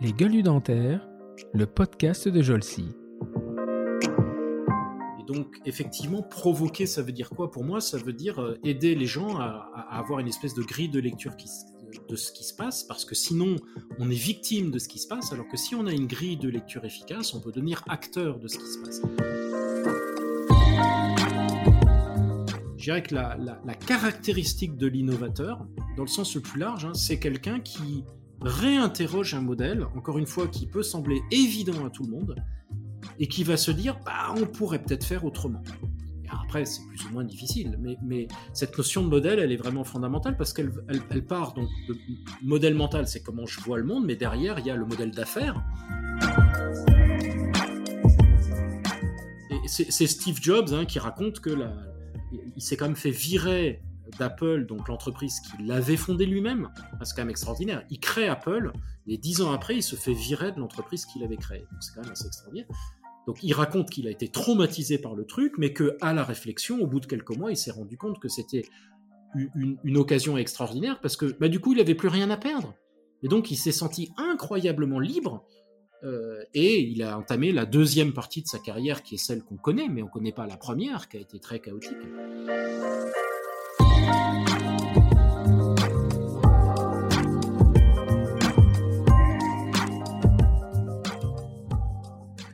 [0.00, 1.06] Les gueules dentaires,
[1.52, 2.86] le podcast de Jolcy.
[5.18, 7.50] Et donc, effectivement, provoquer, ça veut dire quoi?
[7.50, 10.88] Pour moi Ça veut dire euh, aider les gens à, avoir une espèce de grille
[10.88, 11.32] de lecture
[12.08, 13.56] de ce qui se passe, parce que sinon,
[13.98, 16.36] on est victime de ce qui se passe, alors que si on a une grille
[16.36, 19.02] de lecture efficace, on peut devenir acteur de ce qui se passe.
[22.80, 25.66] Je dirais que la, caractéristique de l'innovateur,
[25.98, 28.04] dans le sens le plus large, hein, c'est quelqu'un qui
[28.40, 32.36] réinterroge un modèle, encore une fois, qui peut sembler évident à tout le monde,
[33.18, 35.60] et qui va se dire, bah, on pourrait peut-être faire autrement.
[36.24, 39.84] Et après, c'est plus ou moins difficile, mais, cette notion de modèle, elle est vraiment
[39.84, 41.98] fondamentale parce qu'elle elle, elle part donc de
[42.42, 45.10] modèle mental, c'est comment je vois le monde, mais derrière, il y a le modèle
[45.10, 45.62] d'affaires.
[49.66, 51.72] C'est Steve Jobs hein, qui raconte que la,
[52.56, 53.82] il s'est quand même fait virer
[54.18, 56.68] d'Apple, donc l'entreprise qu'il avait fondée lui-même.
[56.92, 57.84] Ah, C'est quand même extraordinaire.
[57.90, 58.72] Il crée Apple,
[59.06, 61.64] et dix ans après, il se fait virer de l'entreprise qu'il avait créée.
[61.80, 62.66] C'est quand même assez extraordinaire.
[63.26, 66.80] Donc il raconte qu'il a été traumatisé par le truc, mais que à la réflexion,
[66.80, 68.64] au bout de quelques mois, il s'est rendu compte que c'était
[69.54, 72.74] une, une- occasion extraordinaire parce que bah, du coup, il avait plus rien à perdre.
[73.22, 75.46] Et donc il s'est senti incroyablement libre.
[76.02, 79.56] Euh, et il a entamé la deuxième partie de sa carrière, qui est celle qu'on
[79.56, 81.96] connaît, mais on ne connaît pas la première, qui a été très chaotique.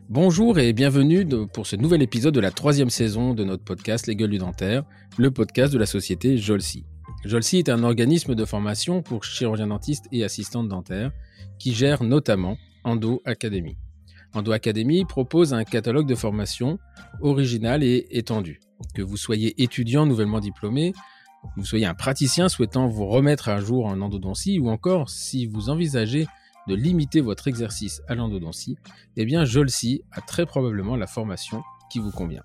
[0.09, 4.17] Bonjour et bienvenue pour ce nouvel épisode de la troisième saison de notre podcast Les
[4.17, 4.83] Gueules du Dentaire,
[5.19, 6.87] le podcast de la société Jolcy.
[7.25, 11.13] Jolcy est un organisme de formation pour chirurgiens dentistes et assistantes dentaires
[11.59, 12.57] qui gère notamment
[12.87, 13.77] Endo Academy.
[14.33, 16.79] Endo Academy propose un catalogue de formation
[17.21, 18.61] original et étendu.
[18.95, 23.61] Que vous soyez étudiant nouvellement diplômé, que vous soyez un praticien souhaitant vous remettre à
[23.61, 26.29] jour en endodontie ou encore si vous envisagez
[26.69, 28.77] de limiter votre exercice à l'endodontie,
[29.17, 32.45] eh bien Jolcy a très probablement la formation qui vous convient.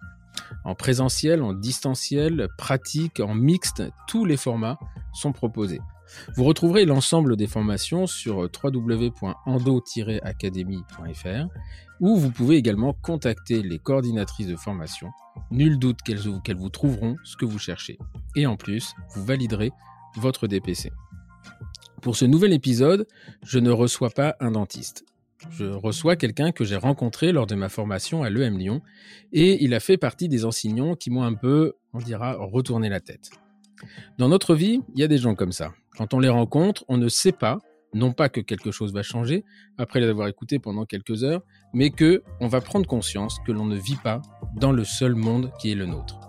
[0.64, 4.80] En présentiel, en distanciel, pratique, en mixte, tous les formats
[5.14, 5.82] sont proposés.
[6.36, 11.48] Vous retrouverez l'ensemble des formations sur www.endo-academy.fr
[12.00, 15.12] où vous pouvez également contacter les coordinatrices de formation.
[15.52, 18.00] Nul doute qu'elles vous trouveront ce que vous cherchez.
[18.36, 19.72] Et en plus, vous validerez
[20.18, 20.92] votre DPC.
[22.02, 23.06] Pour ce nouvel épisode,
[23.44, 25.06] je ne reçois pas un dentiste.
[25.50, 28.82] Je reçois quelqu'un que j'ai rencontré lors de ma formation à l'EM Lyon
[29.32, 33.00] et il a fait partie des enseignants qui m'ont un peu, on dira, retourné la
[33.00, 33.32] tête.
[34.18, 35.74] Dans notre vie, il y a des gens comme ça.
[35.98, 37.60] Quand on les rencontre, on ne sait pas,
[37.94, 39.44] non pas que quelque chose va changer
[39.78, 41.42] après les avoir écoutés pendant quelques heures,
[41.74, 44.22] mais que on va prendre conscience que l'on ne vit pas
[44.56, 46.20] dans le seul monde qui est le nôtre.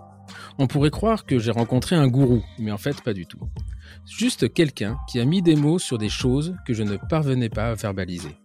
[0.57, 3.39] On pourrait croire que j'ai rencontré un gourou, mais en fait pas du tout.
[4.05, 7.69] Juste quelqu'un qui a mis des mots sur des choses que je ne parvenais pas
[7.69, 8.35] à verbaliser.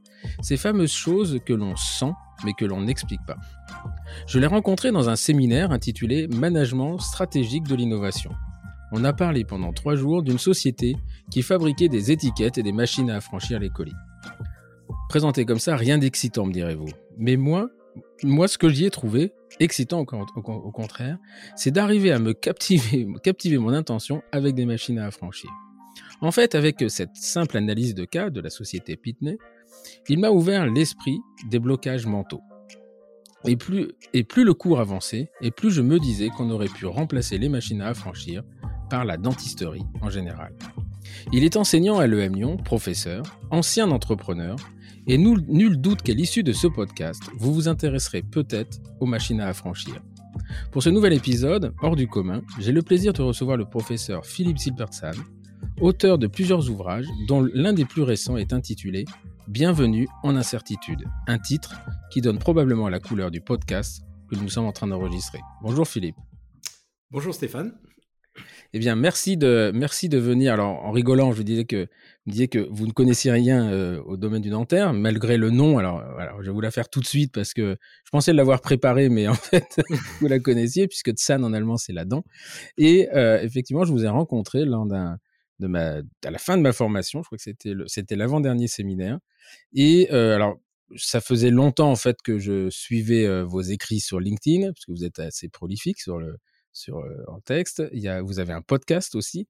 [0.40, 2.12] Ces fameuses choses que l'on sent
[2.44, 3.36] mais que l'on n'explique pas.
[4.26, 8.30] Je l'ai rencontré dans un séminaire intitulé Management stratégique de l'innovation.
[8.92, 10.96] On a parlé pendant trois jours d'une société
[11.30, 13.94] qui fabriquait des étiquettes et des machines à affranchir les colis.
[15.08, 16.88] Présenté comme ça, rien d'excitant, me direz-vous.
[17.18, 17.68] Mais moi,
[18.22, 21.18] moi, ce que j'y ai trouvé, excitant au, con- au con- au contraire,
[21.56, 25.50] c'est d'arriver à me captiver, captiver mon intention avec des machines à affranchir.
[26.20, 29.38] En fait, avec cette simple analyse de cas de la société Pitney,
[30.08, 31.18] il m'a ouvert l'esprit
[31.50, 32.40] des blocages mentaux.
[33.44, 33.56] Et
[34.24, 37.80] plus le cours avançait, et plus je me disais qu'on aurait pu remplacer les machines
[37.80, 38.42] à affranchir
[38.88, 40.52] par la dentisterie en général.
[41.32, 44.56] Il est enseignant à l'EM Lyon, professeur, ancien entrepreneur,
[45.06, 49.48] et nul, doute qu'à l'issue de ce podcast, vous vous intéresserez peut-être aux machines à
[49.48, 50.02] affranchir.
[50.70, 54.58] Pour ce nouvel épisode, hors du commun, j'ai le plaisir de recevoir le professeur Philippe
[54.58, 55.14] Silbertsan,
[55.80, 59.06] auteur de plusieurs ouvrages, dont l'un des plus récents est intitulé
[59.48, 61.74] Bienvenue en incertitude, un titre
[62.10, 65.40] qui donne probablement la couleur du podcast que nous sommes en train d'enregistrer.
[65.62, 66.16] Bonjour Philippe.
[67.10, 67.72] Bonjour Stéphane.
[68.74, 70.52] Eh bien, merci de, merci de venir.
[70.52, 71.88] Alors, en rigolant, je vous disais que,
[72.70, 75.78] vous ne connaissiez rien euh, au domaine du dentaire, malgré le nom.
[75.78, 78.34] Alors, euh, voilà, je vais vous la faire tout de suite parce que je pensais
[78.34, 79.80] l'avoir préparée, mais en fait,
[80.20, 82.24] vous la connaissiez puisque Tsan en allemand, c'est la dent.
[82.76, 87.22] Et euh, effectivement, je vous ai rencontré lors de à la fin de ma formation.
[87.22, 89.18] Je crois que c'était c'était l'avant-dernier séminaire.
[89.72, 90.58] Et alors,
[90.96, 95.04] ça faisait longtemps en fait que je suivais vos écrits sur LinkedIn parce que vous
[95.04, 96.36] êtes assez prolifique sur le
[96.72, 97.82] sur en texte.
[97.92, 99.48] Il y a, vous avez un podcast aussi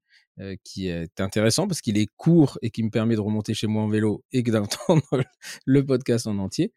[0.65, 3.83] qui est intéressant parce qu'il est court et qui me permet de remonter chez moi
[3.83, 5.03] en vélo et d'entendre
[5.65, 6.73] le podcast en entier.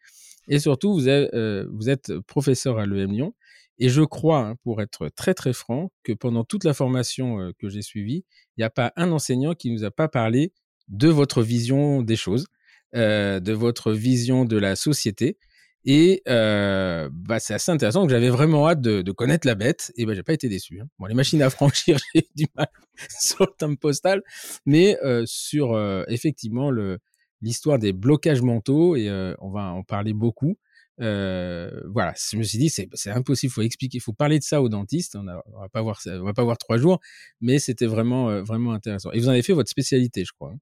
[0.48, 3.34] Et surtout, vous êtes, professeur à l'EM Lyon.
[3.78, 7.68] Et je crois, hein, pour être très très franc, que pendant toute la formation que
[7.68, 8.24] j'ai suivie,
[8.56, 10.52] il n'y a pas un enseignant qui nous a pas parlé
[10.88, 12.46] de votre vision des choses,
[12.94, 15.38] de votre vision de la société.
[15.84, 18.08] Et bah, c'est assez intéressant.
[18.08, 19.92] J'avais vraiment hâte de, connaître la bête.
[19.96, 20.80] Et bah, j'ai pas été déçu.
[20.80, 20.86] Hein.
[20.98, 22.68] Bon, les machines à franchir, j'ai du mal
[23.20, 24.22] sur le thème postal,
[24.66, 26.98] mais sur effectivement le
[27.40, 30.56] l'histoire des blocages mentaux et on va en parler beaucoup.
[30.98, 34.68] voilà, je me suis dit c'est c'est impossible, faut expliquer, faut parler de ça aux
[34.68, 35.16] dentistes.
[35.16, 37.00] On, a, va pas voir on va pas voir trois jours,
[37.40, 39.10] mais c'était vraiment vraiment intéressant.
[39.12, 40.58] Et vous en avez fait votre spécialité, je crois, hein,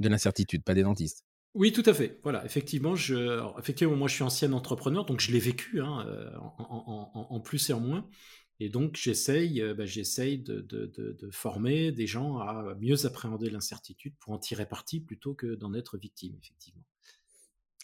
[0.00, 1.24] de l'incertitude, pas des dentistes.
[1.54, 2.20] Oui, tout à fait.
[2.22, 7.40] Voilà, effectivement, je, moi, je suis ancien entrepreneur, donc je l'ai vécu, hein, euh, en,
[7.40, 8.08] plus et en moins.
[8.60, 14.32] Et donc, j'essaye, euh, bah, j'essaye de, former des gens à mieux appréhender l'incertitude pour
[14.32, 16.84] en tirer parti plutôt que d'en être victime, effectivement.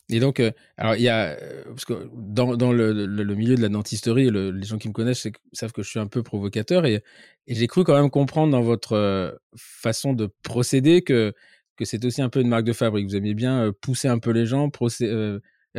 [0.09, 4.31] Et donc, euh, alors il y a, parce que dans, le, milieu de la dentisterie,
[4.31, 7.03] les gens qui me connaissent savent que je suis un peu provocateur et
[7.49, 11.35] j'ai cru quand même comprendre dans votre façon de procéder que
[11.77, 13.07] que c'est aussi un peu une marque de fabrique.
[13.07, 14.71] Vous aimez bien pousser un peu les gens,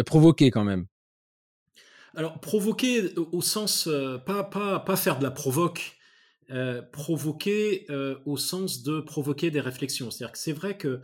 [0.05, 0.85] provoquer quand même.
[2.15, 3.89] Alors, provoquer au sens,
[4.25, 5.97] pas, pas, pas faire de la provoque,
[6.91, 7.85] provoquer
[8.25, 10.09] au sens de provoquer des réflexions.
[10.09, 11.01] C'est-à-dire que c'est vrai que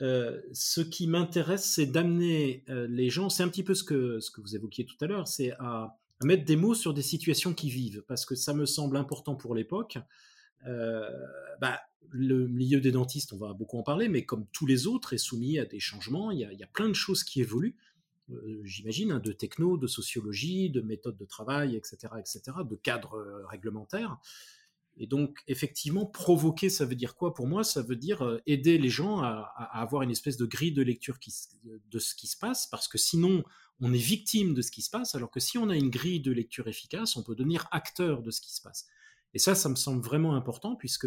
[0.00, 4.40] ce qui m'intéresse, c'est d'amener les gens, c'est un petit peu ce que, ce que
[4.40, 8.02] vous évoquiez tout à l'heure, c'est à, mettre des mots sur des situations qui vivent,
[8.06, 9.98] parce que ça me semble important pour l'époque.
[10.64, 11.80] bah,
[12.10, 15.18] le milieu des dentistes, on va beaucoup en parler, mais comme tous les autres, est
[15.18, 16.30] soumis à des changements.
[16.30, 17.76] Il y a, plein de choses qui évoluent,
[18.30, 23.14] euh, j'imagine, hein, de techno, de sociologie, de méthodes de travail, etc., etc., de cadres
[23.14, 24.18] euh, réglementaires.
[24.96, 27.32] Et donc, effectivement, provoquer, ça veut dire quoi?
[27.32, 30.72] Pour moi Ça veut dire euh, aider les gens à, avoir une espèce de grille
[30.72, 31.18] de lecture
[31.64, 33.44] de ce qui se passe, parce que sinon,
[33.80, 36.20] on est victime de ce qui se passe, alors que si on a une grille
[36.20, 38.88] de lecture efficace, on peut devenir acteur de ce qui se passe.
[39.32, 41.06] Et ça, ça me semble vraiment important, puisque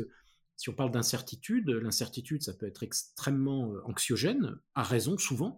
[0.56, 5.58] si on parle d'incertitude, l'incertitude, ça peut être extrêmement euh, anxiogène, à raison souvent,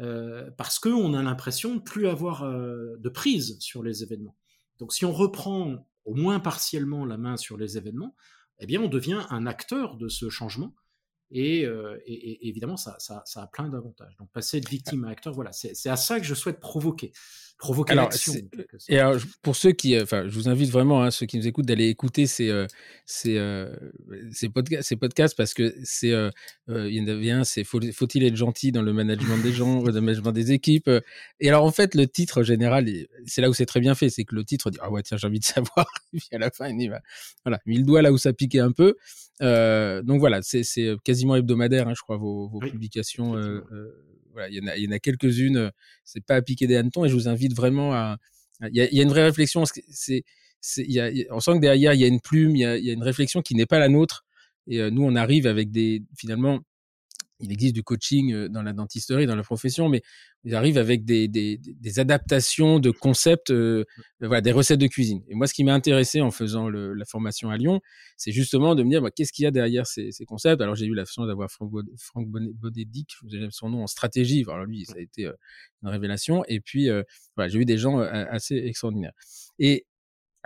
[0.00, 4.36] euh, parce qu'on a l'impression de plus avoir euh, de prise sur les événements.
[4.78, 8.14] Donc si on reprend au moins partiellement la main sur les événements,
[8.58, 10.74] eh bien on devient un acteur de ce changement.
[11.30, 11.66] Et,
[12.42, 14.14] évidemment, ça, ça, a plein d'avantages.
[14.18, 17.12] Donc passer de victime à acteur, voilà, c'est à ça que je souhaite provoquer
[17.58, 18.34] provoquer l'action.
[18.88, 21.66] Et alors, pour ceux qui, enfin, je vous invite vraiment, hein, ceux qui nous écoutent,
[21.66, 22.66] d'aller écouter ces, euh,
[23.06, 23.74] ces, euh,
[24.32, 26.30] ces, podcasts, ces podcasts parce que c'est, euh,
[26.68, 29.92] il y en avait un, c'est faut-il être gentil dans le management des gens, le
[29.92, 30.90] management des équipes.
[31.40, 32.88] Et alors, en fait, le titre général,
[33.26, 35.16] c'est là où c'est très bien fait, c'est que le titre dit, ah ouais, tiens,
[35.16, 35.86] j'ai envie de savoir.
[36.12, 37.00] Et puis à la fin, il va,
[37.44, 38.96] voilà, il le doigt là où ça piquait un peu.
[39.40, 40.64] donc voilà, c'est
[41.04, 43.36] quasiment hebdomadaire, hein, je crois, vos, vos publications
[44.50, 45.56] il y en a, quelques-unes.
[45.56, 45.70] Euh,
[46.04, 48.18] c'est pas à piquer des hannetons et je vous invite vraiment à.
[48.70, 49.64] Il y a, une vraie réflexion.
[49.64, 50.24] C'est,
[50.60, 52.78] c'est, y a, on sent que derrière il y a une plume, il y a,
[52.78, 54.24] y a, une réflexion qui n'est pas la nôtre.
[54.66, 56.60] Et euh, nous, on arrive avec des finalement
[57.40, 60.02] il existe du coaching dans la dentisterie, dans la profession, mais
[60.44, 63.84] il arrive avec des, des, des adaptations de concepts, euh,
[64.20, 65.22] voilà, des recettes de cuisine.
[65.28, 67.80] Et moi, ce qui m'a intéressé en faisant le, la formation à Lyon,
[68.16, 70.60] c'est justement de me dire bah, qu'est-ce qu'il y a derrière ces, ces concepts?
[70.60, 72.28] Alors, j'ai eu la chance d'avoir Franck, Franck
[73.28, 74.44] je son nom en stratégie.
[74.46, 75.24] Alors, lui, ça a été
[75.82, 76.44] une révélation.
[76.48, 76.88] Et puis,
[77.36, 79.12] voilà, j'ai eu des gens assez extraordinaires.
[79.58, 79.86] Et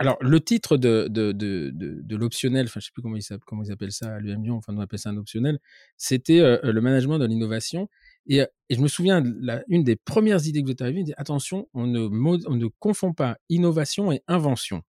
[0.01, 3.63] alors, le titre de, de, de, de, l'optionnel, enfin, je sais plus comment ils, comment
[3.63, 5.59] ils appellent ça à l'UM Lyon, enfin, nous on appelle ça un optionnel,
[5.97, 7.89] c'était euh, le management de l'innovation.
[8.25, 11.03] Et, euh, et, je me souviens, la, une des premières idées que vous êtes arrivé,
[11.03, 14.83] dit attention, on ne, on ne confond pas innovation et invention.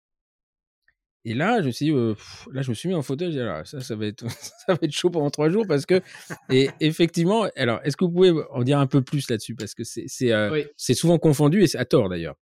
[1.25, 2.15] Et là, je me suis dit, euh,
[2.53, 4.25] là, je me suis mis en fauteuil, alors, ah, ça, ça va être,
[4.65, 6.01] ça va être chaud pendant trois jours parce que,
[6.49, 9.55] et effectivement, alors, est-ce que vous pouvez en dire un peu plus là-dessus?
[9.55, 10.31] Parce que c'est, c'est,
[10.77, 12.37] c'est souvent confondu et c'est à tort d'ailleurs.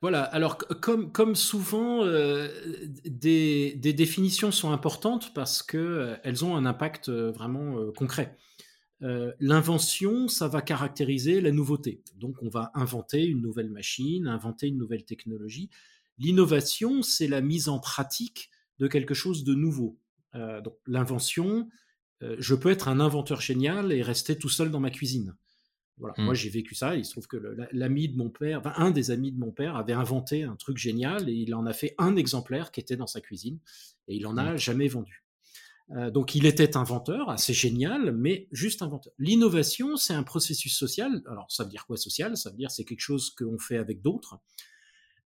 [0.00, 2.48] Voilà, alors comme, souvent, euh,
[3.04, 8.36] des, définitions sont importantes parce qu'elles euh, ont un impact euh, vraiment concret.
[9.00, 12.02] L'invention, ça va caractériser la nouveauté.
[12.16, 15.70] Donc on va inventer une nouvelle machine, inventer une nouvelle technologie.
[16.18, 18.50] L'innovation, c'est la mise en pratique
[18.80, 20.00] de quelque chose de nouveau.
[20.88, 21.68] l'invention,
[22.20, 25.36] je peux être un inventeur génial et rester tout seul dans ma cuisine.
[25.98, 26.14] Voilà.
[26.18, 26.36] Moi, mmh.
[26.36, 26.96] j'ai vécu ça.
[26.96, 27.36] Il se trouve que
[27.72, 30.76] l'ami de mon père, enfin, un des amis de mon père, avait inventé un truc
[30.76, 33.58] génial et il en a fait un exemplaire qui était dans sa cuisine
[34.06, 34.58] et il en a mmh.
[34.58, 35.24] jamais vendu.
[35.96, 39.12] Euh, donc, il était inventeur, assez génial, mais juste inventeur.
[39.18, 41.22] L'innovation, c'est un processus social.
[41.26, 42.36] Alors, ça veut dire quoi social?
[42.36, 44.38] Ça veut dire c'est quelque chose qu'on fait avec d'autres.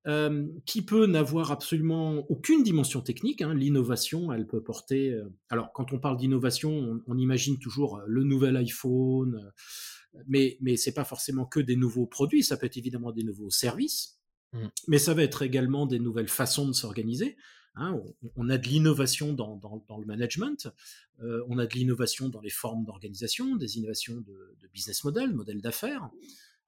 [0.08, 3.40] Euh, qui peut n'avoir absolument aucune dimension technique.
[3.40, 3.54] Hein.
[3.54, 5.12] L'innovation, elle peut porter.
[5.12, 9.52] Euh, alors, quand on parle d'innovation, on, on, imagine toujours le nouvel iPhone,
[10.26, 13.22] mais, mais ce n'est pas forcément que des nouveaux produits, ça peut être évidemment des
[13.22, 14.18] nouveaux services,
[14.52, 14.66] mmh.
[14.88, 17.36] mais ça va être également des nouvelles façons de s'organiser.
[17.74, 17.98] Hein,
[18.36, 19.58] on, a de l'innovation dans,
[19.98, 20.68] le management,
[21.22, 25.62] euh, on a de l'innovation dans les formes d'organisation, des innovations de, business model, modèle
[25.62, 26.10] d'affaires.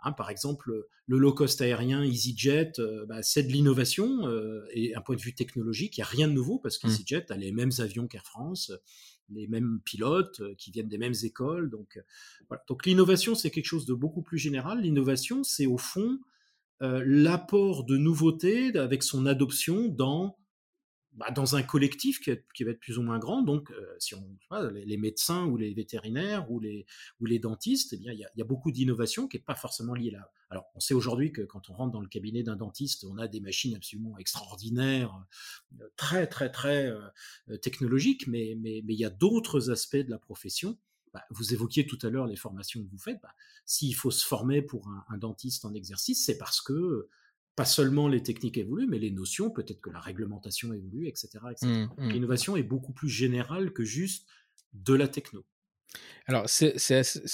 [0.01, 4.95] Hein, par exemple, le low cost aérien EasyJet, euh, bah, c'est de l'innovation euh, et
[4.95, 6.89] un point de vue technologique, il n'y a rien de nouveau parce mmh.
[6.89, 8.73] qu'EasyJet a les mêmes avions qu'Air France,
[9.31, 11.71] les mêmes pilotes qui viennent des mêmes écoles.
[11.71, 12.03] Donc,
[12.49, 12.63] voilà.
[12.69, 14.81] donc l'innovation, c'est quelque chose de beaucoup plus général.
[14.81, 16.19] L'innovation, c'est au fond
[16.81, 20.37] l'apport de nouveautés avec son adoption dans
[21.15, 23.43] bah, dans un collectif qui, va être plus ou moins grand.
[23.43, 24.37] Donc, euh, si on
[24.73, 26.87] les, médecins ou les vétérinaires ou les,
[27.21, 30.11] ou les dentistes, eh bien, il y a, beaucoup d'innovation qui n'est pas forcément liée
[30.11, 30.29] là.
[30.51, 33.29] Alors, on sait aujourd'hui que quand on rentre dans le cabinet d'un dentiste, on a
[33.29, 35.15] des machines absolument extraordinaires,
[35.81, 40.11] euh, très, très, très euh, technologiques, mais, mais, mais il y a d'autres aspects de
[40.11, 40.79] la profession.
[41.13, 43.21] Bah, vous évoquiez tout à l'heure les formations que vous faites.
[43.23, 43.35] Bah,
[43.67, 47.09] s'il faut se former pour un, un dentiste en exercice, c'est parce que
[47.57, 51.29] pas seulement les techniques évoluent, mais les notions, peut-être que la réglementation évolue, etc.
[51.51, 51.67] etc.
[51.67, 52.09] Mmh, mmh.
[52.11, 54.29] L'innovation est beaucoup plus générale que juste
[54.73, 55.45] de la techno.
[56.27, 56.75] Alors, c'est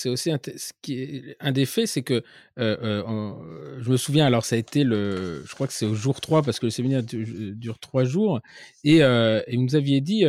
[0.08, 2.22] aussi un, ce un des faits, c'est que euh,
[2.58, 6.20] euh, je me souviens, alors ça a été le, je crois que c'est au jour
[6.20, 8.40] 3, parce que le séminaire dure 3 jours,
[8.82, 10.24] et, euh, et vous nous aviez dit,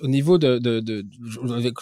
[0.00, 1.04] au niveau de, de, de,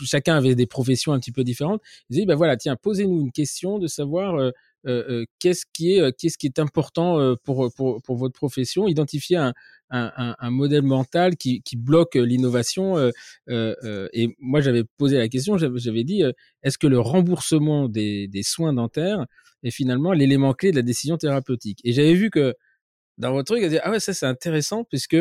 [0.05, 1.83] chacun avait des professions un petit peu différentes.
[2.11, 4.53] Ils disaient, ben voilà, tiens, posez-nous une question de savoir euh, euh,
[4.85, 9.37] qu'est-ce qui est euh, qu'est-ce qui est important pour, votre profession, identifier
[9.91, 13.11] un, modèle mental qui, bloque l'innovation.
[13.49, 16.23] et moi, j'avais posé la question, j'avais dit,
[16.63, 19.27] est-ce que le remboursement des, soins dentaires
[19.63, 21.81] est finalement l'élément clé de la décision thérapeutique?
[21.85, 22.55] Et j'avais vu que
[23.19, 25.17] dans votre truc, dit, ah ouais, ça c'est intéressant puisque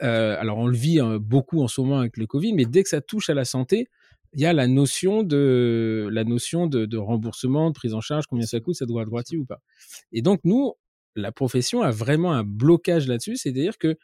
[0.00, 2.88] alors on le vit hein, beaucoup en ce moment avec le Covid, mais dès que
[2.88, 3.88] ça touche à la santé,
[4.36, 8.46] il y a la notion de la notion de, remboursement, de prise en charge, combien
[8.46, 9.60] ça coûte, ça doit droitier ou pas.
[10.12, 10.74] Et donc nous,
[11.14, 13.96] la profession a vraiment un blocage là-dessus, c'est-à-dire que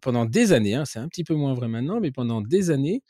[0.00, 3.02] pendant des années, hein, c'est un petit peu moins vrai maintenant, mais pendant des années,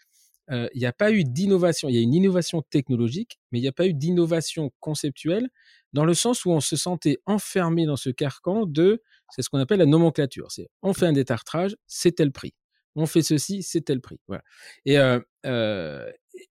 [0.50, 1.88] il n'y a pas eu d'innovation.
[1.88, 5.48] Il y a une innovation technologique, mais il n'y a pas eu d'innovation conceptuelle,
[5.94, 9.58] dans le sens où on se sentait enfermé dans ce carcan de, c'est ce qu'on
[9.58, 10.50] appelle la nomenclature.
[10.50, 12.52] C'est on fait un détartrage, c'est tel prix
[12.94, 14.20] on fait ceci, c'est tel prix.
[14.28, 14.42] Voilà.
[14.84, 14.96] Et,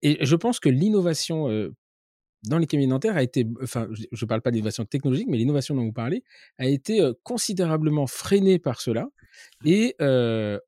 [0.02, 1.72] et je pense que l'innovation
[2.44, 5.76] dans les cabinets dentaires a été, enfin, je ne parle pas d'innovation technologique, mais l'innovation
[5.76, 6.24] dont vous parlez
[6.58, 9.10] a été considérablement freinée par cela.
[9.64, 9.68] Mmh.
[9.68, 9.96] Et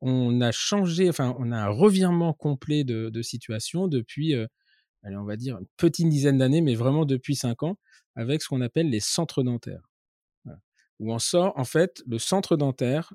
[0.02, 4.36] on a changé, enfin, on a un revirement complet de, situation depuis,
[5.04, 7.78] allez, on va dire, une petite dizaine d'années, mais vraiment depuis cinq ans,
[8.16, 9.90] avec ce qu'on appelle les centres dentaires.
[11.00, 13.14] Où on sort, en fait, le centre dentaire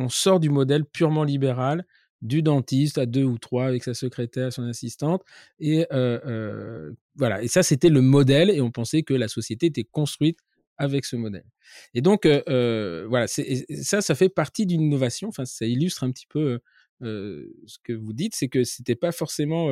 [0.00, 1.84] on sort du modèle purement libéral
[2.22, 5.22] du dentiste à deux ou trois avec sa secrétaire, son assistante.
[5.58, 5.86] Et
[7.16, 7.42] voilà.
[7.42, 8.50] Et ça, c'était le modèle.
[8.50, 10.38] Et on pensait que la société était construite
[10.76, 11.44] avec ce modèle.
[11.94, 15.28] Et donc, voilà, ça, ça fait partie d'une innovation.
[15.28, 16.60] Enfin, ça illustre un petit peu
[17.00, 19.70] ce que vous dites, c'est que c'était pas forcément,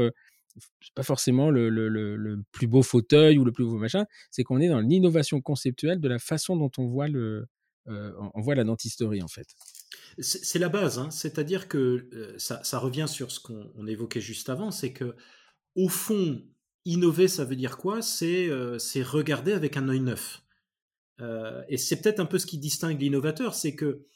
[0.95, 4.07] pas forcément le, le, plus beau fauteuil ou le plus beau machin.
[4.31, 7.47] C'est qu'on est dans l'innovation conceptuelle de la façon dont on voit le,
[7.87, 9.47] on voit la dentisterie en fait.
[10.21, 11.11] C'est la base, hein.
[11.11, 15.14] c'est-à-dire que euh, ça, revient sur ce qu'on évoquait juste avant, c'est que
[15.76, 16.42] au fond,
[16.85, 18.00] innover, ça veut dire quoi?
[18.23, 20.42] Euh, C'est regarder avec un œil neuf.
[21.21, 24.07] Euh, et c'est peut-être un peu ce qui distingue l'innovateur, c'est que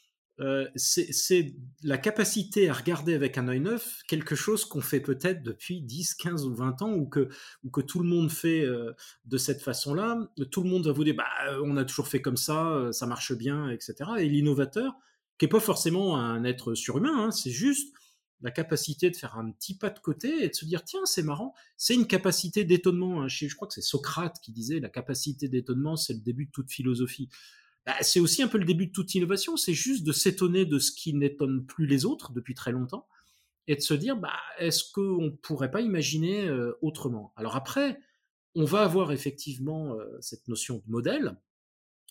[0.75, 5.81] c'est la capacité à regarder avec un œil neuf quelque chose qu'on fait peut-être depuis
[5.83, 7.29] 10, 15 ou 20 ans, ou que,
[7.63, 10.27] ou que tout le monde fait de cette façon-là.
[10.49, 11.25] Tout le monde va vous dire, bah,
[11.63, 13.95] on a toujours fait comme ça, ça marche bien, etc.
[14.19, 14.95] Et l'innovateur,
[15.37, 17.93] qui n'est pas forcément un être surhumain, hein, c'est juste
[18.43, 21.23] la capacité de faire un petit pas de côté et de se dire tiens c'est
[21.23, 21.55] marrant.
[21.77, 23.27] C'est une capacité d'étonnement hein.
[23.27, 26.69] je, crois que c'est Socrate qui disait la capacité d'étonnement c'est le début de toute
[26.69, 27.29] philosophie.
[27.85, 29.57] Bah, c'est aussi un peu le début de toute innovation.
[29.57, 33.07] C'est juste de s'étonner de ce qui n'étonne plus les autres depuis très longtemps
[33.67, 37.33] et de se dire bah, est-ce qu'on pourrait pas imaginer euh, autrement?
[37.37, 37.97] Alors après
[38.55, 41.37] on va avoir effectivement euh, cette notion de modèle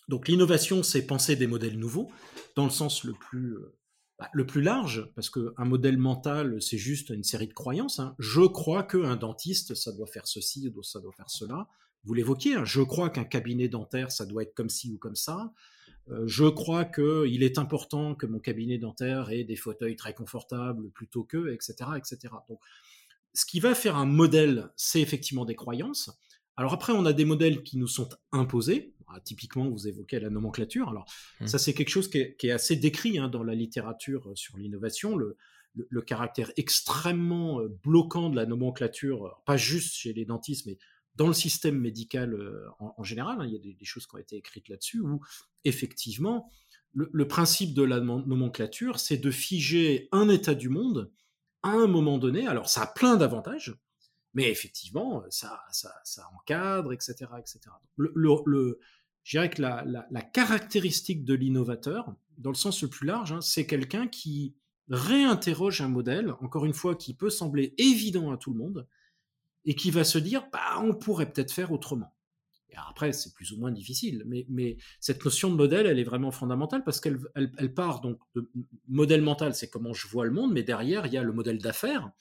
[0.07, 2.11] donc l'innovation, c'est penser des modèles nouveaux,
[2.55, 3.75] dans le sens le plus, euh,
[4.19, 7.99] bah, le plus large, parce qu'un modèle mental, c'est juste une série de croyances.
[7.99, 8.15] Hein.
[8.19, 11.67] Je crois qu'un dentiste, ça doit faire ceci, ça doit faire cela.
[12.03, 12.65] Vous l'évoquiez, hein.
[12.65, 15.53] je crois qu'un cabinet dentaire, ça doit être comme ci ou comme ça.
[16.09, 20.89] Euh, je crois qu'il est important que mon cabinet dentaire ait des fauteuils très confortables
[20.91, 22.33] plutôt que, etc., etc.
[22.49, 22.59] Donc,
[23.33, 26.11] ce qui va faire un modèle, c'est effectivement des croyances.
[26.55, 28.92] Alors après, on a des modèles qui nous sont imposés.
[29.15, 30.89] Ah, typiquement, vous évoquez la nomenclature.
[30.89, 31.05] Alors
[31.39, 31.47] mmh.
[31.47, 35.15] ça, c'est quelque chose qui est, assez décrit hein, dans la littérature euh, sur l'innovation.
[35.15, 35.35] Le,
[36.05, 40.77] caractère extrêmement euh, bloquant de la nomenclature, pas juste chez les dentistes, mais
[41.15, 43.39] dans le système médical euh, en, général.
[43.39, 43.45] Hein.
[43.45, 45.21] il y a des, choses qui ont été écrites là-dessus où
[45.63, 46.51] effectivement,
[46.93, 51.11] le, principe de la nomenclature, c'est de figer un état du monde
[51.63, 52.45] à un moment donné.
[52.45, 53.73] Alors, ça a plein d'avantages,
[54.33, 57.15] mais effectivement, ça, ça, ça, encadre, etc.
[57.39, 57.59] etc.
[57.97, 58.11] Le,
[58.45, 58.79] le,
[59.23, 63.65] je dirais que la, caractéristique de l'innovateur, dans le sens le plus large, hein, c'est
[63.65, 64.55] quelqu'un qui
[64.89, 68.87] réinterroge un modèle, encore une fois, qui peut sembler évident à tout le monde,
[69.65, 72.13] et qui va se dire, bah, on pourrait peut-être faire autrement
[72.89, 76.83] après, c'est plus ou moins difficile, mais, cette notion de modèle, elle est vraiment fondamentale
[76.83, 78.49] parce qu'elle elle, part donc de
[78.87, 81.59] modèle mental, c'est comment je vois le monde, mais derrière, il y a le modèle
[81.59, 82.11] d'affaires.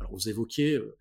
[0.00, 0.96] Alors, vous évoquiez euh,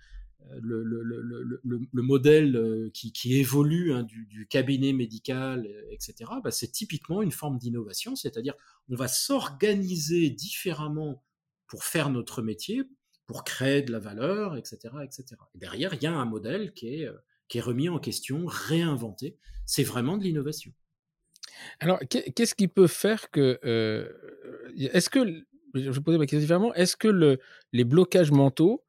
[0.62, 6.32] le, le, le, le, modèle euh, qui, évolue hein, du, cabinet médical, euh, etc.
[6.44, 8.54] Bah, c'est typiquement une forme d'innovation, c'est-à-dire
[8.90, 11.24] on va s'organiser différemment
[11.68, 12.84] pour faire notre métier,
[13.26, 15.26] pour créer de la valeur, etc., etc.
[15.56, 17.10] Et derrière, il y a un modèle qui est
[17.48, 19.38] qui est remis en question, réinventé.
[19.66, 20.72] C'est vraiment de l'innovation.
[21.80, 23.60] Alors, qu'est-ce qui peut faire que...
[23.64, 24.10] Euh,
[24.78, 27.40] est-ce que, je vais poser ma question différemment, est-ce que le,
[27.72, 28.84] les blocages mentaux,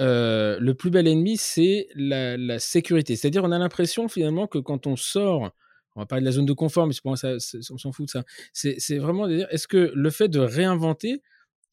[0.00, 4.86] euh, le plus bel ennemi, c'est la, sécurité C'est-à-dire, on a l'impression finalement que quand
[4.86, 5.50] on sort,
[5.96, 7.34] on va parler de la zone de confort, mais pour moi, ça,
[7.70, 11.22] on s'en fout de ça, c'est vraiment de dire, est-ce que le fait de réinventer,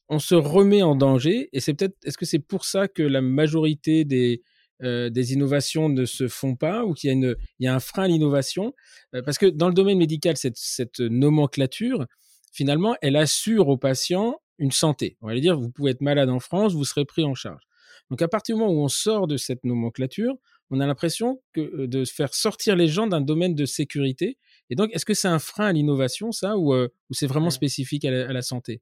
[0.10, 3.22] on se remet en danger Et c'est peut-être, est-ce que c'est pour ça que la
[3.22, 4.42] majorité des,
[4.84, 8.08] euh, des innovations ne se font pas ou qu'il y, y, a un frein à
[8.08, 8.74] l'innovation?
[9.14, 12.06] Euh, parce que dans le domaine médical, cette, cette, nomenclature,
[12.52, 15.18] finalement, elle assure aux patients une santé.
[15.22, 17.62] On va dire, vous pouvez être malade en France, vous serez pris en charge.
[18.10, 20.36] Donc à partir du moment où on sort de cette nomenclature,
[20.70, 24.38] on a l'impression que euh, de faire sortir les gens d'un domaine de sécurité.
[24.70, 28.04] Et donc, est-ce que c'est un frein à l'innovation, ça, ou, ou c'est vraiment spécifique
[28.04, 28.82] à la, santé?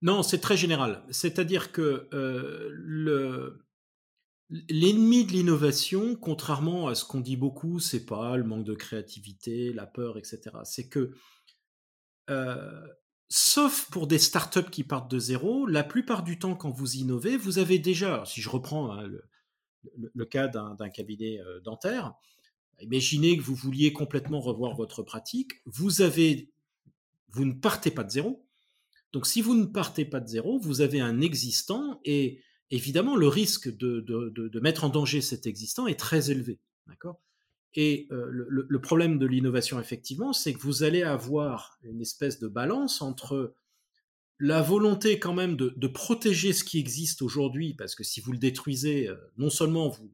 [0.00, 1.02] Non, c'est très général.
[1.10, 3.62] C'est-à-dire que le,
[4.68, 9.72] L'ennemi de l'innovation, contrairement à ce qu'on dit beaucoup, c'est pas le manque de créativité,
[9.72, 10.40] la peur, etc.
[10.64, 11.14] C'est que,
[12.28, 12.86] euh,
[13.34, 17.38] sauf pour des startups qui partent de zéro, la plupart du temps, quand vous innovez,
[17.38, 19.08] vous avez déjà, si je reprends hein,
[19.96, 22.12] le, cas d'un cabinet euh, dentaire,
[22.82, 25.88] imaginez que vous vouliez complètement revoir votre pratique, vous
[27.38, 28.46] ne partez pas de zéro.
[29.14, 33.28] Donc, si vous ne partez pas de zéro, vous avez un existant et évidemment, le
[33.28, 36.60] risque de, mettre en danger cet existant est très élevé.
[36.86, 37.18] D'accord?
[37.74, 42.48] Et euh, le, problème de l'innovation, effectivement, c'est que vous allez avoir une espèce de
[42.48, 43.54] balance entre
[44.38, 48.38] la volonté quand même de, protéger ce qui existe aujourd'hui, parce que si vous le
[48.38, 50.12] détruisez, euh, non seulement vous,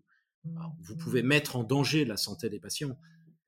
[0.80, 2.96] vous pouvez mettre en danger la santé des patients,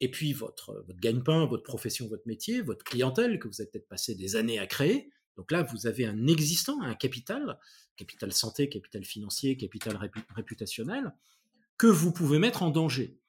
[0.01, 3.89] et puis votre, votre gagne-pain, votre profession, votre métier, votre clientèle que vous avez peut-être
[3.89, 5.11] passé des années à créer.
[5.37, 7.59] Donc là, vous avez un existant, un capital,
[7.97, 9.99] capital santé, capital financier, capital
[10.35, 11.15] réputationnel,
[11.77, 13.20] que vous pouvez mettre en danger.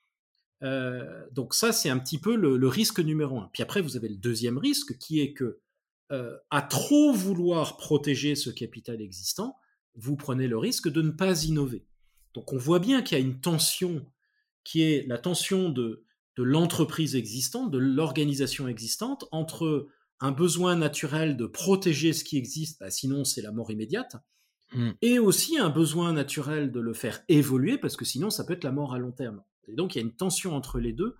[0.64, 3.50] Euh, donc ça, c'est un petit peu le, risque numéro un.
[3.54, 5.60] Puis après, vous avez le deuxième risque qui est que
[6.12, 9.56] euh, à trop vouloir protéger ce capital existant,
[9.96, 11.86] vous prenez le risque de ne pas innover.
[12.34, 14.06] Donc on voit bien qu'il y a une tension
[14.64, 16.06] qui est la tension de,
[16.38, 19.88] de l'entreprise existante, de l'organisation existante, entre
[20.20, 24.16] un besoin naturel de protéger ce qui existe, bah, sinon c'est la mort immédiate,
[24.74, 24.92] Mmh.
[25.02, 28.64] et aussi un besoin naturel de le faire évoluer, parce que sinon ça peut être
[28.64, 29.44] la mort à long terme.
[29.68, 31.16] Et donc il y a une tension entre les deux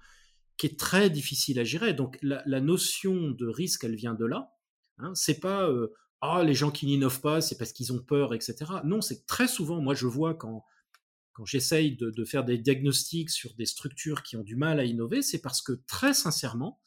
[0.58, 1.94] qui est très difficile à gérer.
[1.94, 4.54] Donc la, notion de risque, elle vient de là.
[5.00, 5.12] Hein.
[5.16, 8.56] C'est pas euh, ah les gens qui n'innovent pas, c'est parce qu'ils ont peur, etc.
[8.84, 10.64] Non, c'est très souvent, moi je vois quand
[11.34, 14.84] quand j'essaye de, de, faire des diagnostics sur des structures qui ont du mal à
[14.84, 16.82] innover, c'est parce que très sincèrement,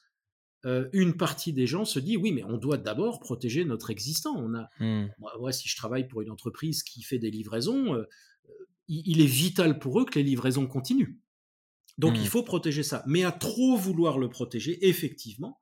[0.66, 4.34] euh, une partie des gens se dit oui, mais on doit d'abord protéger notre existant.
[4.36, 5.08] On a, mmh.
[5.38, 8.04] moi, si je travaille pour une entreprise qui fait des livraisons, euh,
[8.88, 11.16] il, est vital pour eux que les livraisons continuent.
[11.98, 12.26] Donc il mmh.
[12.26, 13.02] faut protéger ça.
[13.06, 15.58] Mais à trop vouloir le protéger, effectivement,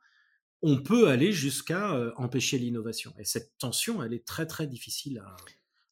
[0.63, 3.13] on peut aller jusqu'à euh, empêcher l'innovation.
[3.19, 5.37] Et cette tension, elle est très très difficile à,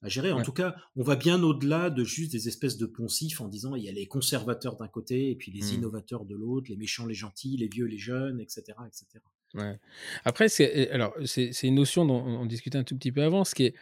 [0.03, 0.33] à gérer.
[0.33, 3.75] En tout cas, on va bien au-delà de juste des espèces de poncifs en disant
[3.75, 5.75] il y a les conservateurs d'un côté et puis les mmh.
[5.79, 8.63] innovateurs de l'autre, les méchants, les gentils, les vieux, les jeunes, etc.
[8.87, 9.21] etc.
[9.55, 9.79] Ouais.
[10.25, 13.45] Après, c'est, alors, c'est, une notion dont on discutait un tout petit peu avant.
[13.45, 13.75] Ce qui est,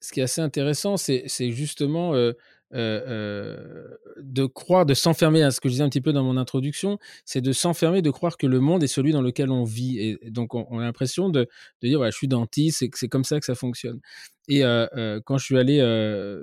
[0.00, 2.32] ce qui est assez intéressant, c'est, justement euh,
[2.72, 6.98] de croire, de s'enfermer, à ce que je disais un petit peu dans mon introduction,
[7.24, 9.98] c'est de s'enfermer, de croire que le monde est celui dans lequel on vit.
[9.98, 11.48] Et, donc, on, a l'impression de,
[11.82, 14.00] de dire, je suis dentiste, c'est, c'est comme ça que ça fonctionne.
[14.48, 15.78] Et euh, quand je suis allé,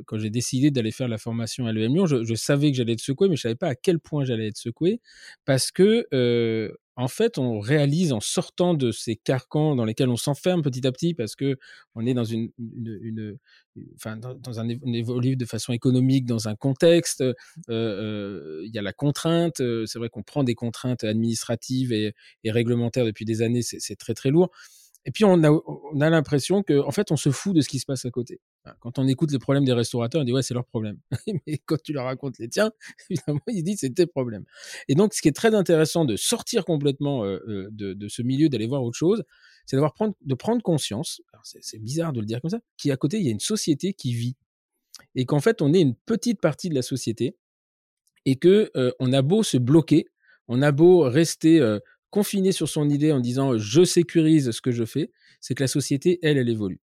[0.06, 2.94] quand j'ai décidé d'aller faire la formation à l'EM Lyon, je, je, savais que j'allais
[2.94, 5.02] être secoué, mais je savais pas à quel point j'allais être secoué,
[5.46, 6.08] parce que
[7.00, 10.92] en fait, on réalise en sortant de ces carcans dans lesquels on s'enferme petit à
[10.92, 11.58] petit parce que
[11.96, 13.38] on est dans une, une,
[13.96, 17.22] enfin, dans, un évolue de façon économique, dans un contexte.
[17.22, 17.34] Euh,
[17.70, 19.62] euh, il y a la contrainte.
[19.86, 23.62] C'est vrai qu'on prend des contraintes administratives et, et réglementaires depuis des années.
[23.62, 24.52] C'est très très lourd.
[25.06, 27.70] Et puis on a, on a l'impression que, en fait, on se fout de ce
[27.70, 28.42] qui se passe à côté.
[28.80, 30.98] Quand on écoute les problèmes des restaurateurs, on dit ouais, c'est leur problème.
[31.48, 32.72] Mais quand tu leur racontes les tiens,
[33.10, 34.46] évidemment, ils disent c'est tes problèmes.
[34.88, 38.50] Et donc, ce qui est très intéressant de sortir complètement euh, euh, de, ce milieu,
[38.50, 39.24] d'aller voir autre chose,
[39.66, 41.22] c'est d'avoir prendre, de prendre conscience.
[41.44, 42.60] C'est bizarre de le dire comme ça.
[42.78, 44.36] Qu'à côté, il y a une société qui vit
[45.16, 47.38] et qu'en fait, on est une petite partie de la société
[48.26, 50.08] et que euh, on a beau se bloquer,
[50.48, 51.78] on a beau rester
[52.10, 55.68] confiné sur son idée en disant je sécurise ce que je fais, c'est que la
[55.68, 56.82] société, elle, elle évolue.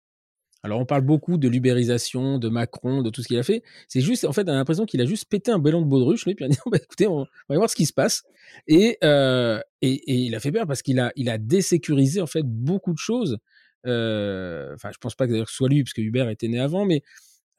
[0.65, 3.61] Alors on parle beaucoup de l'ubérisation, de Macron, de tout ce qu'il a fait.
[3.87, 6.25] C'est juste, en fait, on a l'impression qu'il a juste pété un ballon de baudruche,
[6.25, 8.23] lui, puis il a dit, bah, écoutez, on, va voir ce qui se passe.
[8.67, 12.41] Et, euh, et, il a fait peur parce qu'il a, il a désécurisé, en fait,
[12.43, 13.37] beaucoup de choses.
[13.85, 16.59] Euh, enfin, je pense pas que d'ailleurs ce soit lui, parce que Hubert était né
[16.59, 17.03] avant, mais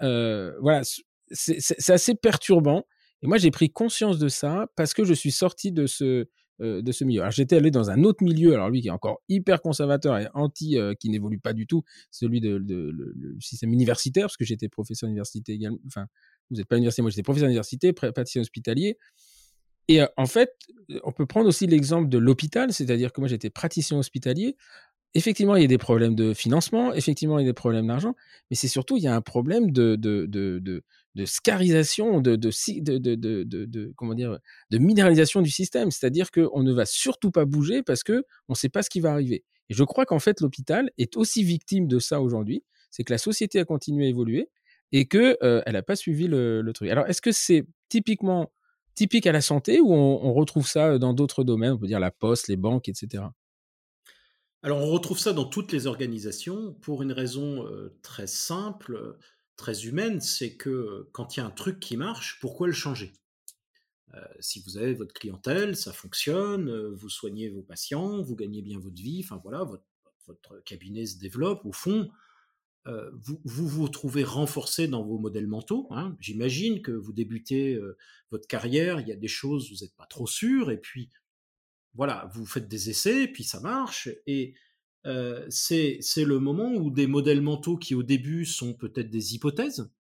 [0.02, 0.82] euh, voilà,
[1.30, 2.88] c'est assez perturbant.
[3.22, 6.26] Et moi, j'ai pris conscience de ça parce que je suis sorti de ce,
[6.62, 7.20] euh, de ce milieu.
[7.20, 10.26] Alors j'étais allé dans un autre milieu, alors lui qui est encore hyper conservateur et
[10.32, 12.64] anti, euh, qui n'évolue pas du tout, celui de,
[13.40, 15.78] système universitaire, parce que j'étais professeur d'université également.
[15.86, 16.06] Enfin,
[16.50, 18.96] vous n'êtes pas université, moi j'étais professeur d'université, praticien hospitalier.
[19.88, 20.50] Et euh, en fait,
[21.04, 24.56] on peut prendre aussi l'exemple de l'hôpital, c'est-à-dire que moi j'étais praticien hospitalier
[25.16, 28.14] effectivement, il y a des problèmes de financement, effectivement, il y a des problèmes d'argent,
[28.50, 30.82] mais c'est surtout, il y a un problème de, de,
[31.24, 34.38] scarisation, de, comment dire,
[34.70, 35.90] de minéralisation du système.
[35.90, 39.12] C'est-à-dire qu'on ne va surtout pas bouger parce qu'on ne sait pas ce qui va
[39.12, 39.44] arriver.
[39.70, 42.62] Et je crois qu'en fait, l'hôpital est aussi victime de ça aujourd'hui.
[42.90, 44.50] C'est que la société a continué à évoluer
[44.92, 46.90] et qu'elle euh, n'a pas suivi le, truc.
[46.90, 48.52] Alors, est-ce que c'est typiquement
[48.94, 51.72] typique à la santé ou on retrouve ça dans d'autres domaines?
[51.72, 53.24] On peut dire la poste, les banques, etc.
[54.62, 57.68] Alors on retrouve ça dans toutes les organisations pour une raison
[58.02, 59.16] très simple,
[59.56, 63.12] très humaine, c'est que quand il y a un truc qui marche, pourquoi le changer?
[64.40, 69.00] Si vous avez votre clientèle, ça fonctionne, vous soignez vos patients, vous gagnez bien votre
[69.00, 69.84] vie, enfin voilà, votre,
[70.64, 72.10] cabinet se développe, au fond,
[72.86, 75.86] vous, vous, vous trouvez renforcé dans vos modèles mentaux.
[75.90, 76.16] Hein.
[76.18, 77.78] J'imagine que vous débutez
[78.30, 81.10] votre carrière, il y a des choses, vous n'êtes pas trop sûr, et puis
[81.96, 84.54] voilà, vous faites des essais, puis ça marche, et
[85.48, 89.90] c'est le moment où des modèles mentaux qui au début sont peut-être des hypothèses,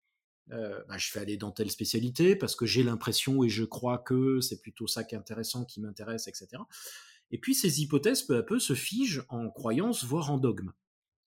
[0.48, 4.40] bah, je vais aller dans telle spécialité parce que j'ai l'impression et je crois que
[4.40, 6.62] c'est plutôt ça qui est intéressant, qui m'intéresse, etc.
[7.30, 10.72] Et puis ces hypothèses peu à peu se figent en croyances, voire en dogmes.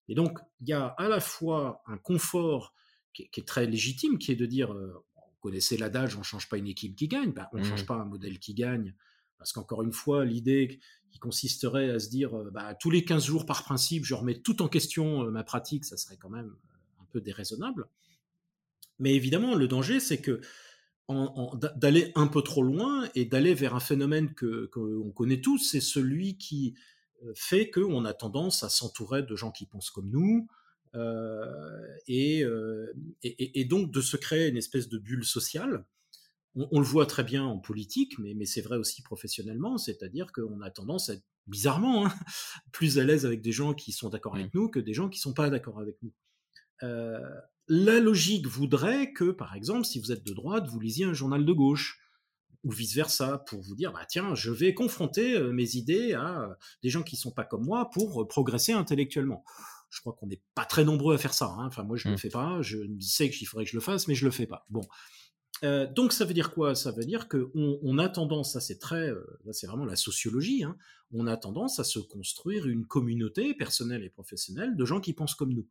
[0.07, 2.73] Et donc il y a à la fois un confort
[3.13, 6.57] qui est, très légitime, qui est de dire, vous connaissez l'adage, on ne change pas
[6.57, 7.87] une équipe qui gagne, bah, on ne change mmh.
[7.87, 8.95] pas un modèle qui gagne,
[9.39, 13.25] parce qu'encore une fois, l'idée qui consisterait à se dire, euh, bah, tous les 15
[13.25, 16.49] jours par principe, je remets tout en question euh, ma pratique, ça serait quand même
[16.49, 17.87] euh, un peu déraisonnable.
[18.99, 20.41] Mais évidemment, le danger, c'est que
[21.75, 25.81] d'aller un peu trop loin et d'aller vers un phénomène que qu'on connaît tous, c'est
[25.81, 26.75] celui qui
[27.33, 30.47] fait qu'on a tendance à s'entourer de gens qui pensent comme nous,
[32.07, 32.43] et,
[33.23, 35.83] et, et, donc de se créer une espèce de bulle sociale
[36.55, 40.71] on, le voit très bien en politique, mais, c'est vrai aussi professionnellement, c'est-à-dire qu'on a
[40.71, 42.13] tendance à être bizarrement hein,
[42.71, 44.57] plus à l'aise avec des gens qui sont d'accord avec mmh.
[44.57, 46.13] nous que des gens qui sont pas d'accord avec nous.
[46.83, 47.19] Euh,
[47.67, 51.45] la logique voudrait que, par exemple, si vous êtes de droite, vous lisiez un journal
[51.45, 51.99] de gauche
[52.65, 56.53] ou vice-versa, pour vous dire, bah, tiens, je vais confronter euh, mes idées à euh,
[56.83, 59.45] des gens qui sont pas comme moi pour progresser intellectuellement.
[59.89, 61.47] Je crois qu'on n'est pas très nombreux à faire ça.
[61.47, 61.67] Hein.
[61.67, 62.19] Enfin, moi, je ne le mmh.
[62.19, 62.61] fais pas.
[62.61, 64.65] Je sais qu'il faudrait que je le fasse, mais je le fais pas.
[64.69, 64.81] Bon.
[65.63, 66.75] Euh, donc ça veut dire quoi?
[66.75, 70.63] Ça veut dire qu'on on a tendance, ça c'est très, euh, c'est vraiment la sociologie,
[70.63, 70.77] hein,
[71.11, 75.35] on a tendance à se construire une communauté personnelle et professionnelle de gens qui pensent
[75.35, 75.67] comme nous.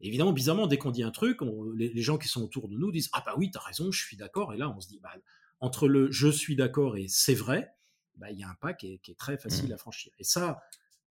[0.00, 1.40] évidemment, bizarrement, dès qu'on dit un truc,
[1.74, 4.16] les, gens qui sont autour de nous disent ah bah oui, t'as raison, je suis
[4.16, 4.52] d'accord.
[4.54, 5.14] Et là, on se dit bah,
[5.60, 7.74] entre le je suis d'accord et c'est vrai,
[8.16, 9.74] bah, il y a un pas qui est, très facile mmh.
[9.74, 10.12] à franchir.
[10.20, 10.62] Et ça,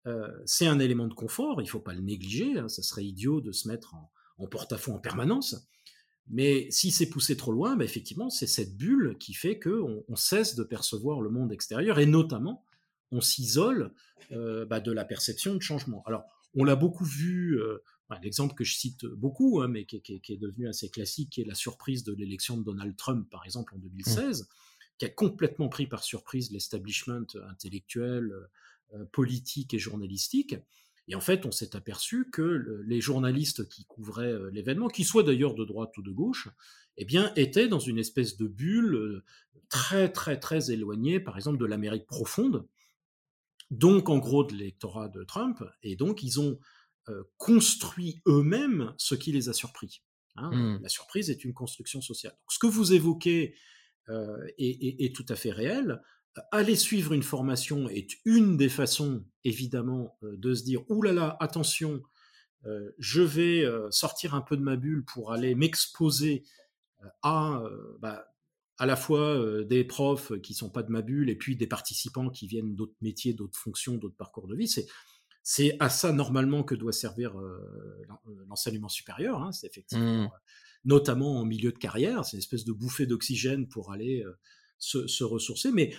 [0.06, 2.58] euh, c'est un élément de confort, il faut pas le négliger.
[2.58, 5.68] Hein, ça serait idiot de se mettre en, en porte-à-faux en permanence.
[6.30, 10.16] Mais si c'est poussé trop loin, bah, effectivement, c'est cette bulle qui fait qu'on on
[10.16, 12.64] cesse de percevoir le monde extérieur et notamment
[13.10, 13.92] on s'isole
[14.30, 16.04] euh, bah, de la perception de changement.
[16.06, 17.82] Alors, on l'a beaucoup vu, euh,
[18.22, 21.54] l'exemple que je cite beaucoup, hein, mais qui, est devenu assez classique, qui est la
[21.56, 24.46] surprise de l'élection de Donald Trump, par exemple, en 2016, mmh.
[24.98, 28.32] qui a complètement pris par surprise l'establishment intellectuel,
[28.94, 30.56] euh, politique et journalistique.
[31.10, 35.24] Et en fait, on s'est aperçu que les journalistes qui couvraient euh, l'événement, qui soient
[35.24, 36.48] d'ailleurs de droite ou de gauche,
[36.96, 39.24] eh bien, étaient dans une espèce de bulle euh,
[39.68, 42.64] très, très, très éloignée, par exemple, de l'Amérique profonde,
[43.72, 46.60] donc en gros de l'électorat de Trump, et donc ils ont
[47.08, 50.02] euh, construit eux-mêmes ce qui les a surpris.
[50.36, 50.52] Hein.
[50.52, 50.82] Mmh.
[50.82, 52.36] La surprise est une construction sociale.
[52.48, 53.56] ce que vous évoquez
[54.58, 56.00] est, tout à fait réel.
[56.52, 61.36] Aller suivre une formation est une des façons, évidemment, de se dire, oulala, là là,
[61.40, 62.02] attention,
[62.98, 66.44] je vais sortir un peu de ma bulle pour aller m'exposer
[67.22, 67.62] à,
[68.00, 68.26] bah,
[68.78, 72.30] à la fois des profs qui sont pas de ma bulle et puis des participants
[72.30, 74.68] qui viennent d'autres métiers, d'autres fonctions, d'autres parcours de vie.
[74.68, 74.86] C'est
[75.42, 77.34] c'est à ça normalement que doit servir
[78.46, 79.42] l'enseignement supérieur.
[79.42, 80.30] Hein, c'est effectivement, mmh.
[80.84, 84.22] notamment en milieu de carrière, c'est une espèce de bouffée d'oxygène pour aller
[84.80, 85.70] se, ressourcer.
[85.70, 85.94] Mais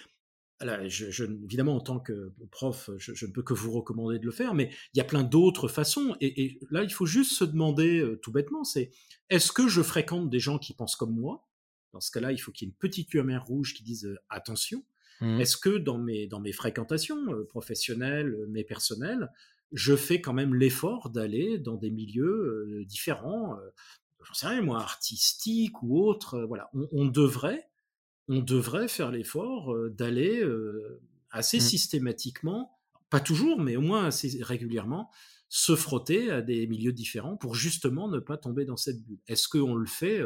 [0.88, 4.54] je, évidemment, en tant que prof, je, ne peux que vous recommander de le faire,
[4.54, 6.16] mais il y a plein d'autres façons.
[6.22, 8.92] Et, là, il faut juste se demander tout bêtement, c'est
[9.30, 11.48] est-ce que je fréquente des gens qui pensent comme moi?
[11.94, 14.84] Dans ce cas-là, il faut qu'il y ait une petite lumière rouge qui dise attention.
[15.20, 15.42] Mmh.
[15.42, 19.30] Est-ce que dans mes, dans mes fréquentations professionnelles, mais personnelles,
[19.72, 23.58] je fais quand même l'effort d'aller dans des milieux différents,
[24.24, 26.42] j'en sais rien moi, artistiques ou autres.
[26.44, 27.70] voilà, on, devrait,
[28.32, 30.44] on devrait faire l'effort d'aller
[31.30, 31.62] assez mmh.
[31.62, 35.12] systématiquement, pas toujours, mais au moins assez régulièrement,
[35.50, 39.20] se frotter à des milieux différents pour justement ne pas tomber dans cette bulle.
[39.28, 40.22] Est-ce qu'on le fait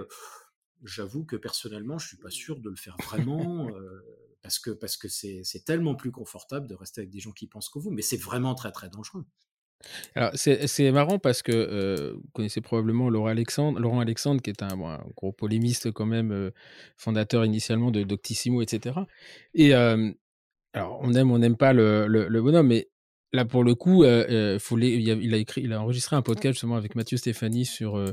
[0.83, 3.69] j'avoue que personnellement, je suis pas sûr de le faire vraiment.
[4.45, 7.67] parce que parce que c'est tellement plus confortable de rester avec des gens qui pensent
[7.67, 9.25] que vous, mais c'est vraiment très très dangereux.
[10.15, 14.75] Alors c'est marrant parce que vous connaissez probablement Laurent Alexandre, Laurent Alexandre qui est un,
[15.15, 16.51] gros polémiste quand même,
[16.97, 18.99] fondateur initialement de Doctissimo, etc.
[19.53, 22.89] Et alors on aime on n'aime pas le, le, bonhomme, mais
[23.31, 24.03] là pour le coup,
[24.59, 27.65] faut il, a, il, a, écrit, il a enregistré un podcast justement avec Mathieu Stéphanie
[27.65, 28.03] sur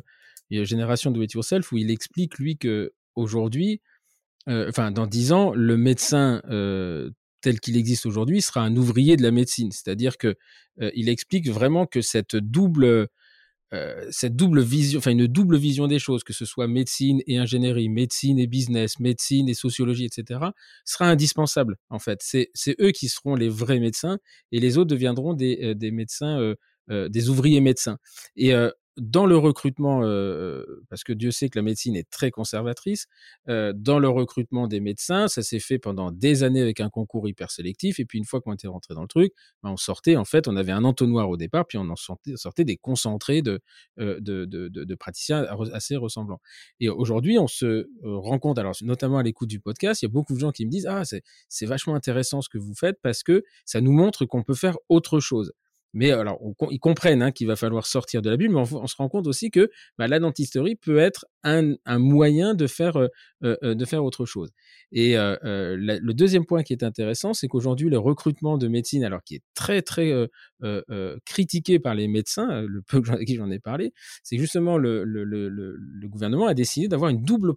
[0.51, 3.81] Génération Do It Yourself où il explique lui que aujourd'hui,
[4.49, 7.11] euh, enfin dans dix ans, le médecin euh,
[7.43, 9.71] tel qu'il existe aujourd'hui sera un ouvrier de la médecine.
[9.73, 10.37] C'est-à-dire que
[10.81, 13.09] euh, il explique vraiment que cette double
[14.11, 17.89] cette double vision, enfin une double vision des choses, que ce soit médecine et ingénierie,
[17.89, 20.41] médecine et business, médecine et sociologie, etc.,
[20.85, 21.79] sera indispensable.
[21.89, 22.51] En fait, c'est
[22.83, 24.19] eux qui seront les vrais médecins
[24.51, 26.55] et les autres deviendront des, des médecins,
[26.91, 27.97] des ouvriers médecins.
[28.37, 28.53] Et
[28.97, 30.01] dans le recrutement,
[30.89, 33.07] parce que Dieu sait que la médecine est très conservatrice,
[33.47, 37.51] dans le recrutement des médecins, ça s'est fait pendant des années avec un concours hyper
[37.51, 38.01] sélectif.
[38.01, 40.49] Et puis une fois qu'on était rentré dans le truc, ben, on sortait, en fait,
[40.49, 43.61] on avait un entonnoir au départ, puis on en sortait, des concentrés de,
[43.97, 46.41] de, praticiens assez ressemblants.
[46.81, 50.13] Et aujourd'hui, on se rend compte, alors notamment à l'écoute du podcast, il y a
[50.13, 51.03] beaucoup de gens qui me disent, ah,
[51.49, 54.77] c'est vachement intéressant ce que vous faites parce que ça nous montre qu'on peut faire
[54.89, 55.53] autre chose.
[55.95, 56.39] Mais alors,
[56.71, 59.27] ils comprennent hein, qu'il va falloir sortir de la bulle, mais on, se rend compte
[59.27, 63.09] aussi que bah, la dentisterie peut être un, moyen de faire, euh,
[63.45, 64.51] euh, euh de faire autre chose.
[64.93, 69.05] Et euh, euh le deuxième point qui est intéressant, c'est qu'aujourd'hui, le recrutement de médecine,
[69.05, 70.13] alors qui est très, très
[71.27, 75.05] critiqué par les médecins, le peu à qui j'en ai parlé, c'est justement le,
[76.09, 77.55] gouvernement a décidé d'avoir une double,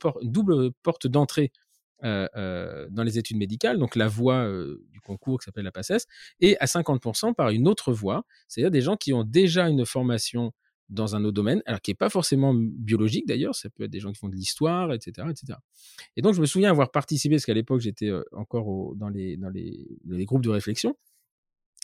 [0.84, 1.65] porte d'entrée euh, euh,
[2.04, 6.06] dans les études médicales, donc la voie euh, du concours qui s'appelle la PACES,
[6.40, 10.52] et à 50% par une autre voie, c'est-à-dire des gens qui ont déjà une formation
[10.90, 14.00] dans un autre domaine, alors qui n'est pas forcément biologique d'ailleurs, ça peut être des
[14.00, 15.58] gens qui font de l'histoire, etc., etc.
[16.16, 19.50] Et donc je me souviens avoir participé, parce qu'à l'époque j'étais encore dans, les, dans
[19.50, 20.96] les groupes de réflexion,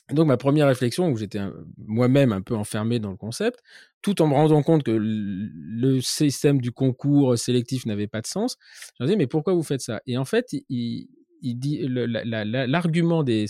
[0.09, 1.39] donc ma première réflexion, où j'étais
[1.77, 3.61] moi-même un peu enfermé dans le concept,
[4.01, 8.57] tout en me rendant compte que le système du concours sélectif n'avait pas de sens,
[8.97, 10.01] je me disais mais pourquoi vous faites ça?
[10.07, 11.07] Et en fait, il,
[11.41, 13.47] dit l'argument des,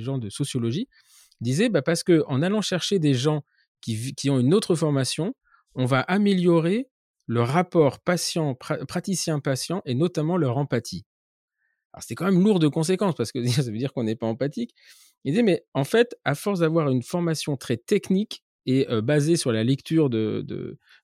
[0.00, 0.88] gens de sociologie
[1.40, 3.44] disait bah parce que en allant chercher des gens
[3.80, 5.34] qui, ont une autre formation,
[5.74, 6.88] on va améliorer
[7.26, 11.04] le rapport patient praticien-patient et notamment leur empathie.
[11.92, 14.26] Alors c'était quand même lourd de conséquences parce que ça veut dire qu'on n'est pas
[14.26, 14.74] empathique.
[15.24, 19.50] Il disait, mais en fait, à force d'avoir une formation très technique et basée sur
[19.50, 20.44] la lecture de,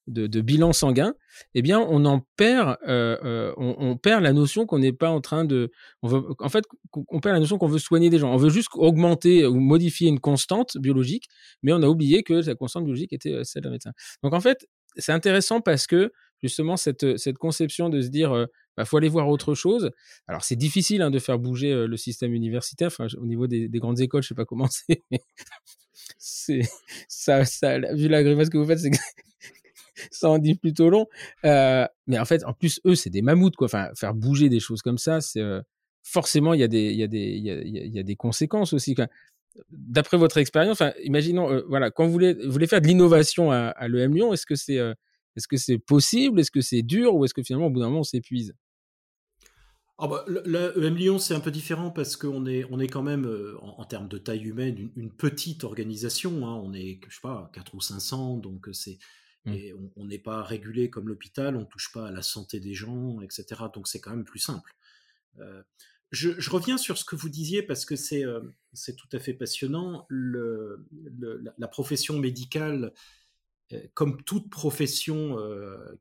[0.07, 1.15] de, bilan sanguin,
[1.55, 5.71] eh bien, on en perd, on, perd la notion qu'on n'est pas en train de,
[6.03, 6.65] veut, en fait,
[7.09, 8.35] on perd la notion qu'on veut soigner des gens.
[8.35, 11.27] On veut juste augmenter ou modifier une constante biologique,
[11.63, 13.93] mais on a oublié que la constante biologique était celle d'un médecin.
[14.23, 18.85] Donc, en fait, c'est intéressant parce que justement cette, cette conception de se dire bah,
[18.85, 19.91] faut aller voir autre chose.
[20.27, 22.89] Alors, c'est difficile hein, de faire bouger le système universitaire.
[22.89, 25.03] Enfin, au niveau des, grandes écoles, je sais pas comment c'est.
[26.19, 26.63] c'est
[27.09, 27.43] ça,
[27.95, 28.81] vu la grimace que vous faites,
[30.11, 31.07] ça en dit plutôt long.
[31.43, 33.67] mais en fait, en plus, eux, c'est des mammouths, quoi.
[33.67, 35.43] Enfin, faire bouger des choses comme ça, c'est
[36.03, 38.95] forcément, il y a des, y a il y a, des conséquences aussi.
[39.71, 43.87] D'après votre expérience, imaginons, voilà, quand vous voulez, vous voulez faire de l'innovation à, à
[43.87, 44.81] l'EM Lyon, est-ce que c'est,
[45.37, 46.41] est-ce que c'est possible?
[46.41, 47.15] Est-ce que c'est dur?
[47.15, 48.55] Ou est-ce que finalement, au bout d'un moment, on s'épuise?
[49.99, 53.03] Ah bah, le, EM Lyon, c'est un peu différent parce qu'on est, on est quand
[53.03, 56.49] même, euh, en, termes de taille humaine, une, petite organisation.
[56.49, 56.61] Hein.
[56.65, 58.99] On est, je sais pas, 4 ou 500, donc euh, c'est,
[59.45, 59.53] mmh.
[59.53, 63.21] et on n'est pas régulé comme l'hôpital, on touche pas à la santé des gens,
[63.21, 63.63] etc.
[63.73, 64.75] Donc c'est quand même plus simple.
[65.39, 65.63] Euh,
[66.11, 68.25] je, reviens sur ce que vous disiez parce que c'est
[68.73, 70.07] c'est tout à fait passionnant.
[70.09, 70.87] Le,
[71.59, 72.93] la, profession médicale,
[73.95, 75.37] comme toute profession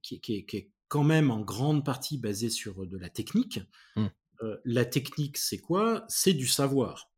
[0.04, 3.60] qui, qui, est quand même en grande partie basée sur de la technique,
[3.96, 4.08] mmh.
[4.66, 6.06] la technique, c'est quoi?
[6.08, 7.10] C'est du savoir.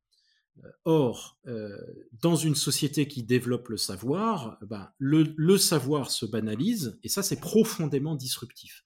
[0.85, 1.37] Or,
[2.21, 7.23] dans une société qui développe le savoir, ben, le, le, savoir se banalise, et ça,
[7.23, 8.85] c'est profondément disruptif.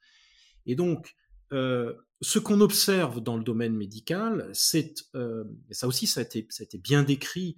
[0.66, 1.16] Et donc,
[1.52, 4.96] ce qu'on observe dans le domaine médical, c'est,
[5.70, 7.56] et ça aussi, ça a été, ça a été bien décrit,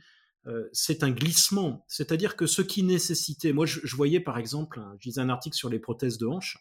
[0.72, 1.86] c'est un glissement.
[1.88, 5.70] C'est-à-dire que ce qui nécessitait, moi, je, voyais par exemple, je lisais un article sur
[5.70, 6.58] les prothèses de hanche.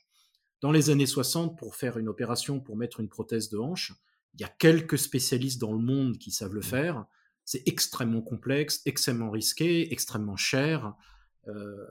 [0.61, 3.93] Dans les années 60, pour faire une opération, pour mettre une prothèse de hanche,
[4.35, 6.65] il y a quelques spécialistes dans le monde qui savent le mmh.
[6.65, 7.07] faire
[7.51, 10.95] c'est extrêmement complexe, extrêmement risqué, extrêmement cher.
[11.49, 11.85] Euh,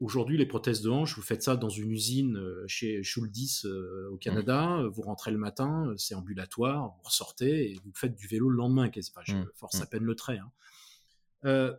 [0.00, 4.08] aujourd'hui, les prothèses de hanche, vous faites ça dans une usine euh, chez Schuldis euh,
[4.10, 8.48] au Canada, vous rentrez le matin, c'est ambulatoire, vous ressortez et vous faites du vélo
[8.48, 8.88] le lendemain.
[8.88, 9.82] Pas, je mmh, force mmh.
[9.82, 10.38] à peine le trait.
[10.38, 10.50] Hein.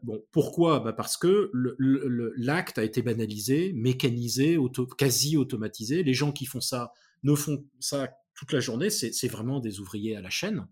[0.03, 0.79] Bon, pourquoi?
[0.79, 1.51] Bah Parce que
[2.37, 4.57] l'acte a été banalisé, mécanisé,
[4.97, 6.03] quasi automatisé.
[6.03, 10.15] Les gens qui font ça ne font ça toute la journée, c'est vraiment des ouvriers
[10.15, 10.67] à la chaîne.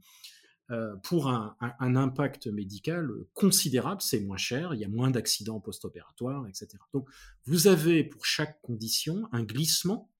[0.71, 6.47] Euh, pour un, impact médical considérable, c'est moins cher, il y a moins d'accidents post-opératoires,
[6.47, 6.69] etc.
[6.91, 7.07] Donc,
[7.45, 10.11] vous avez pour chaque condition un glissement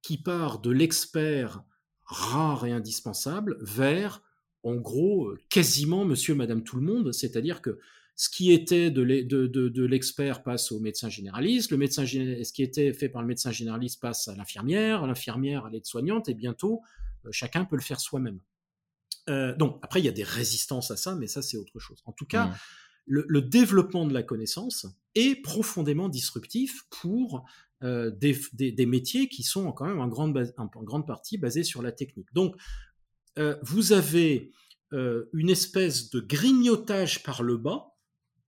[0.00, 1.64] qui part de l'expert
[2.04, 4.22] rare et indispensable vers,
[4.62, 7.80] en gros, quasiment monsieur, madame, tout le monde, c'est-à-dire que
[8.14, 13.08] ce qui était de l'expert passe au médecin généraliste, le médecin ce qui était fait
[13.08, 16.82] par le médecin généraliste passe à l'infirmière, l'infirmière à l'aide-soignante, et bientôt,
[17.24, 18.40] euh, chacun peut le faire soi-même.
[19.28, 22.02] Euh, donc, après, il y a des résistances à ça, mais ça, c'est autre chose.
[22.06, 22.54] En tout cas, mmh.
[23.06, 27.44] le, développement de la connaissance est profondément disruptif pour
[27.82, 32.28] euh, des, métiers qui sont quand même en grande, grande partie basés sur la technique.
[32.32, 32.56] Donc,
[33.38, 34.50] euh, vous avez
[35.32, 37.91] une espèce de grignotage par le bas,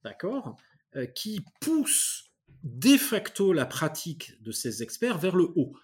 [0.04, 0.56] d'accord,
[1.14, 2.30] qui pousse
[2.64, 5.74] de facto la pratique de ces experts vers le haut.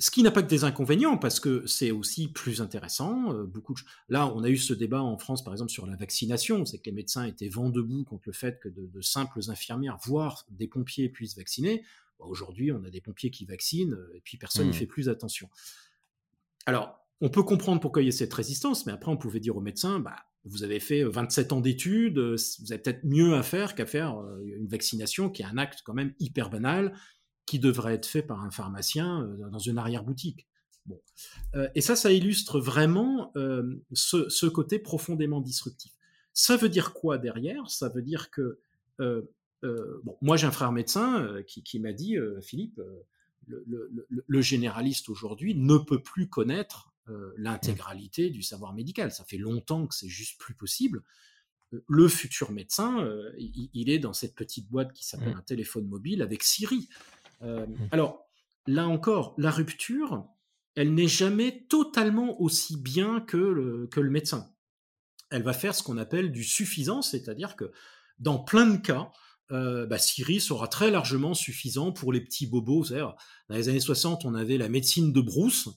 [0.00, 3.34] Ce qui n'a pas que des inconvénients, parce que c'est aussi plus intéressant.
[3.34, 3.74] Euh, beaucoup
[4.08, 6.64] Là, on a eu ce débat en France, par exemple, sur la vaccination.
[6.64, 10.46] C'est que les médecins étaient vent debout contre le fait que de, simples infirmières, voire
[10.50, 11.84] des pompiers, puissent vacciner.
[12.20, 14.74] Aujourd'hui, on a des pompiers qui vaccinent, euh, et puis personne n'y mmh.
[14.74, 15.50] fait plus attention.
[16.64, 19.56] Alors, on peut comprendre pourquoi il y a cette résistance, mais après, on pouvait dire
[19.56, 20.16] aux médecins, bah,
[20.48, 24.42] vous avez fait 27 ans d'études, vous avez peut-être mieux à faire qu'à faire euh,
[24.44, 26.94] une vaccination qui est un acte quand même hyper banal,
[27.48, 30.46] qui devrait être fait par un pharmacien euh, dans une arrière-boutique.
[30.84, 31.00] Bon.
[31.54, 35.92] Euh, et ça, ça illustre vraiment euh, ce, côté profondément disruptif.
[36.34, 37.70] Ça veut dire quoi derrière?
[37.70, 38.60] Ça veut dire que,
[38.98, 42.80] bon, moi j'ai un frère médecin qui, m'a dit, Philippe,
[43.48, 46.87] le, généraliste aujourd'hui ne peut plus connaître
[47.36, 49.12] l'intégralité du savoir médical.
[49.12, 51.02] Ça fait longtemps que c'est juste plus possible.
[51.86, 55.38] Le futur médecin, il, il, est dans cette petite boîte qui s'appelle mmh.
[55.38, 56.88] un téléphone mobile avec Siri.
[57.42, 57.88] Euh, mmh.
[57.92, 58.26] alors,
[58.66, 60.26] là encore, la rupture,
[60.74, 64.50] elle n'est jamais totalement aussi bien que le, que le médecin.
[65.30, 67.72] Elle va faire ce qu'on appelle du suffisant, c'est-à-dire que
[68.18, 69.10] dans plein de cas,
[69.50, 72.90] euh, bah, Siri sera très largement suffisant pour les petits bobos.
[72.90, 73.16] Dans
[73.50, 75.68] les années 60, on avait la médecine de Bruce.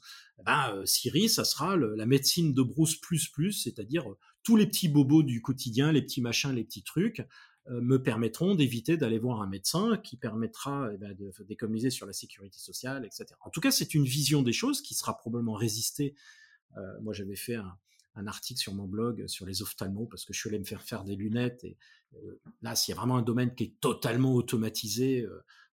[0.46, 4.06] Bah, euh, Siri, ça sera la médecine de Bruce plus plus, c'est-à-dire
[4.44, 7.26] tous les petits bobos du quotidien, les petits machins, les petits trucs.
[7.70, 11.16] Euh, me permettront d'éviter d'aller voir un médecin qui permettra eh ben,
[11.48, 13.28] d'économiser sur la sécurité sociale, etc.
[13.42, 16.16] En tout cas, c'est une vision des choses qui sera probablement résistée.
[16.78, 17.78] Euh, moi, j'avais fait un,
[18.28, 21.04] article sur mon blog sur les ophtalmos parce que je suis allé me faire faire
[21.04, 21.78] des lunettes et
[22.16, 25.26] euh, là, s'il y a vraiment un domaine qui est totalement automatisé,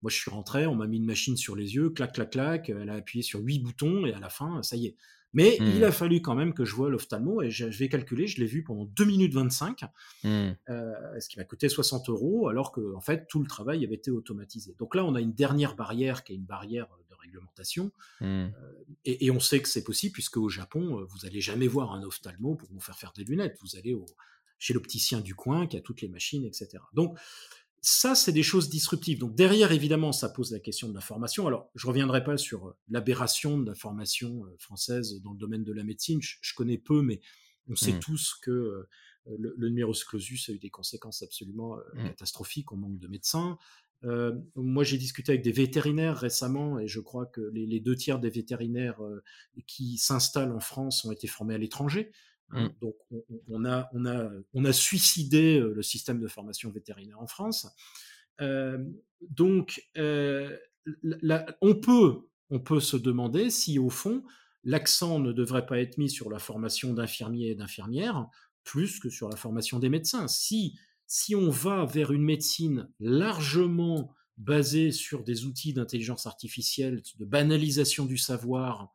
[0.03, 2.69] moi, je suis rentré, on m'a mis une machine sur les yeux, clac, clac, clac,
[2.69, 4.97] elle a appuyé sur huit boutons et à la fin, ça y est,
[5.35, 5.93] mais il a mmh.
[5.93, 8.87] fallu quand même que je vois l'ophtalmo et je, vais calculer, je l'ai vu pendant
[8.87, 9.83] 2 minutes 25,
[10.25, 10.29] mmh.
[10.71, 13.97] euh, ce qui m'a coûté 60 euros, alors que en fait tout le travail avait
[13.97, 14.75] été automatisé.
[14.79, 16.89] Donc là, on a une dernière barrière qui est une barrière
[17.29, 18.25] réglementation, mmh.
[18.25, 18.51] euh,
[19.05, 22.03] et, on sait que c'est possible puisque au Japon, euh, vous allez jamais voir un
[22.03, 23.57] ophtalmo pour vous faire faire des lunettes.
[23.61, 23.97] Vous allez
[24.59, 26.79] chez l'opticien du coin qui a toutes les machines, etc.
[26.93, 27.19] Donc
[27.81, 29.19] ça, c'est des choses disruptives.
[29.19, 31.47] Donc derrière, évidemment, ça pose la question de la formation.
[31.47, 35.73] Alors, je reviendrai pas sur euh, l'aberration de la formation française dans le domaine de
[35.73, 36.21] la médecine.
[36.23, 37.21] Je, connais peu, mais
[37.69, 38.01] on sait mmh.
[38.01, 38.87] tous que
[39.27, 42.05] le, le, numerus clausus a eu des conséquences absolument mmh.
[42.05, 42.73] catastrophiques.
[42.73, 43.59] On manque de médecins.
[44.03, 48.31] Moi, j'ai discuté avec des vétérinaires récemment, et je crois que les, deux tiers des
[48.31, 49.01] vétérinaires
[49.67, 52.13] qui s'installent en France ont été formés à l'étranger.
[52.51, 52.73] Hein, mmh.
[52.81, 52.97] Donc
[53.49, 57.67] on, a, on, a, on a suicidé euh, le système de formation vétérinaire en France.
[58.41, 58.79] Euh,
[59.21, 60.57] donc euh,
[61.61, 62.21] on, peut,
[62.51, 64.23] on peut se demander si au fond
[64.65, 68.29] l'accent ne devrait pas être mis sur la formation d'infirmiers et d'infirmières
[68.65, 70.29] plus que sur la formation des médecins.
[70.29, 70.79] Si,
[71.09, 78.05] si on va vers une médecine largement basée sur des outils d'intelligence artificielle, de banalisation
[78.05, 78.93] du savoir,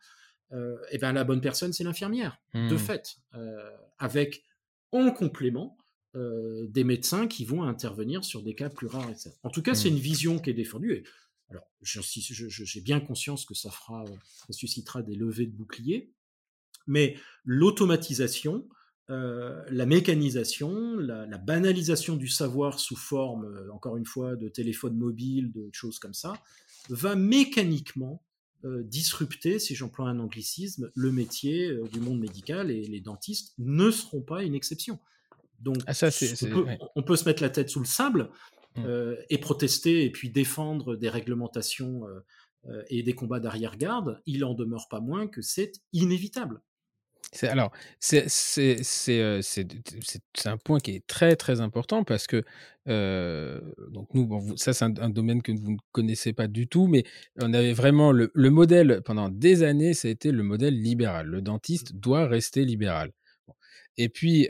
[0.53, 2.77] euh, eh ben la bonne personne, c'est l'infirmière, de mmh.
[2.77, 4.43] fait, euh, avec
[4.91, 5.75] en complément
[6.15, 9.09] euh, des médecins qui vont intervenir sur des cas plus rares.
[9.09, 9.31] Etc.
[9.41, 9.93] En tout cas, c'est mmh.
[9.93, 11.03] une vision qui est défendue.
[11.49, 14.05] alors, j'ai bien conscience que ça fera,
[14.45, 16.13] ça suscitera des levées de boucliers,
[16.85, 18.69] mais l'automatisation,
[19.09, 25.69] la mécanisation, la, banalisation du savoir sous forme, encore une fois, de téléphone mobile, de
[25.71, 26.33] choses comme ça,
[26.89, 28.23] va mécaniquement
[28.63, 34.21] disrupter, si j'emploie un anglicisme, le métier du monde médical et les dentistes ne seront
[34.21, 34.99] pas une exception.
[35.59, 35.93] Donc, ah,
[36.95, 38.29] on, peut, se mettre la tête sous le sable
[38.77, 39.13] mmh.
[39.29, 42.03] et protester et puis défendre des réglementations
[42.87, 44.21] et des combats d'arrière-garde.
[44.25, 46.61] Il en demeure pas moins que c'est inévitable
[47.43, 48.27] alors, c'est
[50.45, 52.43] un point qui est très très important parce que
[52.85, 57.03] donc nous, bon, ça c'est un, domaine que vous ne connaissez pas du tout, mais
[57.41, 61.27] on avait vraiment le, modèle pendant des années, ça a été le modèle libéral.
[61.27, 63.11] Le dentiste doit rester libéral.
[63.97, 64.47] Et puis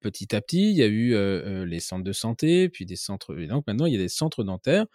[0.00, 3.38] petit à petit, il y a eu les centres de santé, puis des centres.
[3.38, 4.86] Et donc maintenant, il y a des centres dentaires.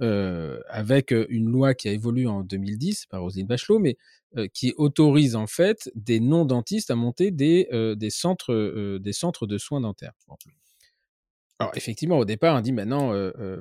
[0.00, 3.96] Avec une loi qui a évolué en 2010 par Roselyne Bachelot, mais
[4.36, 9.48] euh, qui autorise en fait des non-dentistes à monter des, euh, centres, euh, des centres
[9.48, 10.12] de soins dentaires.
[11.58, 13.12] Alors effectivement, au départ, on dit maintenant,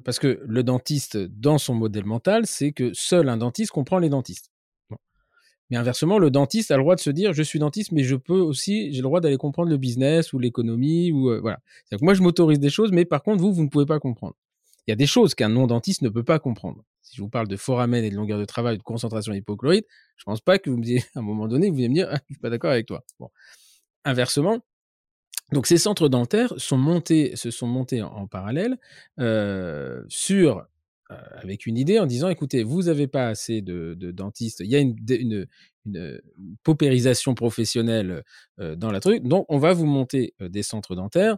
[0.05, 4.09] parce que le dentiste, dans son modèle mental, c'est que seul un dentiste comprend les
[4.09, 4.51] dentistes.
[5.71, 8.15] Mais inversement, le dentiste a le droit de se dire, je suis dentiste, mais je
[8.15, 11.59] peux aussi, j'ai le droit d'aller comprendre le business ou l'économie ou voilà.
[11.91, 14.35] Que moi, je m'autorise des choses, mais par contre, vous, vous ne pouvez pas comprendre.
[14.89, 17.47] Il y a des choses qu'un non-dentiste ne peut pas comprendre si je vous parle
[17.47, 19.85] de foramen et de longueur de travail, de concentration d'hypochlorite,
[20.15, 22.07] je pense pas que vous me disiez, à un moment donné, vous allez me dire,
[22.11, 23.03] ah, je suis pas d'accord avec toi.
[24.03, 24.59] Inversement,
[25.51, 28.77] donc ces centres dentaires se sont montés en, parallèle
[29.19, 30.65] euh, sur
[31.11, 34.75] euh, avec une idée en disant, écoutez, vous n'avez pas assez de, dentistes, il y
[34.75, 35.47] a une, une,
[35.85, 36.21] une
[36.63, 38.23] paupérisation professionnelle
[38.59, 41.37] euh, dans la truc, donc on va vous monter des centres dentaires.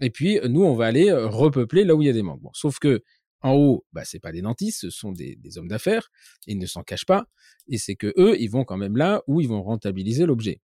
[0.00, 2.40] Et puis, nous, on va aller repeupler là où il y a des manques.
[2.40, 3.02] Bon, sauf que
[3.42, 6.10] en haut, bah, c'est pas des dentistes, ce sont des, hommes d'affaires,
[6.46, 7.26] ils ne s'en cachent pas,
[7.68, 10.60] et c'est que eux, ils vont quand même là où ils vont rentabiliser l'objet.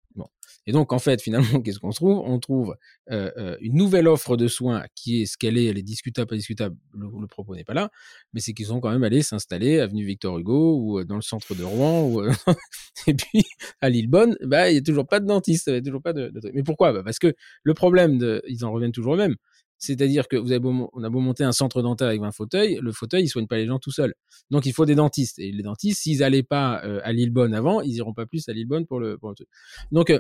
[0.68, 2.20] Et donc, en fait, finalement, qu'est-ce qu'on trouve?
[2.20, 2.76] On trouve
[3.12, 6.28] euh, euh, une nouvelle offre de soins qui est ce qu'elle est, elle est discutable,
[6.30, 7.90] pas discutable, le, propos n'est pas là,
[8.34, 11.22] mais c'est qu'ils sont quand même allés s'installer avenue Victor Hugo ou euh, dans le
[11.22, 12.24] centre de Rouen, ou,
[13.08, 13.44] et puis
[13.82, 16.32] à Lillebonne, bah, il n'y a toujours pas de dentiste, il a toujours pas de,
[16.54, 16.94] Mais pourquoi?
[16.94, 17.34] Bah, Parce que
[17.64, 19.36] le problème, de, ils en reviennent toujours au même,
[19.82, 22.92] c'est-à-dire que vous avez on a beau monter un centre dentaire avec 20 fauteuils, le
[22.92, 24.14] fauteuil, il soigne pas les gens tout seul.
[24.52, 25.40] Donc, il faut des dentistes.
[25.40, 28.54] Et les dentistes, s'ils n'allaient pas euh, à Lillebonne avant, ils iront pas plus à
[28.54, 29.48] Lillebonne pour le, pour le truc.
[29.92, 30.20] Donc, euh,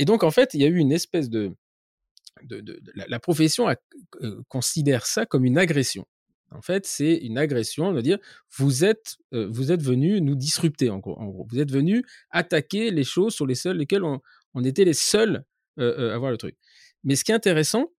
[0.00, 1.52] et donc, en fait, il y a eu une espèce de,
[2.42, 6.04] de, la, profession euh, considère ça comme une agression.
[6.50, 8.18] En fait, c'est une agression de dire
[8.58, 11.46] vous êtes, vous êtes venu nous disrupter en gros, en.
[11.48, 14.20] Vous êtes venu attaquer les choses sur les seules lesquelles on,
[14.52, 15.44] on était les seuls
[15.78, 16.56] à voir le truc.
[17.04, 17.90] Mais ce qui est intéressant,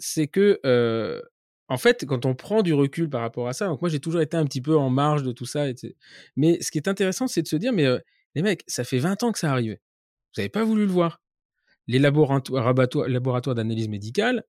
[0.00, 0.60] c'est que,
[1.68, 4.20] en fait, quand on prend du recul par rapport à ça, donc moi j'ai toujours
[4.20, 5.66] été un petit peu en marge de tout ça,
[6.36, 7.86] mais ce qui est intéressant, c'est de se dire, mais
[8.34, 9.80] les mecs, ça fait 20 ans que ça arrivait.
[10.34, 11.20] Vous n'avez pas voulu le voir.
[11.86, 14.44] Les laboratoires, d'analyse médicale,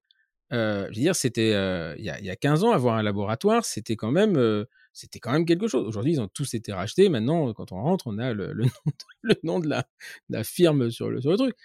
[0.52, 1.52] je veux dire, c'était
[1.98, 5.68] il y, a 15 ans, avoir un laboratoire, c'était quand même, c'était quand même quelque
[5.68, 5.88] chose.
[5.88, 7.10] Aujourd'hui, ils ont tous été rachetés.
[7.10, 8.54] Maintenant, quand on rentre, on a le,
[9.44, 11.56] nom, de, la, firme sur sur le truc.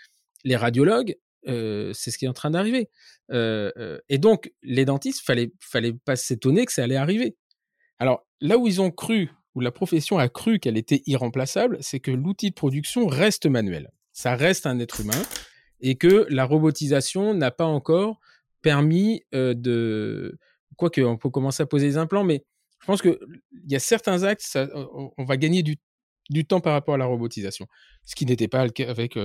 [0.44, 1.16] Les radiologues,
[1.46, 2.88] c'est ce qui est en train d'arriver.
[3.30, 7.36] et donc, les dentistes, fallait, fallait pas s'étonner que ça allait arriver.
[7.98, 12.00] Alors, là où ils ont cru, où la profession a cru qu'elle était irremplaçable, c'est
[12.00, 13.90] que l'outil de production reste manuel.
[14.12, 15.22] Ça reste un être humain
[15.80, 18.20] et que la robotisation n'a pas encore
[18.62, 20.38] permis de.
[20.76, 22.44] Quoique, on peut commencer à poser des implants, mais
[22.80, 23.18] je pense qu'il
[23.66, 24.58] y a certains actes,
[25.16, 25.76] on, va gagner du,
[26.28, 27.66] du, temps par rapport à la robotisation.
[28.04, 29.16] Ce qui n'était pas le cas avec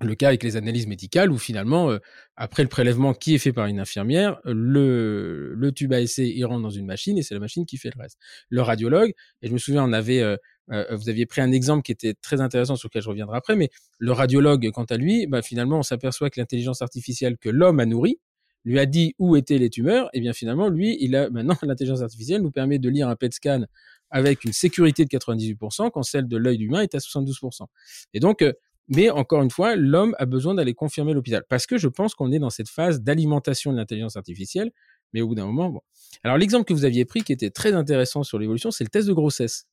[0.00, 1.98] le cas avec les analyses médicales où finalement, euh,
[2.36, 6.44] après le prélèvement qui est fait par une infirmière, le, le tube à essai, il
[6.44, 8.18] rentre dans une machine et c'est la machine qui fait le reste.
[8.48, 10.36] Le radiologue, et je me souviens, on avait, euh,
[10.72, 13.56] euh, vous aviez pris un exemple qui était très intéressant sur lequel je reviendrai après,
[13.56, 17.80] mais le radiologue, quant à lui, bah, finalement, on s'aperçoit que l'intelligence artificielle que l'homme
[17.80, 18.18] a nourrie
[18.64, 22.02] lui a dit où étaient les tumeurs, et bien finalement, lui, il a maintenant l'intelligence
[22.02, 23.64] artificielle nous permet de lire un PET scan
[24.10, 27.66] avec une sécurité de 98% quand celle de l'œil humain est à 72%.
[28.12, 28.44] Et donc,
[28.90, 31.44] mais encore une fois, l'homme a besoin d'aller confirmer l'hôpital.
[31.48, 34.72] Parce que je pense qu'on est dans cette phase d'alimentation de l'intelligence artificielle.
[35.12, 35.80] Mais au bout d'un moment, bon.
[36.24, 39.08] Alors, l'exemple que vous aviez pris qui était très intéressant sur l'évolution, c'est le test
[39.08, 39.66] de grossesse.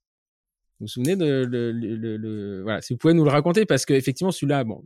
[0.80, 3.84] Vous vous souvenez de le, le, le, voilà, si vous pouvez nous le raconter parce
[3.86, 4.86] qu'effectivement celui-là, bon,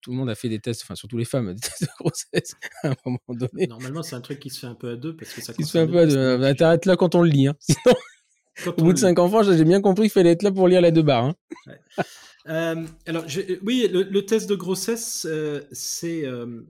[0.00, 2.54] tout le monde a fait des tests, enfin surtout les femmes, des tests de grossesse
[2.82, 3.66] à un moment donné.
[3.66, 5.52] Normalement, c'est un truc qui se fait un peu à deux parce que ça.
[5.52, 6.38] Qui se fait un peu à deux.
[6.38, 7.48] Bah, T'arrêtes là quand on le lit.
[7.48, 7.56] Hein.
[7.58, 10.80] Sinon, au bout de cinq enfants, j'ai bien compris qu'il fallait être là pour lire
[10.80, 11.24] la deux barres.
[11.24, 11.34] Hein.
[11.66, 12.04] Ouais.
[12.48, 16.62] Euh, alors, je, oui, le, test de grossesse, euh, c'est euh,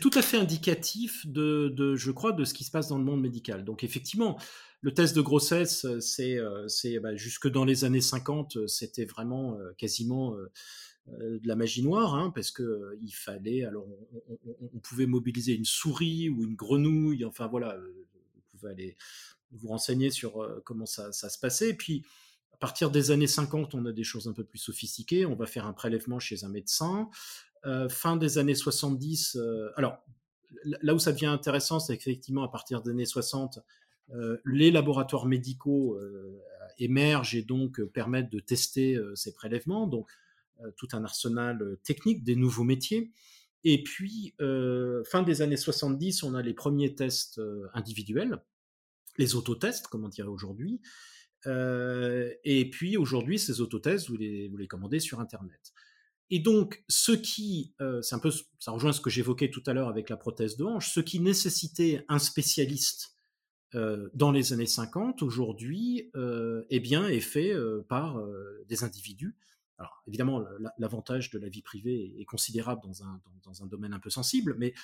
[0.00, 3.20] tout à fait indicatif de, je crois, de ce qui se passe dans le monde
[3.20, 3.64] médical.
[3.64, 4.38] Donc, effectivement,
[4.80, 10.36] le test de grossesse, c'est, c'est bah, jusque dans les années 50, c'était vraiment quasiment
[11.08, 13.86] euh, de la magie noire, hein, parce que euh, il fallait, alors
[14.72, 18.06] on, pouvait mobiliser une souris ou une grenouille, enfin voilà, euh,
[18.36, 18.96] vous pouvez aller
[19.50, 21.70] vous renseigner sur comment ça, ça, se passait.
[21.70, 22.04] Et puis,
[22.62, 25.26] partir des années 50, on a des choses un peu plus sophistiquées.
[25.26, 27.10] On va faire un prélèvement chez un médecin.
[27.66, 29.98] Euh, fin des années 70, euh, alors
[30.64, 33.58] là où ça devient intéressant, c'est qu'effectivement, à partir des années 60,
[34.14, 35.98] euh, les laboratoires médicaux
[36.78, 39.88] émergent et donc permettent de tester ces prélèvements.
[39.88, 40.08] Donc,
[40.76, 43.10] tout un arsenal technique, des nouveaux métiers.
[43.64, 47.40] Et puis, fin des années 70, on a les premiers tests
[47.74, 48.40] individuels,
[49.18, 50.80] les autotests, comme on dirait aujourd'hui.
[51.46, 55.72] Et puis, aujourd'hui, ces autotests, vous les, commandez sur Internet.
[56.30, 59.88] Et donc, ce qui, c'est un peu, ça rejoint ce que j'évoquais tout à l'heure
[59.88, 63.12] avec la prothèse de hanche, ce qui nécessitait un spécialiste
[63.74, 68.22] euh, dans les années 50, aujourd'hui, euh, eh bien, est fait euh, par
[68.68, 69.36] des individus
[69.78, 70.44] alors évidemment,
[70.78, 74.54] l'avantage de la vie privée est considérable dans un, dans un domaine un peu sensible,
[74.56, 74.74] mais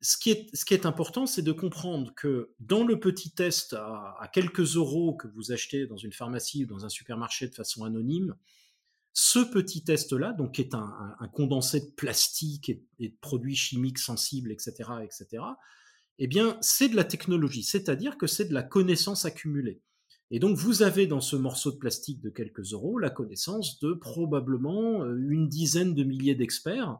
[0.00, 5.14] ce qui est, important, c'est de comprendre que dans le petit test à, quelques euros
[5.14, 8.34] que vous achetez dans une pharmacie ou dans un supermarché de façon anonyme,
[9.14, 13.98] ce petit test-là, donc qui est un, condensé de plastique et, et, de produits chimiques
[13.98, 15.42] sensibles, etc., etc.,
[16.18, 19.80] eh bien, c'est de la technologie, c'est-à-dire que c'est de la connaissance accumulée.
[20.30, 23.92] Et donc, vous avez dans ce morceau de plastique de quelques euros la connaissance de
[23.92, 26.98] probablement euh, une dizaine de milliers d'experts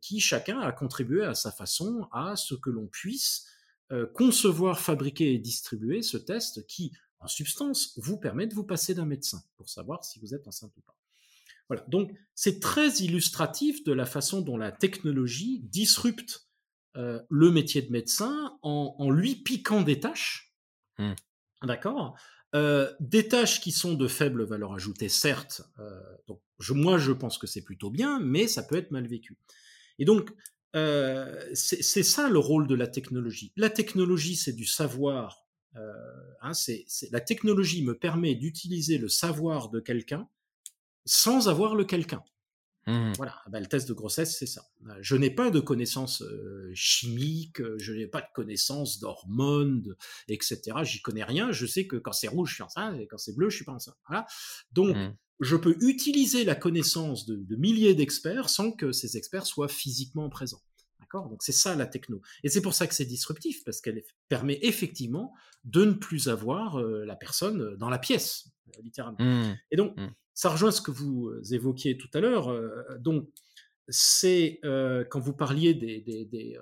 [0.00, 3.46] qui chacun a contribué à sa façon à ce que l'on puisse
[3.92, 8.94] euh, concevoir, fabriquer et distribuer ce test qui, en substance, vous permet de vous passer
[8.94, 10.96] d'un médecin pour savoir si vous êtes enceinte ou pas.
[11.68, 11.84] Voilà.
[11.88, 16.48] Donc, c'est très illustratif de la façon dont la technologie disrupte
[16.96, 20.54] euh, le métier de médecin en, en lui piquant des tâches.
[20.98, 21.12] Mmh.
[21.64, 22.16] D'accord?
[22.54, 25.62] Euh, des tâches qui sont de faible valeur ajoutée, certes.
[25.78, 29.06] Euh, donc, je, moi, je pense que c'est plutôt bien, mais ça peut être mal
[29.06, 29.36] vécu.
[30.00, 30.30] Et donc,
[30.74, 33.52] euh, c'est ça le rôle de la technologie.
[33.56, 35.46] La technologie, c'est du savoir.
[35.76, 35.92] Euh,
[36.40, 40.28] hein, c'est la technologie me permet d'utiliser le savoir de quelqu'un
[41.04, 42.24] sans avoir le quelqu'un.
[42.86, 43.12] Mmh.
[43.16, 44.62] Voilà, ben, le test de grossesse, c'est ça.
[44.88, 49.94] Euh, je n'ai pas de connaissances euh, chimiques, je n'ai pas de connaissances d'hormones,
[50.28, 50.60] etc.
[50.82, 51.52] J'y connais rien.
[51.52, 53.64] Je sais que quand c'est rouge, je suis enceinte, et quand c'est bleu, je suis
[53.64, 53.98] pas enceinte.
[54.08, 54.26] Voilà.
[54.72, 55.14] Donc, mmh.
[55.40, 60.28] Je peux utiliser la connaissance de, de milliers d'experts sans que ces experts soient physiquement
[60.28, 60.62] présents.
[61.00, 61.28] D'accord?
[61.28, 62.20] Donc, c'est ça la techno.
[62.44, 65.34] Et c'est pour ça que c'est disruptif, parce qu'elle permet effectivement
[65.64, 68.50] de ne plus avoir la personne dans la pièce,
[68.82, 69.18] littéralement.
[69.18, 69.56] Mmh.
[69.72, 69.96] Et donc,
[70.34, 72.48] ça rejoint ce que vous euh, évoquiez tout à l'heure.
[72.48, 73.28] Euh, donc,
[73.88, 76.56] c'est euh, quand vous parliez des, des, des,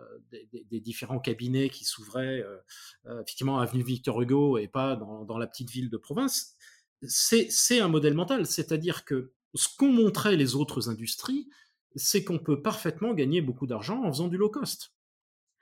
[0.65, 5.37] des différents cabinets qui s'ouvraient euh, effectivement à Avenue Victor Hugo et pas dans, dans
[5.37, 6.57] la petite ville de province,
[7.03, 8.47] c'est un modèle mental.
[8.47, 11.49] C'est-à-dire que ce qu'ont montré les autres industries,
[11.97, 14.93] c'est qu'on peut parfaitement gagner beaucoup d'argent en faisant du low cost.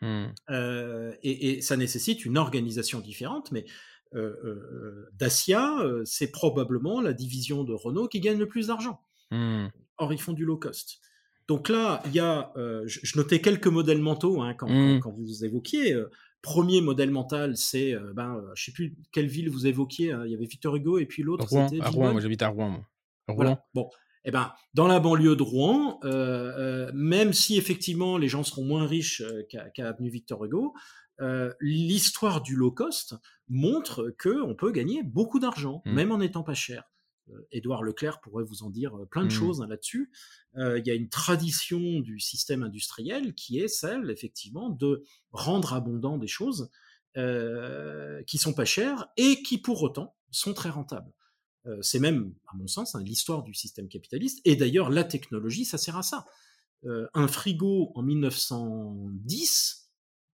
[0.02, 0.26] Mmh.
[0.50, 3.64] Euh, et, et, ça nécessite une organisation différente, mais
[4.14, 9.00] euh, euh, Dacia, c'est probablement la division de Renault qui gagne le plus d'argent.
[9.30, 9.68] Mmh.
[9.98, 11.00] Or, ils font du low cost.
[11.48, 15.00] Donc là, il y a, je, je, notais quelques modèles mentaux hein, quand, mmh.
[15.00, 15.96] quand, quand, vous évoquiez.
[16.46, 20.12] Euh, premier modèle mental, c'est, euh, ben, je sais plus quelle ville vous évoquiez.
[20.12, 22.12] Hein, il y avait Victor Hugo et puis l'autre, c'était à Rouen.
[22.12, 22.70] Moi, j'habite à Rouen.
[22.70, 22.86] Moi.
[23.28, 23.36] Rouen.
[23.36, 23.64] Voilà.
[23.74, 23.90] Bon,
[24.26, 26.08] eh ben, dans la banlieue de Rouen, euh,
[26.58, 30.74] euh, même si effectivement les gens seront moins riches qu'à qu Avenue Victor Hugo,
[31.20, 33.14] euh, l'histoire du low cost
[33.48, 35.92] montre que on peut gagner beaucoup d'argent, mmh.
[35.92, 36.82] même en étant pas cher.
[37.30, 39.30] Euh, Édouard Leclerc pourrait vous en dire euh, plein de mmh.
[39.30, 40.10] choses hein, là-dessus.
[40.56, 45.02] Euh, il y a une tradition du système industriel qui est celle, effectivement, de
[45.32, 46.70] rendre abondant des choses
[47.16, 51.12] euh, qui sont pas chères et qui, pour autant, sont très rentables.
[51.66, 54.40] Euh, c'est même, à mon sens, hein, l'histoire du système capitaliste.
[54.44, 56.26] Et d'ailleurs, la technologie, ça sert à ça.
[57.14, 59.86] un frigo en 1910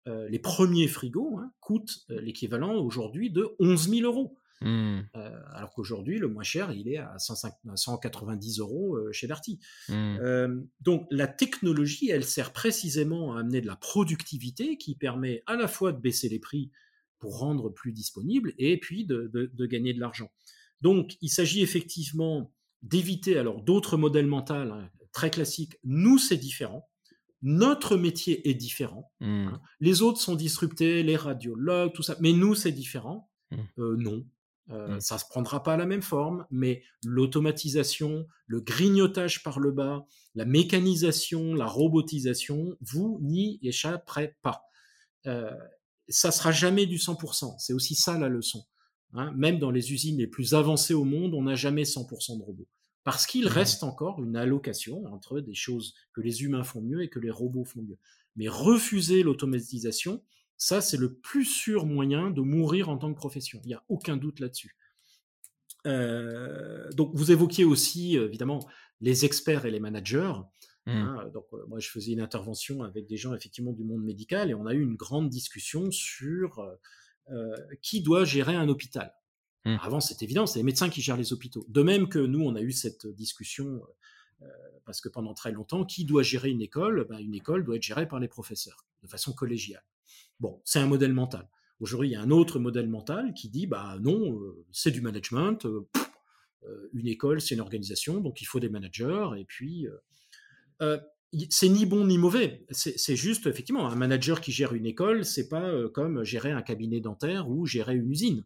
[0.10, 4.39] euh, les premiers frigos hein, coûtent l'équivalent aujourd'hui de 11 000 euros.
[4.62, 5.00] Mmh.
[5.16, 9.28] Euh, alors qu'aujourd'hui, le moins cher, il est à, 105, à 190 euros euh, chez
[9.28, 9.60] Darty.
[9.88, 9.94] Mmh.
[9.94, 15.56] Euh, donc la technologie, elle sert précisément à amener de la productivité qui permet à
[15.56, 16.72] la fois de baisser les prix
[17.20, 20.32] pour rendre plus disponible et puis de, de, de gagner de l'argent.
[20.82, 25.78] Donc, il s'agit effectivement d'éviter alors d'autres modèles mentaux hein, très classiques.
[25.84, 26.88] Nous, c'est différent.
[27.42, 29.12] Notre métier est différent.
[29.22, 29.48] Mmh.
[29.48, 29.62] hein.
[29.80, 32.18] Les autres sont disruptés, les radiologues, tout ça.
[32.20, 33.30] Mais nous, c'est différent.
[33.52, 33.58] Mmh.
[33.80, 34.26] Euh, non.
[34.72, 35.00] Euh, Mmh.
[35.02, 40.06] Ça se prendra pas à la même forme, mais l'automatisation, le grignotage par le bas,
[40.36, 44.64] la mécanisation, la robotisation, vous n'y échapperez pas.
[45.28, 45.52] Euh,
[46.08, 47.56] ça sera jamais du 100%.
[47.60, 48.66] C'est aussi ça la leçon.
[49.14, 49.32] hein.
[49.36, 52.68] Même dans les usines les plus avancées au monde, on n'a jamais 100% de robots.
[53.04, 53.52] Parce qu'il Mhm.
[53.52, 57.32] reste encore une allocation entre des choses que les humains font mieux et que les
[57.32, 57.98] robots font mieux.
[58.36, 60.24] Mais refuser l'automatisation,
[60.60, 63.62] ça, c'est le plus sûr moyen de mourir en tant que profession.
[63.64, 64.76] Il n'y a aucun doute là-dessus.
[65.88, 68.68] Euh, donc, vous évoquiez aussi, évidemment,
[69.00, 70.34] les experts et les managers.
[70.86, 70.92] Mmh.
[70.92, 74.50] Hein, donc, euh, moi, je faisais une intervention avec des gens effectivement du monde médical
[74.50, 76.60] et on a eu une grande discussion sur
[77.30, 79.14] euh, qui doit gérer un hôpital.
[79.64, 79.78] Mm.
[79.82, 81.66] Avant, c'est évident, c'est les médecins qui gèrent les hôpitaux.
[81.70, 83.82] De même que nous, on a eu cette discussion
[84.86, 87.06] parce que pendant très longtemps, qui doit gérer une école?
[87.10, 89.84] Ben, Une école doit être gérée par les professeurs de façon collégiale.
[90.40, 91.48] Bon, c'est un modèle mental.
[91.80, 95.02] Aujourd'hui, il y a un autre modèle mental qui dit bah non, euh, c'est du
[95.02, 95.66] management.
[95.66, 95.88] euh,
[96.66, 99.30] euh, une école, c'est une organisation, donc il faut des managers.
[99.38, 99.88] Et puis,
[101.50, 102.66] c'est ni bon ni mauvais.
[102.70, 107.00] C'est juste effectivement un manager qui gère une école, c'est pas comme gérer un cabinet
[107.00, 108.44] dentaire ou gérer une usine.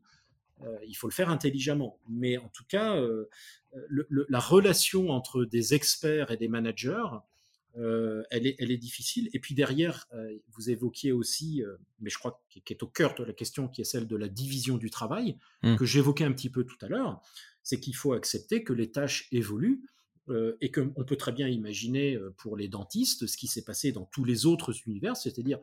[0.88, 2.00] Il faut le faire intelligemment.
[2.08, 3.02] Mais en tout cas,
[3.89, 7.08] la relation entre des experts et des managers,
[7.76, 9.30] euh, elle, est, elle est difficile.
[9.34, 13.15] Et puis derrière, euh, vous évoquiez aussi, euh, mais je crois qui, est au cœur
[13.15, 15.78] de la question, qui est celle de la division du travail, Mm.
[15.78, 17.21] que j'évoquais un petit peu tout à l'heure,
[17.63, 19.82] c'est qu'il faut accepter que les tâches évoluent.
[20.61, 24.24] et qu'on peut très bien imaginer pour les dentistes ce qui s'est passé dans tous
[24.24, 25.59] les autres univers, c'est-à-dire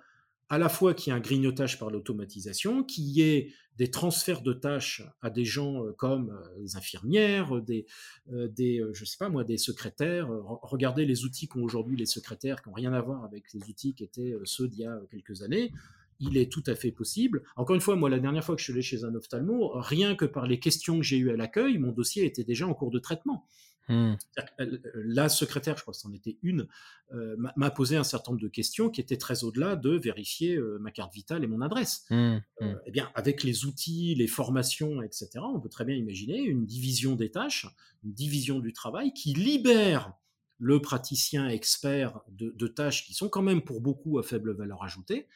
[0.50, 4.42] à la fois qu'il y ait un grignotage par l'automatisation, qu'il y ait des transferts
[4.42, 7.86] de tâches à des gens euh, comme les infirmières, euh, des,
[8.32, 10.28] euh, des je sais pas moi, des secrétaires.
[10.28, 13.62] Re- Regardez les outils qu'ont aujourd'hui les secrétaires, qui n'ont rien à voir avec les
[13.70, 15.72] outils qui étaient ceux d'il y a quelques années.
[16.18, 17.42] Il est tout à fait possible.
[17.56, 20.14] Encore une fois, moi, la dernière fois que je suis allé chez un ophtalmo, rien
[20.14, 22.90] que par les questions que j'ai eues à l'accueil, mon dossier était déjà en cours
[22.90, 23.46] de traitement.
[23.88, 24.14] Mmh.
[24.60, 26.68] Euh, La secrétaire, je crois que c'en était une,
[27.12, 30.78] euh, m'a- posé un certain nombre de questions qui étaient très au-delà de vérifier euh,
[30.80, 32.04] ma carte vitale et mon adresse.
[32.10, 32.14] Mmh.
[32.14, 32.74] Euh, Mmh.
[32.86, 37.16] eh bien, avec les outils, les formations, etc., on peut très bien imaginer une division
[37.16, 37.66] des tâches,
[38.04, 40.12] une division du travail qui libère
[40.58, 44.84] le praticien expert de, de tâches qui sont quand même pour beaucoup à faible valeur
[44.84, 45.26] ajoutée.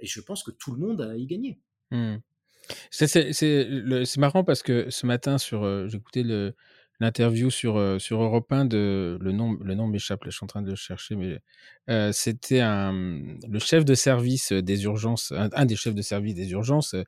[0.00, 1.56] Et je pense que tout le monde a y.
[1.90, 2.16] Mmh.
[2.90, 6.54] C'est marrant parce que ce matin, sur, j'écoutais le-
[7.04, 9.18] l'interview sur, euh, sur Europe 1 de.
[9.20, 11.38] Le nom, le nom m'échappe, je suis en train de le chercher, mais
[11.90, 16.94] euh, c'était le chef de service des urgences, un, des chefs de service des urgences.
[16.94, 17.04] euh,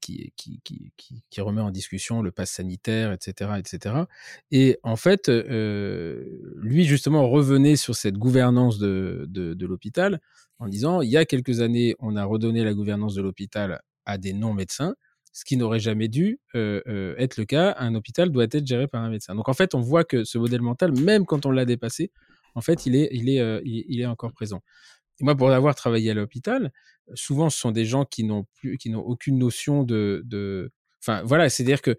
[0.00, 3.94] qui, qui, remet en discussion le pass sanitaire, etc., etc.
[4.50, 6.24] Et en fait, euh,
[6.56, 10.20] lui justement revenait sur cette gouvernance de, de l'hôpital
[10.58, 14.18] en disant il y a quelques années, on a redonné la gouvernance de l'hôpital à
[14.18, 14.94] des non-médecins,
[15.32, 17.74] ce qui n'aurait jamais dû euh, euh, être le cas.
[17.78, 19.34] Un hôpital doit être géré par un médecin.
[19.34, 22.10] Donc en fait, on voit que ce modèle mental, même quand on l'a dépassé,
[22.54, 24.62] en fait, il est, il est, euh, il, est encore présent.
[25.20, 26.72] Et moi, pour avoir travaillé à l'hôpital,
[27.14, 30.72] souvent, ce sont des gens qui n'ont plus, qui n'ont aucune notion de, de,
[31.02, 31.96] enfin, voilà, c'est-à-dire que,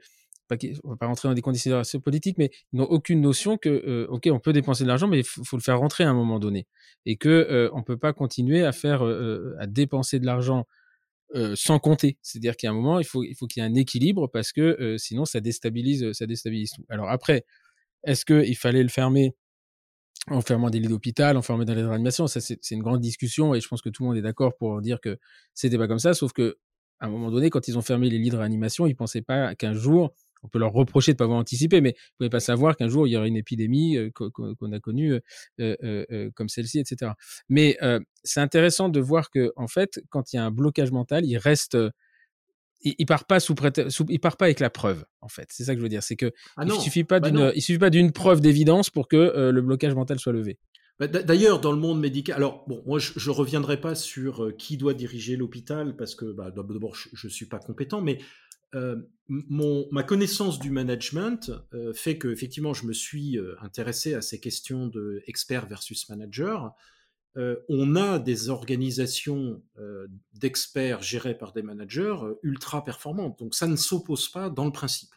[0.83, 4.29] on va pas rentrer dans des considérations politiques, mais ils n'ont aucune notion que, ok,
[4.31, 6.65] on peut dépenser de l'argent, mais il faut, le faire rentrer à un moment donné,
[7.05, 10.65] et que euh, on peut pas continuer à faire, à dépenser de l'argent
[11.35, 12.17] euh, sans compter.
[12.21, 14.61] C'est-à-dire qu'à un moment, il faut, il faut qu'il y ait un équilibre parce que
[14.61, 16.85] euh, sinon, ça déstabilise, ça déstabilise tout.
[16.89, 17.45] Alors après,
[18.03, 19.35] est-ce qu'il fallait le fermer
[20.27, 23.01] en fermant des lits d'hôpital, en fermant des lits de réanimation, ça c'est une grande
[23.01, 25.17] discussion et je pense que tout le monde est d'accord pour dire que
[25.53, 26.57] c'était pas comme ça, sauf que
[26.99, 29.55] à un moment donné, quand ils ont fermé les lits de réanimation, ils pensaient pas
[29.55, 30.13] qu'un jour,
[30.43, 33.07] on peut leur reprocher de pas avoir anticipé, mais ils pouvaient pas savoir qu'un jour
[33.07, 35.13] il y aurait une épidémie euh, qu'on a connue
[35.59, 37.11] euh, euh, comme celle-ci, etc.
[37.49, 37.77] Mais
[38.23, 41.37] c'est intéressant de voir que en fait, quand il y a un blocage mental, il
[41.37, 41.77] reste
[42.81, 45.47] il, il part pas sous, prétexte- sous il part pas avec la preuve en fait.
[45.51, 46.03] C'est ça que je veux dire.
[46.03, 49.07] C'est que Ah il suffit pas bah d'une il suffit pas d'une preuve d'évidence pour
[49.07, 50.57] que euh, le blocage mental soit levé.
[50.99, 54.51] Bah, d'a- D'ailleurs, dans le monde médical, alors bon, moi je, je reviendrai pas sur
[54.57, 58.19] qui doit diriger l'hôpital parce que bah, d'abord je, je suis pas compétent, mais
[59.29, 64.21] mon, ma connaissance du management euh, fait que effectivement je me suis euh, intéressé à
[64.21, 65.23] ces questions de
[65.69, 66.73] versus manager.
[67.37, 73.53] Euh, on a des organisations euh, d'experts gérées par des managers euh, ultra performantes, donc
[73.53, 75.11] ça ne s'oppose pas dans le principe.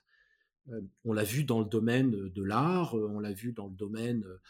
[0.70, 3.74] Euh, on l'a vu dans le domaine de l'art, euh, on l'a vu dans le
[3.74, 4.40] domaine euh,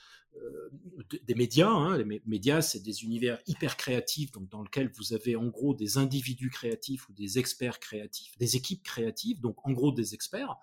[1.27, 1.69] des médias.
[1.69, 1.99] hein.
[1.99, 5.75] Les mé- médias, c'est des univers hyper créatifs, donc dans lesquels vous avez en gros
[5.75, 10.57] des individus créatifs ou des experts créatifs, des équipes créatives, donc en gros des experts.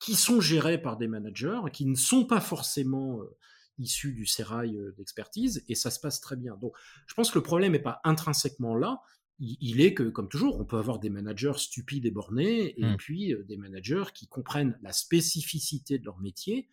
[0.00, 3.20] qui sont gérés par des managers, qui ne sont pas forcément
[3.78, 6.56] issus du sérail d'expertise, et ça se passe très bien.
[6.56, 6.72] Donc,
[7.06, 9.02] je pense que le problème n'est pas intrinsèquement là,
[9.38, 12.96] il est que, comme toujours, on peut avoir des managers stupides et bornés, et mmh.
[12.96, 16.68] puis des managers qui comprennent la spécificité de leur métier,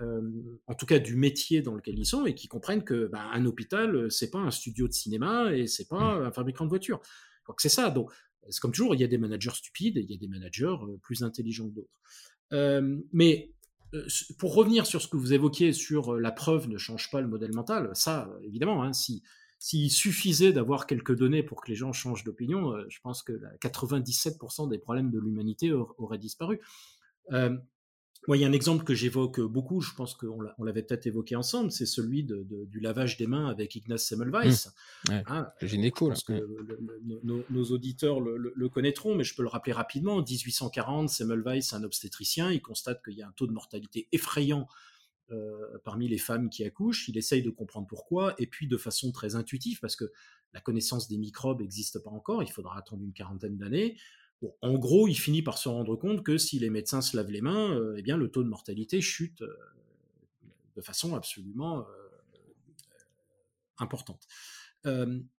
[0.00, 3.44] en tout cas du métier dans lequel ils sont, et qui comprennent que bah, un
[3.46, 6.22] hôpital, c'est pas un studio de cinéma et c'est pas mmh.
[6.26, 7.00] un fabricant de voitures.
[7.46, 7.90] Donc c'est ça.
[7.90, 8.12] Donc
[8.48, 10.76] c'est comme toujours, il y a des managers stupides et il y a des managers
[11.02, 13.02] plus intelligents que d'autres.
[13.12, 13.52] mais
[14.38, 17.52] pour revenir sur ce que vous évoquiez sur la preuve ne change pas le modèle
[17.52, 19.22] mental, ça, évidemment, hein, si
[19.62, 23.32] s'il suffisait d'avoir quelques données pour que les gens changent d'opinion, je pense que
[23.62, 26.60] 97% des problèmes de l'humanité auraient disparu.
[28.28, 31.36] Moi, il y a un exemple que j'évoque beaucoup, je pense qu'on l'avait peut-être évoqué
[31.36, 34.68] ensemble, c'est celui de, du lavage des mains avec Ignaz Semmelweis.
[35.08, 35.12] Mmh.
[35.26, 36.12] Hein, le gynéco.
[37.24, 40.16] nos, auditeurs le, connaîtront, mais je peux le rappeler rapidement.
[40.16, 44.68] En 1840, Semmelweis, un obstétricien, il constate qu'il y a un taux de mortalité effrayant
[45.32, 47.08] euh, parmi les femmes qui accouchent.
[47.08, 50.12] Il essaye de comprendre pourquoi, et puis de façon très intuitive, parce que
[50.52, 53.96] la connaissance des microbes n'existe pas encore, il faudra attendre une quarantaine d'années
[54.62, 57.40] en gros, il finit par se rendre compte que si les médecins se lavent les
[57.40, 59.54] mains, euh, eh bien, le taux de mortalité chute euh,
[60.76, 61.82] de façon absolument euh,
[63.78, 64.26] importante.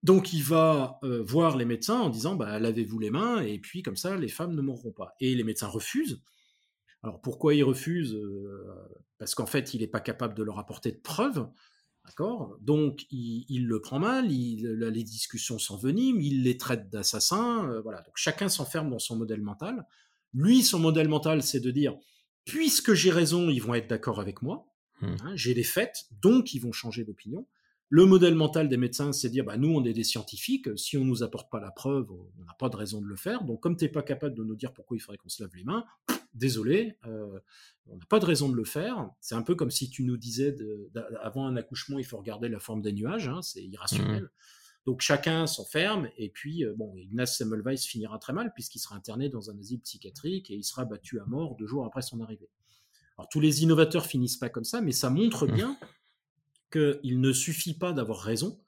[0.02, 3.96] donc, il va voir les médecins en disant bah, lavez-vous les mains, et puis comme
[3.96, 5.14] ça, les femmes ne mourront pas.
[5.20, 6.22] Et les médecins refusent.
[7.02, 8.18] Alors, pourquoi ils refusent
[9.18, 11.48] Parce qu'en fait, il n'est pas capable de leur apporter de preuves.
[12.04, 12.56] D'accord?
[12.60, 18.00] Donc, il, le prend mal, il, les discussions s'enveniment, il les traite d'assassins, euh, voilà.
[18.02, 19.86] Donc, chacun s'enferme dans son modèle mental.
[20.32, 21.96] Lui, son modèle mental, c'est de dire,
[22.44, 24.66] puisque j'ai raison, ils vont être d'accord avec moi,
[25.02, 25.06] mmh.
[25.06, 27.46] hein, j'ai des faits, donc ils vont changer d'opinion.
[27.92, 30.96] Le modèle mental des médecins, c'est de dire, bah, nous, on est des scientifiques, si
[30.96, 33.42] on ne nous apporte pas la preuve, on n'a pas de raison de le faire.
[33.44, 35.54] Donc, comme tu n'es pas capable de nous dire pourquoi il faudrait qu'on se lave
[35.56, 35.84] les mains,
[36.34, 37.38] désolé, euh,
[37.88, 39.10] on n'a pas de raison de le faire.
[39.20, 40.56] C'est un peu comme si tu nous disais
[41.22, 44.24] avant un accouchement, il faut regarder la forme des nuages, hein, c'est irrationnel.
[44.24, 44.28] Mmh.
[44.86, 49.28] Donc chacun s'enferme, et puis euh, bon, Ignaz Semmelweis finira très mal puisqu'il sera interné
[49.28, 52.48] dans un asile psychiatrique et il sera battu à mort deux jours après son arrivée.
[53.18, 55.52] Alors tous les innovateurs finissent pas comme ça, mais ça montre mmh.
[55.52, 55.78] bien
[56.72, 58.58] qu'il ne suffit pas d'avoir raison,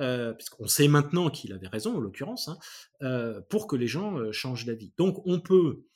[0.00, 2.58] euh, puisqu'on sait maintenant qu'il avait raison en l'occurrence, hein,
[3.02, 4.92] euh, pour que les gens changent d'avis.
[4.98, 5.86] Donc on peut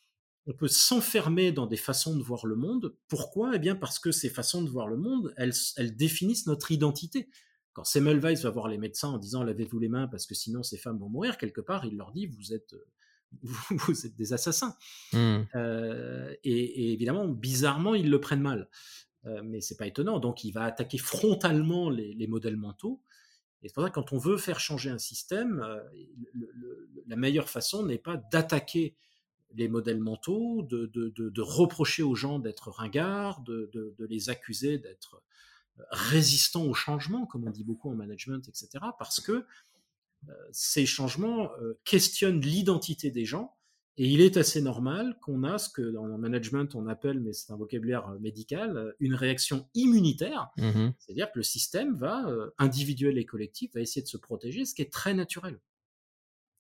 [0.49, 2.97] on peut s'enfermer dans des façons de voir le monde.
[3.07, 3.53] Pourquoi?
[3.55, 5.53] Eh bien parce que ces façons de voir le monde, elles,
[5.95, 7.29] définissent notre identité.
[7.75, 10.79] Quand Semmelweis va voir les médecins en disant lavez-vous les mains parce que sinon ces
[10.79, 12.75] femmes vont mourir, quelque part il leur dit vous êtes
[13.71, 14.75] vous, êtes des assassins.
[15.13, 15.41] Mmh.
[15.55, 18.71] Euh, et, évidemment, bizarrement, ils le prennent mal.
[19.27, 20.19] Euh, mais c'est pas étonnant.
[20.19, 23.03] Donc, il va attaquer frontalement les, modèles mentaux.
[23.63, 25.83] Et c'est pour ça que quand on veut faire changer un système, euh,
[27.07, 28.97] la meilleure façon n'est pas d'attaquer
[29.55, 35.23] les modèles mentaux, de, reprocher aux gens d'être ringards, de, les accuser d'être
[35.79, 38.85] euh, résistants au changement, comme on dit beaucoup en management, etc.
[38.99, 39.45] Parce que
[40.29, 43.55] euh, ces changements euh, questionnent l'identité des gens.
[44.01, 47.33] Et il est assez normal qu'on a ce que dans le management on appelle, mais
[47.33, 50.51] c'est un vocabulaire médical, une réaction immunitaire.
[50.57, 52.25] Mmh C'est-à-dire que le système va,
[52.59, 55.59] individuel et collectif, va essayer de se protéger, ce qui est très naturel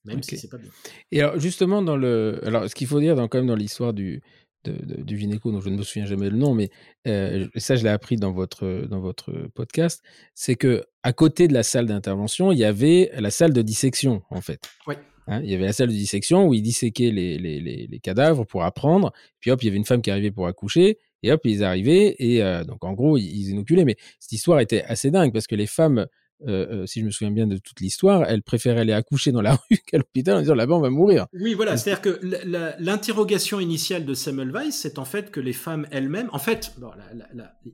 [0.09, 0.71] même si c'est pas bien.
[1.13, 2.41] Et alors, justement, dans le.
[2.45, 4.23] Alors, ce qu'il faut dire dans, quand même dans l'histoire du,
[4.65, 6.71] du gynéco, dont je ne me souviens jamais le nom, mais
[7.07, 10.03] euh, ça, je l'ai appris dans votre, dans votre podcast,
[10.35, 14.23] c'est que à côté de la salle d'intervention, il y avait la salle de dissection,
[14.31, 14.69] en fait.
[14.87, 14.95] Oui.
[15.27, 18.47] Hein, il y avait la salle de dissection où ils disséquaient les, les, les, cadavres
[18.47, 19.13] pour apprendre.
[19.41, 20.99] Puis hop, il y avait une femme qui arrivait pour accoucher.
[21.23, 22.17] Et hop, ils arrivaient.
[22.19, 23.85] Et euh, donc, en gros, ils, ils inoculaient.
[23.85, 26.07] Mais cette histoire était assez dingue parce que les femmes
[26.47, 29.43] euh, euh, si je me souviens bien de toute l'histoire, elle préférait aller accoucher dans
[29.43, 31.27] la rue qu'à l'hôpital en disant là-bas on va mourir.
[31.33, 32.21] Oui, voilà, c'est-à-dire que
[32.79, 36.75] l'interrogation initiale de Semmelweis, c'est en fait que les femmes elles-mêmes, en fait,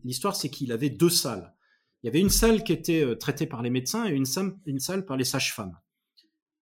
[0.03, 1.53] l'histoire c'est qu'il avait deux salles.
[2.03, 4.53] Il y avait une salle qui était euh, traitée par les médecins et une salle,
[4.67, 5.77] une salle par les sages-femmes.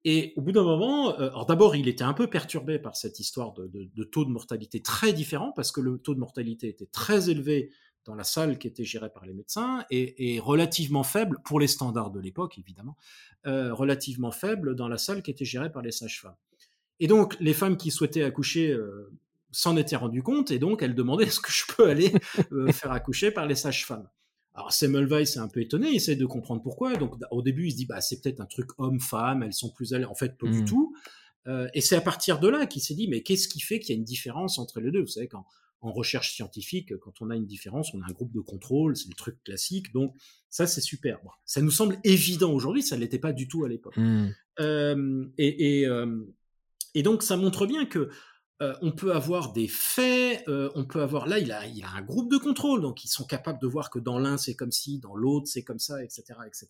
[0.05, 3.53] Et au bout d'un moment, alors d'abord, il était un peu perturbé par cette histoire
[3.53, 7.31] de, de, taux de mortalité très différent, parce que le taux de mortalité était très
[7.31, 7.71] élevé
[8.05, 12.11] dans la salle qui était gérée par les médecins et, relativement faible, pour les standards
[12.11, 12.97] de l'époque évidemment,
[13.47, 16.37] euh, relativement faible dans la salle qui était gérée par les sages-femmes.
[17.01, 19.11] Et donc les femmes qui souhaitaient accoucher euh,
[19.51, 22.13] s'en étaient rendues compte et donc elles demandaient est-ce que je peux aller
[22.53, 24.09] euh, faire accoucher par les sages-femmes.
[24.55, 26.97] Alors Semmelweis est un peu étonné, il essaie de comprendre pourquoi.
[26.97, 29.95] Donc au début il se dit bah c'est peut-être un truc homme-femme, elles sont plus
[29.95, 30.05] allées.
[30.05, 30.65] En fait pas du mmh.
[30.67, 30.95] tout.
[31.73, 33.97] et c'est à partir de là qu'il s'est dit mais qu'est-ce qui fait qu'il y
[33.97, 35.01] a une différence entre les deux?
[35.01, 35.47] Vous savez quand
[35.83, 39.09] en recherche scientifique, quand on a une différence, on a un groupe de contrôle, c'est
[39.09, 39.93] le truc classique.
[39.93, 40.15] Donc
[40.49, 41.19] ça, c'est super.
[41.45, 43.97] ça nous semble évident aujourd'hui, ça ne l'était pas du tout à l'époque.
[43.97, 44.29] Mmh.
[44.61, 46.25] Euh, et, euh,
[46.95, 48.11] et, donc ça montre bien que
[48.63, 51.91] euh, on peut avoir des faits, euh, on peut avoir là, il a, il a
[51.97, 54.71] un groupe de contrôle, donc ils sont capables de voir que dans l'un c'est comme
[54.71, 56.69] ci, dans l'autre c'est comme ça, etc., etc.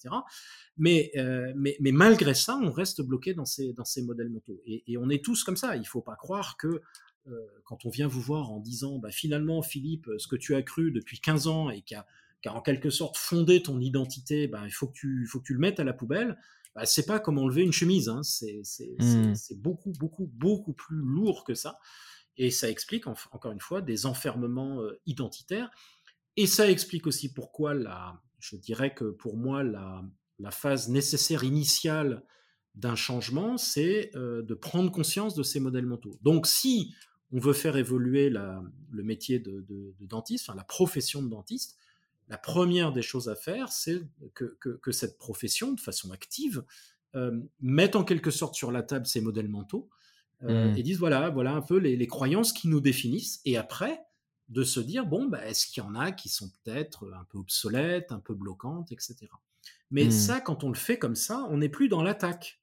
[0.79, 4.63] Mais, euh, mais, mais malgré ça, on reste bloqué dans ces, dans ces modèles mentaux.
[4.65, 5.77] Et, et on est tous comme ça.
[5.77, 6.81] Il faut pas croire que
[7.65, 10.91] quand on vient vous voir en disant, bah, finalement, Philippe, ce que tu as cru
[10.91, 12.07] depuis 15 ans et qui a,
[12.43, 15.45] qui a en quelque sorte fondé ton identité, bah, il faut que tu, faut que
[15.45, 16.37] tu le mettes à la poubelle
[16.75, 18.09] bah, c'est pas comme enlever une chemise.
[18.09, 18.21] Hein.
[18.21, 19.35] Mmh.
[19.35, 21.79] C'est beaucoup, beaucoup, beaucoup plus lourd que ça.
[22.37, 25.71] Et ça explique, encore une fois, des enfermements euh, identitaires.
[26.37, 30.03] Et ça explique aussi pourquoi, la, je dirais que pour moi, la,
[30.39, 32.25] la phase nécessaire initiale
[32.75, 36.19] d'un changement, c'est euh, de prendre conscience de ces modèles mentaux.
[36.23, 36.95] Donc, si
[37.33, 41.29] on veut faire évoluer la, le métier de, de, de dentiste, enfin la profession de
[41.29, 41.79] dentiste,
[42.29, 44.01] la première des choses à faire, c'est
[44.35, 46.65] que, cette profession, de façon active,
[47.15, 49.91] euh, mette en quelque sorte sur la table ces modèles mentaux
[50.45, 50.77] euh, mmh.
[50.79, 53.43] et dise voilà, voilà un peu les, croyances qui nous définissent.
[53.45, 54.01] Et après,
[54.49, 57.37] de se dire bon, bah, est-ce qu'il y en a qui sont peut-être un peu
[57.37, 59.17] obsolètes, un peu bloquantes, etc.
[59.91, 60.11] Mais mmh.
[60.11, 62.62] ça, quand on le fait comme ça, on n'est plus dans l'attaque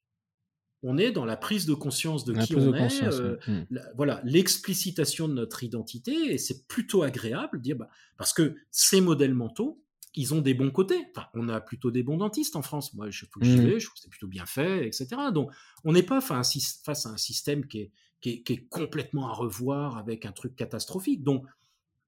[0.81, 3.79] on est dans la prise de conscience de qui on est, euh, hmm.
[3.95, 9.01] voilà, l'explicitation de notre identité, et c'est plutôt agréable de dire, bah, parce que ces
[9.01, 9.83] modèles mentaux,
[10.15, 11.05] ils ont des bons côtés.
[11.15, 12.93] Enfin, on a plutôt des bons dentistes en France.
[12.93, 13.67] Moi, je, que hmm.
[13.67, 15.07] vais, je trouve que c'est plutôt bien fait, etc.
[15.33, 15.51] Donc,
[15.83, 20.25] on n'est pas face à un système qui est, qui est, complètement à revoir avec
[20.25, 21.23] un truc catastrophique.
[21.23, 21.45] Donc,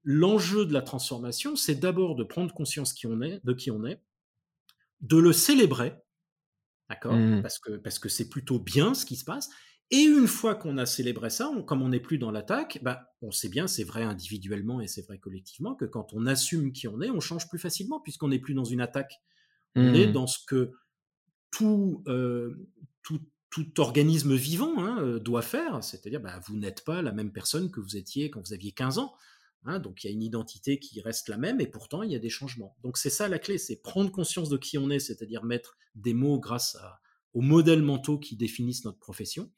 [0.04, 3.84] l'enjeu de la transformation, c'est d'abord de prendre conscience qui on est, de qui on
[3.84, 4.00] est,
[5.00, 5.94] de le célébrer,
[6.92, 7.14] D'accord?
[7.14, 7.40] Mmh.
[7.40, 9.48] Parce que parce que c'est plutôt bien ce qui se passe.
[9.90, 13.30] Et une fois qu'on a célébré ça, comme on n'est plus dans l'attaque, bah, on
[13.30, 17.00] sait bien, c'est vrai individuellement et c'est vrai collectivement, que quand on assume qui on
[17.00, 19.20] est, on change plus facilement puisqu'on n'est plus dans une attaque.
[19.74, 20.12] On est mmh.
[20.12, 20.72] dans ce que
[21.50, 22.68] tout, euh,
[23.02, 23.20] tout,
[23.50, 27.80] tout, organisme vivant hein, doit faire, c'est-à-dire bah, vous n'êtes pas la même personne que
[27.80, 29.14] vous étiez quand vous aviez 15 ans.
[29.64, 32.16] Hein, donc il y a une identité qui reste la même et pourtant il y
[32.16, 32.76] a des changements.
[32.82, 36.14] Donc c'est ça la clé, c'est prendre conscience de qui on est, c'est-à-dire mettre des
[36.14, 36.76] mots grâce
[37.32, 39.50] aux modèles mentaux qui définissent notre profession,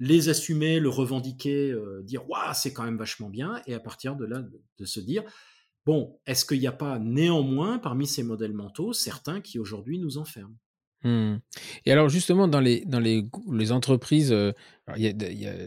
[0.00, 4.16] les assumer, le revendiquer, euh, dire waouh c'est quand même vachement bien et à partir
[4.16, 4.42] de là
[4.78, 5.22] de, se dire
[5.86, 10.18] bon est-ce qu'il n'y a pas néanmoins parmi ces modèles mentaux certains qui aujourd'hui nous
[10.18, 10.56] enferment?
[11.04, 11.38] Mmh.
[11.84, 14.52] Et alors justement dans les dans les, les entreprises, euh,
[14.96, 15.12] y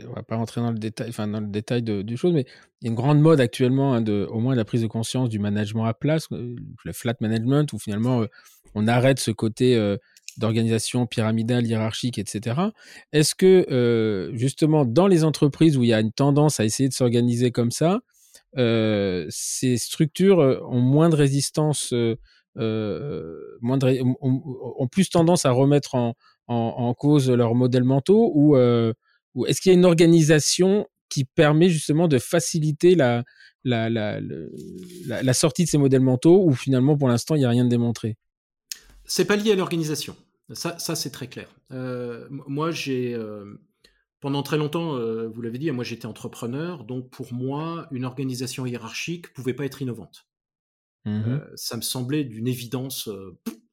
[0.09, 2.45] on va pas rentrer dans le détail, enfin dans le détail de, du mais
[2.81, 5.27] il y a une grande mode actuellement hein, de au moins la prise de conscience
[5.27, 6.55] du management à place, euh,
[6.85, 8.27] le flat management, où finalement euh,
[8.75, 9.77] on arrête ce côté
[10.37, 12.59] d'organisation pyramidale, hiérarchique, etc.
[13.13, 16.93] Est-ce que justement dans les entreprises où il y a une tendance à essayer de
[16.93, 18.01] s'organiser comme ça,
[18.57, 21.93] ces structures ont moins de résistance
[22.57, 25.95] euh, ont, plus tendance à remettre
[26.47, 28.93] en, cause leurs modèles mentaux ou, euh,
[29.33, 33.23] ou est-ce qu'il y a une organisation qui permet justement de faciliter la,
[35.33, 38.17] sortie de ces modèles mentaux ou finalement pour l'instant il n'y a rien de démontré?
[39.03, 40.15] C'est pas lié à l'organisation.
[40.53, 41.49] Ça, c'est très clair.
[41.71, 43.17] Euh, moi, j'ai
[44.21, 44.97] pendant très longtemps,
[45.27, 49.81] vous l'avez dit, moi j'étais entrepreneur, donc pour moi, une organisation hiérarchique pouvait pas être
[49.81, 50.25] innovante.
[51.05, 53.09] Mmh ça me semblait d'une évidence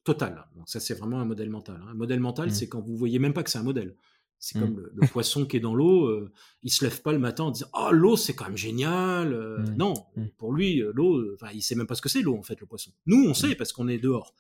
[0.05, 0.45] totale.
[0.57, 1.81] Donc ça, c'est vraiment un modèle mental.
[1.83, 1.89] Hein.
[1.91, 2.53] Un modèle mental, mmh.
[2.53, 3.97] c'est quand vous voyez même pas que c'est un modèle.
[4.39, 4.91] C'est comme mmh.
[4.95, 6.33] le, poisson qui est dans l'eau, euh,
[6.65, 9.35] il se lève pas le matin en disant oh l'eau c'est quand même génial.
[9.77, 9.95] Non,
[10.37, 12.91] pour lui l'eau, il sait même pas ce que c'est l'eau en fait le poisson.
[13.07, 14.35] Nous on sait parce qu'on est dehors.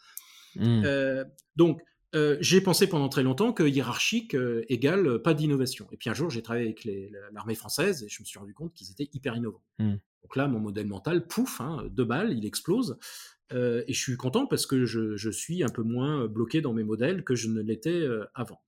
[1.56, 1.80] donc
[2.40, 4.36] j'ai pensé pendant très longtemps que hiérarchique
[4.68, 5.86] égale pas d'innovation.
[5.92, 6.86] Et puis un jour j'ai travaillé avec
[7.32, 9.62] l'armée française et je me suis rendu compte qu'ils étaient hyper innovants.
[9.78, 12.98] Donc là, mon modèle mental, pouf, hein, deux balles, il explose.
[13.52, 16.84] Euh, et je suis content parce que je, suis un peu moins bloqué dans mes
[16.84, 18.60] modèles que je ne l'étais euh, avant.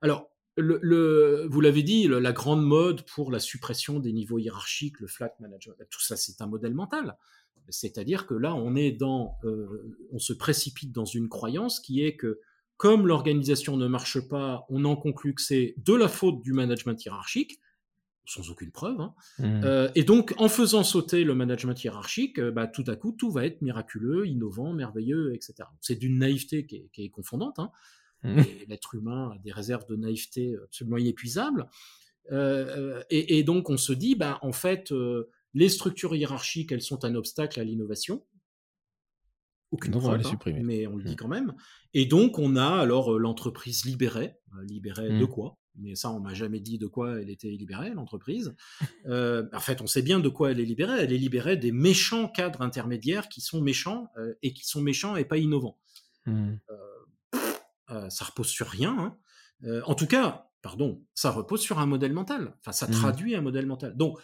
[0.00, 5.06] Alors, le, vous l'avez dit, la grande mode pour la suppression des niveaux hiérarchiques, le
[5.06, 7.16] flat management, tout ça, c'est un modèle mental.
[7.68, 12.16] C'est-à-dire que là, on est dans, euh, on se précipite dans une croyance qui est
[12.16, 12.40] que
[12.76, 17.04] comme l'organisation ne marche pas, on en conclut que c'est de la faute du management
[17.04, 17.60] hiérarchique
[18.24, 19.00] sans aucune preuve.
[19.00, 19.14] Hein.
[19.38, 19.60] Mmh.
[19.64, 23.30] Euh, et donc, en faisant sauter le management hiérarchique, euh, bah, tout à coup, tout
[23.30, 25.68] va être miraculeux, innovant, merveilleux, etc.
[25.80, 27.58] C'est d'une naïveté qui est, confondante.
[27.58, 27.70] Hein.
[28.22, 28.42] Mmh.
[28.68, 31.68] L'être humain a des réserves de naïveté absolument inépuisables.
[32.30, 34.94] Euh, et, donc, on se dit, bah, en fait,
[35.54, 38.24] les structures hiérarchiques, elles sont un obstacle à l'innovation.
[39.72, 41.16] Aucune preuve, hein, mais on le dit mmh.
[41.16, 41.54] quand même.
[41.94, 44.36] Et donc, on a alors l'entreprise libérée.
[44.68, 45.58] Libérée de quoi?
[45.76, 48.54] Mais ça, on m'a jamais dit de quoi elle était libérée, l'entreprise.
[49.06, 51.00] Euh, en fait, on sait bien de quoi elle est libérée.
[51.00, 55.16] Elle est libérée des méchants cadres intermédiaires qui sont méchants euh, et qui sont méchants
[55.16, 55.76] et pas innovants.
[56.26, 56.52] Mmh.
[57.90, 58.96] Euh, ça repose sur rien.
[58.96, 59.80] Hein.
[59.84, 62.54] en tout cas, pardon, ça repose sur un modèle mental.
[62.60, 62.92] Enfin, ça mmh.
[62.92, 63.96] traduit un modèle mental.
[63.96, 64.20] Donc,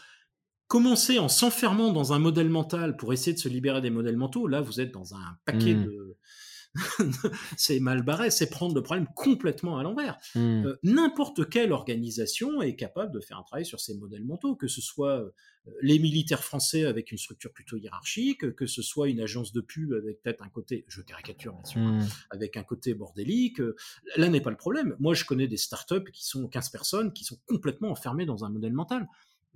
[0.68, 4.46] commencer en s'enfermant dans un modèle mental pour essayer de se libérer des modèles mentaux,
[4.46, 5.84] là, vous êtes dans un paquet mmh.
[5.84, 6.16] de,
[7.56, 10.18] c'est mal barré, c'est prendre le problème complètement à l'envers.
[10.34, 10.66] Hmm.
[10.66, 14.68] Euh, n'importe quelle organisation est capable de faire un travail sur ces modèles mentaux, que
[14.68, 15.30] ce soit euh,
[15.82, 19.92] les militaires français avec une structure plutôt hiérarchique, que ce soit une agence de pub
[19.92, 22.08] avec peut-être un côté, je caricature bien sûr, hein, hmm.
[22.30, 23.60] avec un côté bordélique.
[24.16, 24.96] Là n'est pas le problème.
[24.98, 28.50] Moi, je connais des startups qui sont 15 personnes qui sont complètement enfermées dans un
[28.50, 29.06] modèle mental.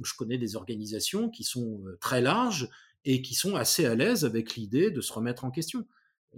[0.02, 2.68] Je connais des organisations qui sont très larges
[3.04, 5.86] et qui sont assez à l'aise avec l'idée de se remettre en question.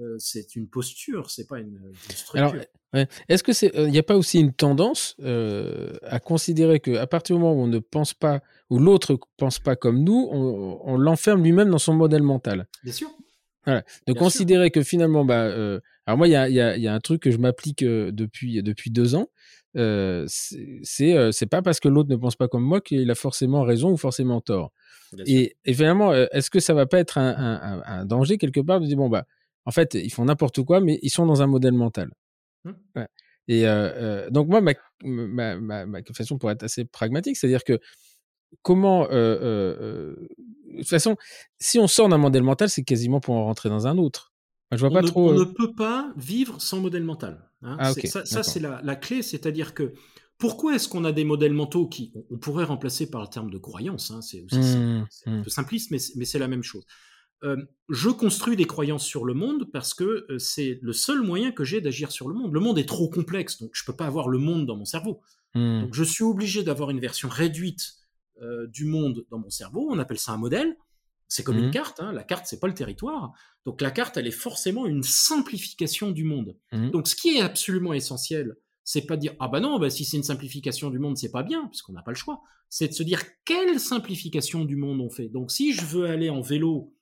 [0.00, 1.78] Euh, c'est une posture, c'est pas une,
[2.12, 2.60] structure.
[3.28, 6.96] est-ce que c'est, il euh, n'y a pas aussi une tendance euh, à considérer que
[6.96, 8.40] à partir du moment où on ne pense pas,
[8.70, 12.66] ou l'autre pense pas comme nous, on, l'enferme lui-même dans son modèle mental?
[12.82, 13.08] Bien sûr.
[13.66, 15.44] De considérer que finalement, bah,
[16.06, 19.14] alors moi, il y a, y a, un truc que je m'applique depuis depuis deux
[19.14, 19.28] ans.
[19.74, 23.92] C'est c'est pas parce que l'autre ne pense pas comme moi qu'il a forcément raison
[23.92, 24.72] ou forcément tort.
[25.26, 28.86] et, et, finalement, est-ce que ça va pas être un, un danger quelque part de
[28.86, 29.26] dire bon bah
[29.66, 32.10] en fait, ils font n'importe quoi, mais ils sont dans un modèle mental.
[32.64, 32.72] Mmh.
[33.48, 33.92] Et euh,
[34.26, 34.72] euh, donc moi, ma,
[35.02, 37.78] ma, ma, façon pour être assez pragmatique, c'est-à-dire que
[38.62, 40.14] comment, euh,
[40.70, 41.16] de toute façon,
[41.58, 44.32] si on sort d'un modèle mental, c'est quasiment pour en rentrer dans un autre.
[44.72, 45.30] Je vois on pas ne, trop.
[45.30, 47.50] On ne peut pas vivre sans modèle mental.
[47.62, 47.76] Hein.
[47.78, 49.94] Ah, ça, c'est la, clé, c'est-à-dire que
[50.38, 53.58] pourquoi est-ce qu'on a des modèles mentaux qui, on, pourrait remplacer par le terme de
[53.58, 55.42] croyance, hein, c'est mmh, un mmh.
[55.42, 56.84] peu simpliste, mais, mais c'est la même chose.
[57.44, 57.56] Euh,
[57.90, 61.62] je construis des croyances sur le monde parce que euh, c'est le seul moyen que
[61.62, 62.52] j'ai d'agir sur le monde.
[62.54, 64.86] Le monde est trop complexe, donc je ne peux pas avoir le monde dans mon
[64.86, 65.20] cerveau.
[65.54, 65.82] Hmm.
[65.82, 67.96] Donc je suis obligé d'avoir une version réduite
[68.42, 69.88] euh, du monde dans mon cerveau.
[69.90, 70.76] On appelle ça un modèle.
[71.28, 71.72] C'est comme une hmm.
[71.72, 72.00] carte.
[72.00, 72.12] Hein.
[72.12, 73.32] La carte, c'est pas le territoire.
[73.64, 76.56] Donc la carte, elle est forcément une simplification du monde.
[76.72, 76.90] Hmm.
[76.90, 80.04] Donc ce qui est absolument essentiel, c'est pas de dire ah bah non, bah si
[80.04, 82.42] c'est une simplification du monde, c'est pas bien, puisqu'on n'a pas le choix.
[82.68, 85.28] C'est de se dire quelle simplification du monde on fait?
[85.28, 86.94] Donc si je veux aller en vélo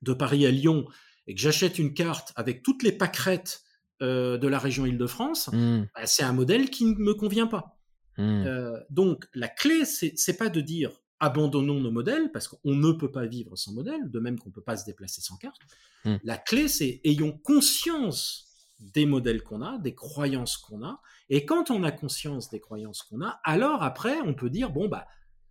[0.00, 0.86] de Paris à Lyon
[1.26, 3.62] et que j'achète une carte avec toutes les pâquerettes
[4.00, 5.82] euh, de la région Île-de-France, mmh.
[5.94, 7.78] bah, c'est un modèle qui ne me convient pas.
[8.18, 8.46] Mmh.
[8.46, 13.12] Euh, donc la clé, c'est pas de dire abandonnons nos modèles parce qu'on ne peut
[13.12, 15.62] pas vivre sans modèle, de même qu'on ne peut pas se déplacer sans carte.
[16.04, 16.16] Mmh.
[16.24, 18.48] La clé, c'est ayons conscience
[18.80, 21.00] des modèles qu'on a, des croyances qu'on a,
[21.30, 24.88] et quand on a conscience des croyances qu'on a, alors après, on peut dire bon
[24.88, 25.06] bah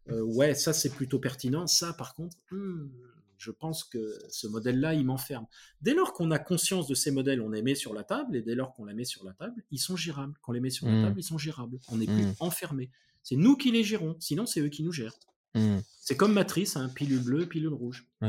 [0.09, 2.89] euh, ouais, ça c'est plutôt pertinent, ça par contre, hmm,
[3.37, 5.47] je pense que ce modèle-là, il m'enferme.
[5.81, 8.41] Dès lors qu'on a conscience de ces modèles, on les met sur la table, et
[8.41, 10.33] dès lors qu'on les met sur la table, ils sont gérables.
[10.41, 11.03] Quand on les met sur la mmh.
[11.03, 11.79] table, ils sont gérables.
[11.87, 12.35] On n'est plus mmh.
[12.41, 12.91] enfermé.
[13.23, 15.15] C'est nous qui les gérons, sinon c'est eux qui nous gèrent.
[15.55, 15.77] Mmh.
[15.99, 18.05] C'est comme Matrice, hein, pilule bleue, pilule rouge.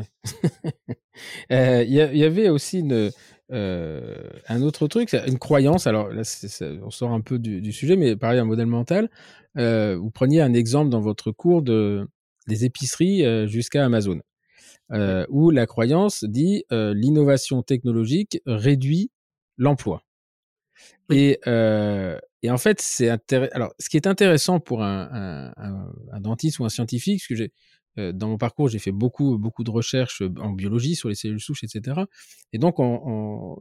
[1.51, 2.83] Euh, il y, avait aussi
[3.53, 5.87] euh, un autre truc, une croyance.
[5.87, 6.23] Alors là,
[6.83, 9.11] on sort un peu du, sujet, mais pareil, un modèle mental.
[9.59, 12.09] Euh, vous preniez un exemple dans votre cours de,
[12.49, 14.23] des épiceries jusqu'à Amazon.
[14.93, 19.11] Euh, où la croyance dit euh, l'innovation technologique réduit
[19.57, 20.05] l'emploi.
[21.11, 23.09] Et, euh, et, en fait, c'est.
[23.53, 25.53] Alors, ce qui est intéressant pour un,
[26.21, 27.53] dentiste ou un scientifique, parce que j'ai
[28.15, 31.63] dans mon parcours, j'ai fait beaucoup, beaucoup de recherches en biologie sur les cellules souches,
[31.63, 32.01] etc.
[32.55, 33.59] Et donc, on, on,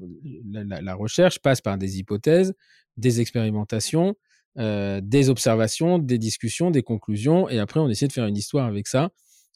[0.53, 2.53] la, recherche passe par des hypothèses,
[2.95, 4.15] des expérimentations,
[4.57, 8.67] euh, des observations, des discussions, des conclusions, et après, on essaie de faire une histoire
[8.67, 9.11] avec ça.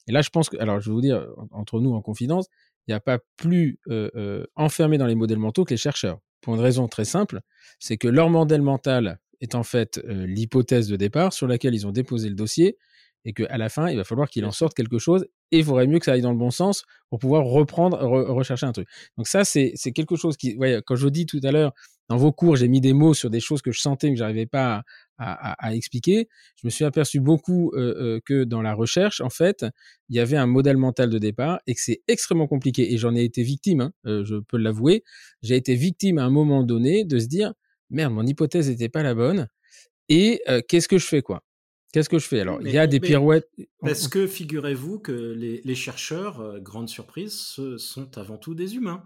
[0.08, 2.48] Et là, je pense que, alors je vais vous dire, entre nous en confidence,
[2.88, 6.20] il n'y a pas plus euh, euh, enfermé dans les modèles mentaux que les chercheurs.
[6.46, 7.40] Pour une raison très simple,
[7.80, 11.88] c'est que leur modèle mental est en fait euh, l'hypothèse de départ sur laquelle ils
[11.88, 12.78] ont déposé le dossier
[13.24, 15.88] et qu'à la fin, il va falloir qu'il en sorte quelque chose et il faudrait
[15.88, 18.88] mieux que ça aille dans le bon sens pour pouvoir reprendre, rechercher un truc.
[19.18, 21.74] Donc ça, c'est quelque chose qui, voyez, quand je dis tout à l'heure,
[22.10, 24.46] dans vos cours, j'ai mis des mots sur des choses que je sentais que j'arrivais
[24.46, 24.84] pas
[25.18, 26.28] à, expliquer.
[26.62, 29.66] Je me suis aperçu beaucoup euh, euh, que dans la recherche, en fait,
[30.10, 32.94] il y avait un modèle mental de départ et que c'est extrêmement compliqué.
[32.94, 35.04] Et j'en ai été victime, hein, euh, je peux l'avouer.
[35.42, 37.54] J'ai été victime à un moment donné de se dire,
[37.90, 39.48] merde, mon hypothèse n'était pas la bonne.
[40.08, 41.42] Et qu'est-ce que je fais, quoi?
[41.96, 43.48] Qu'est-ce que je fais Alors, il y a des pirouettes.
[43.80, 49.02] Parce que figurez-vous que les, chercheurs, euh, grande surprise, ce sont avant tout des humains.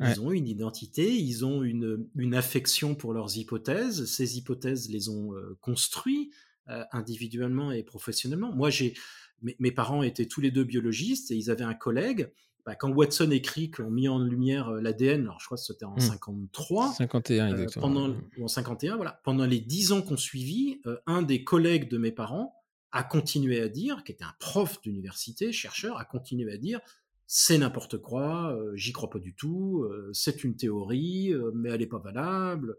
[0.00, 4.06] Ils ont une identité, ils ont une, une, affection pour leurs hypothèses.
[4.06, 6.30] Ces hypothèses les ont euh, construits
[6.70, 8.54] euh, individuellement et professionnellement.
[8.54, 8.94] Moi, j'ai
[9.42, 12.32] mes, parents étaient tous les deux biologistes et ils avaient un collègue
[12.64, 15.84] bah, quand Watson écrit qu'on mis en lumière euh, l'ADN, alors je crois que c'était
[15.84, 16.88] en 53.
[16.88, 16.92] Mmh.
[16.92, 17.82] 51, euh, exactement.
[17.82, 18.42] pendant, mmh.
[18.42, 19.20] en 51, voilà.
[19.24, 22.54] Pendant les dix ans qu'on suivit, euh, un des collègues de mes parents
[22.92, 26.80] a continué à dire, qui était un prof d'université, chercheur, a continué à dire,
[27.26, 32.00] c'est n'importe quoi, j'y crois pas du tout, c'est une théorie, mais elle n'est pas
[32.00, 32.76] valable.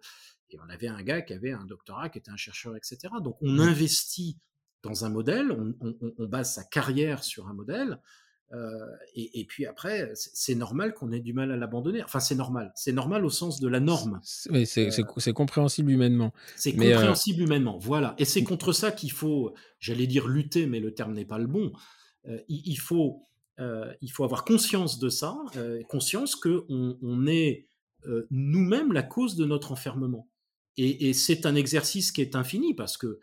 [0.50, 2.98] Et on avait un gars qui avait un doctorat, qui était un chercheur, etc.
[3.24, 3.60] Donc on mmh.
[3.62, 4.38] investit
[4.84, 8.00] dans un modèle, on, base sa carrière sur un modèle,
[9.16, 12.04] et, puis après, c'est normal qu'on ait du mal à l'abandonner.
[12.04, 12.72] Enfin, c'est normal.
[12.76, 14.20] C'est normal au sens de la norme.
[14.24, 16.34] c'est compréhensible humainement.
[16.56, 18.16] C'est compréhensible humainement, voilà.
[18.18, 21.48] Et c'est contre ça qu'il faut, j'allais dire lutter, mais le terme n'est pas le
[21.48, 21.72] bon.
[22.48, 23.28] il, faut,
[23.58, 25.38] il faut avoir conscience de ça,
[25.88, 27.68] conscience qu'on on est
[28.30, 30.28] nous-mêmes la cause de notre enfermement.
[30.78, 33.20] Et, c'est un exercice qui est infini parce que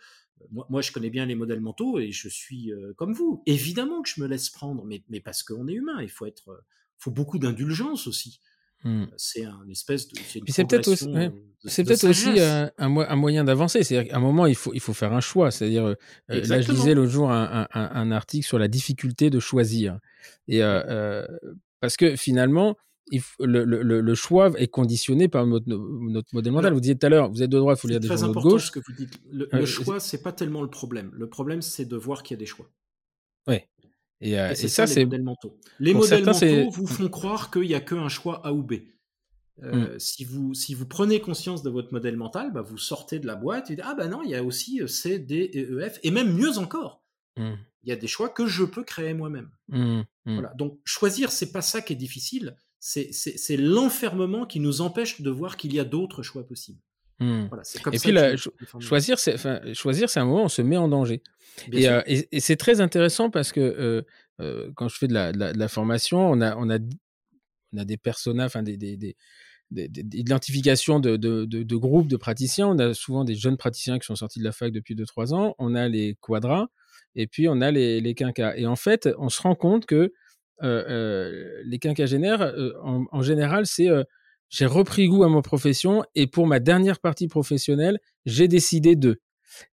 [0.51, 3.43] moi, je connais bien les modèles mentaux et je suis comme vous.
[3.47, 6.01] Évidemment que je me laisse prendre, mais, mais parce qu'on est humain.
[6.01, 6.65] Il faut être,
[6.97, 8.41] faut beaucoup d'indulgence aussi.
[8.85, 9.07] Mmh.
[9.17, 10.19] C'est un espèce de.
[10.21, 10.89] C'est peut-être
[12.09, 13.83] aussi, un, un, moyen d'avancer.
[13.83, 15.51] C'est-à-dire qu'à un moment, il faut, il faut faire un choix.
[15.51, 15.97] C'est-à-dire,
[16.29, 19.99] là, je lisais l'autre jour un, un, article sur la difficulté de choisir.
[20.47, 20.61] Et
[21.81, 22.77] parce que finalement,
[23.41, 25.69] le, le, choix est conditionné par notre,
[26.33, 26.73] modèle mental.
[26.73, 28.41] Vous disiez tout à l'heure, vous êtes de droite, il faut lire des journaux de
[28.41, 28.67] gauche.
[28.67, 29.21] Ce que vous dites.
[29.31, 31.11] Le, euh, choix, c'est pas tellement le problème.
[31.15, 32.69] Le problème, c'est de voir qu'il y a des choix.
[33.47, 33.57] Oui.
[34.21, 35.59] Et, euh, ça, c'est les modèles mentaux.
[35.79, 38.75] Les modèles mentaux vous font croire qu'il n'y a qu'un choix A ou B.
[39.63, 39.99] Euh, mm.
[39.99, 43.35] si, vous, si vous prenez conscience de votre modèle mental, bah, vous sortez de la
[43.35, 45.99] boîte et dites Ah ben non, il y a aussi C, D et E, F,
[46.03, 47.03] et même mieux encore.
[47.37, 47.55] Mm.
[47.85, 49.51] Il y a des choix que je peux créer moi-même.
[49.69, 50.53] Mm, voilà.
[50.55, 55.57] Donc choisir, c'est pas ça qui est difficile c'est l'enfermement qui nous empêche de voir
[55.57, 56.81] qu'il y a d'autres choix possibles.
[57.21, 57.47] Hmm.
[57.93, 58.15] et puis,
[58.79, 59.37] choisir, c'est
[59.75, 61.21] choisir, c'est un moment où on se met en danger.
[61.75, 64.03] Euh, et, c'est très intéressant parce que euh,
[64.41, 66.79] euh, quand je fais de la, formation, on a, on a,
[67.73, 69.17] on a des personnages, enfin des, des, des
[69.71, 72.69] d'identification de, de, de, groupes de praticiens.
[72.69, 75.55] On a souvent des jeunes praticiens qui sont sortis de la fac depuis 2-3 ans.
[75.59, 76.69] On a les quadras
[77.17, 78.57] et puis on a les, les quinquas.
[78.57, 80.13] Et en fait, on se rend compte que
[80.61, 83.89] les quinquagénaires, euh, en, général, c'est
[84.49, 89.21] j'ai repris goût à ma profession et pour ma dernière partie professionnelle, j'ai décidé de.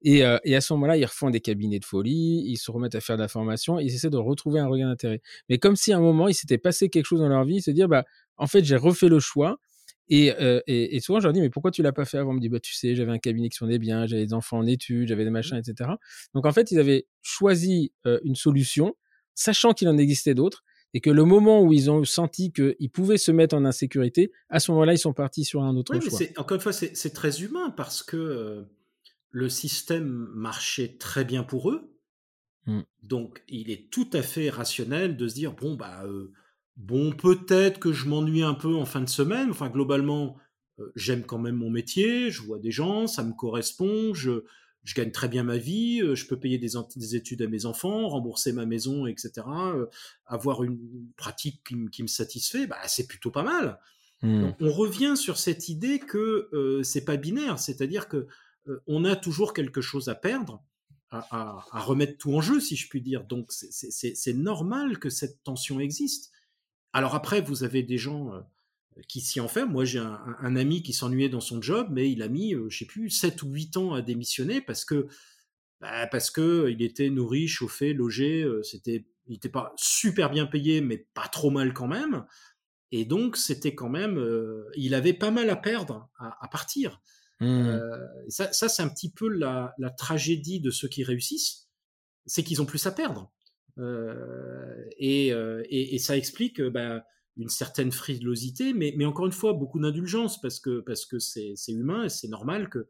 [0.02, 3.02] Et, et, à ce moment-là, ils refont des cabinets de folie, ils se remettent à
[3.02, 5.22] faire de la formation, ils essaient de retrouver un regain d'intérêt.
[5.50, 7.72] Mais comme si à un moment, il s'était passé quelque chose dans leur vie, se
[7.72, 8.06] dire, bah,
[8.38, 9.58] en fait, j'ai refait le choix.
[10.08, 10.28] Et,
[10.68, 12.32] et, et, souvent, je leur dis, mais pourquoi tu l'as pas fait avant?
[12.32, 14.60] On me dit, bah, tu sais, j'avais un cabinet qui sonnait bien, j'avais des enfants
[14.60, 15.34] en études, j'avais des mmh.
[15.34, 15.92] machins, etc.
[16.34, 17.92] Donc, en fait, ils avaient choisi
[18.24, 18.96] une solution,
[19.36, 20.64] sachant qu'il en existait d'autres,
[20.96, 24.62] et que le moment où ils ont senti qu'ils pouvaient se mettre en insécurité, à
[24.62, 26.20] ce moment-là, ils sont partis sur un autre choix.
[26.38, 28.62] encore une fois, c'est très humain parce que euh,
[29.30, 31.94] le système marchait très bien pour eux.
[32.66, 32.80] Mmh.
[33.04, 36.32] Donc, il est tout à fait rationnel de se dire bon, bah, euh,
[36.78, 39.50] bon, peut-être que je m'ennuie un peu en fin de semaine.
[39.50, 40.38] Enfin, globalement,
[40.80, 44.46] euh, j'aime quand même mon métier, je vois des gens, ça me correspond, je,
[44.86, 47.66] je gagne très bien ma vie, euh, je peux payer des, des, études à mes
[47.66, 49.32] enfants, rembourser ma maison, etc.
[49.48, 49.88] Euh,
[50.28, 50.80] avoir une
[51.18, 53.80] pratique qui, me satisfait, bah, c'est plutôt pas mal.
[54.22, 54.52] Hmm.
[54.62, 58.28] on revient sur cette idée que euh, c'est pas binaire, c'est-à-dire que
[58.88, 60.64] on a toujours quelque chose à perdre,
[61.12, 61.28] à,
[61.72, 63.26] à, remettre tout en jeu, si je puis dire.
[63.26, 66.32] Donc c'est normal que cette tension existe.
[66.94, 68.32] Alors après, vous avez des gens
[69.08, 69.72] qui s'y enferme.
[69.72, 72.70] Moi, j'ai un, ami qui s'ennuyait dans son job, mais il a mis, je euh,
[72.70, 75.08] je sais plus, 7 ou 8 ans à démissionner parce que,
[75.82, 78.44] bah, parce que il était nourri, chauffé, logé.
[78.44, 82.26] Euh, c'était, il n'était pas super bien payé, mais pas trop mal quand même.
[82.92, 87.02] Et donc, c'était quand même, euh, il avait pas mal à perdre à, partir.
[87.42, 87.78] Mmh.
[88.30, 91.68] ça, c'est un petit peu la, tragédie de ceux qui réussissent,
[92.26, 93.34] c'est qu'ils ont plus à perdre.
[94.98, 95.34] Et,
[95.70, 97.04] et, ça explique, bah,
[97.38, 101.56] une certaine frilosité, mais, mais encore une fois, beaucoup d'indulgence, parce que parce que c'est
[101.68, 102.88] humain et c'est normal que,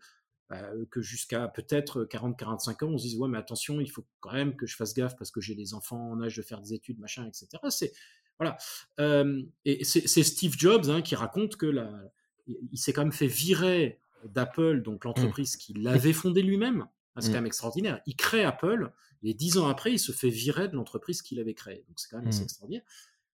[0.49, 0.61] bah,
[0.91, 4.55] que jusqu'à peut-être 40-45 ans, on se dise, ouais, mais attention, il faut quand même
[4.55, 6.99] que je fasse gaffe parce que j'ai des enfants en âge de faire des études,
[6.99, 7.47] machin, etc.
[7.69, 7.93] C'est,
[8.37, 8.57] voilà.
[8.99, 11.89] Euh, et c'est Steve Jobs hein, qui raconte que la,
[12.47, 15.59] il s'est quand même fait virer d'Apple, donc l'entreprise mmh.
[15.59, 16.87] qu'il avait fondée lui-même.
[17.17, 17.31] C'est mmh.
[17.31, 18.01] quand même extraordinaire.
[18.05, 18.91] Il crée Apple,
[19.23, 21.83] et dix ans après, il se fait virer de l'entreprise qu'il avait créée.
[21.87, 22.43] Donc c'est quand même assez mmh.
[22.43, 22.83] extraordinaire.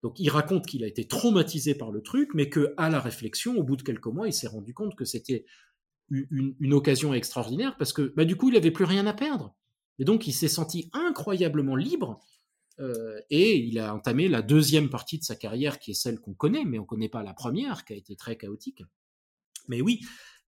[0.06, 3.58] Donc il raconte qu'il a été traumatisé par le truc, mais que à la réflexion,
[3.58, 5.48] au bout de quelques mois, il s'est rendu compte que c'était
[6.12, 9.56] une, occasion extraordinaire parce que bah, du coup, il n'avait plus rien à perdre.
[9.98, 12.20] Et donc il s'est senti incroyablement libre
[12.80, 16.36] euh, et il a entamé la deuxième partie de sa carrière qui est celle qu'on
[16.36, 18.84] connaît, mais on ne connaît pas la première qui a été très chaotique.
[19.70, 20.02] Mais oui,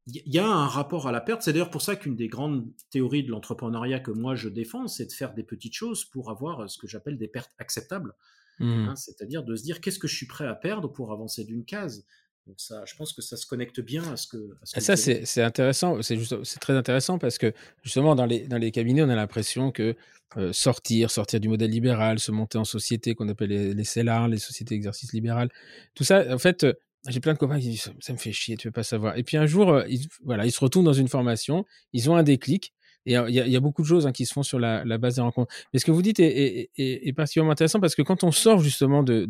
[0.06, 1.42] il y a un rapport à la perte.
[1.42, 5.08] C'est d'ailleurs pour ça qu'une des grandes théories de l'entrepreneuriat que moi je défends, c'est
[5.08, 8.14] de faire des petites choses pour avoir ce que j'appelle des pertes acceptables.
[8.60, 8.90] Mmh.
[8.90, 11.66] Hein, c'est-à-dire de se dire qu'est-ce que je suis prêt à perdre pour avancer d'une
[11.66, 12.06] case?
[12.48, 14.38] Donc ça, je pense que ça se connecte bien à ce que.
[14.74, 16.02] Ah, ça, c'est intéressant.
[16.02, 17.54] C'est très intéressant parce que
[17.84, 19.96] justement, dans les, dans les cabinets, on a l'impression que
[20.38, 24.28] euh, sortir, sortir du modèle libéral, se monter en société qu'on appelle les, les CELAR,
[24.28, 25.50] les sociétés d'exercice libéral,
[25.94, 26.74] tout ça, en fait, euh,
[27.08, 29.18] j'ai plein de copains qui disent ça, me fait chier, tu veux pas savoir.
[29.18, 32.16] Et puis un jour, euh, ils, voilà, ils se retrouvent dans une formation, ils ont
[32.16, 32.74] un déclic.
[33.08, 35.22] Et il y, a beaucoup de choses hein, qui se font sur la, base des
[35.22, 35.54] rencontres.
[35.72, 39.26] Mais ce que vous dites est, particulièrement intéressant parce que quand on sort justement de,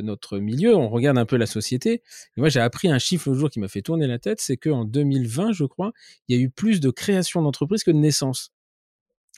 [0.00, 2.02] notre milieu, on regarde un peu la société.
[2.36, 4.84] Moi, j'ai appris un chiffre le jour qui m'a fait tourner la tête, c'est qu'en
[4.84, 5.92] 2020, je crois,
[6.26, 8.52] il y a eu plus de création d'entreprises que de naissances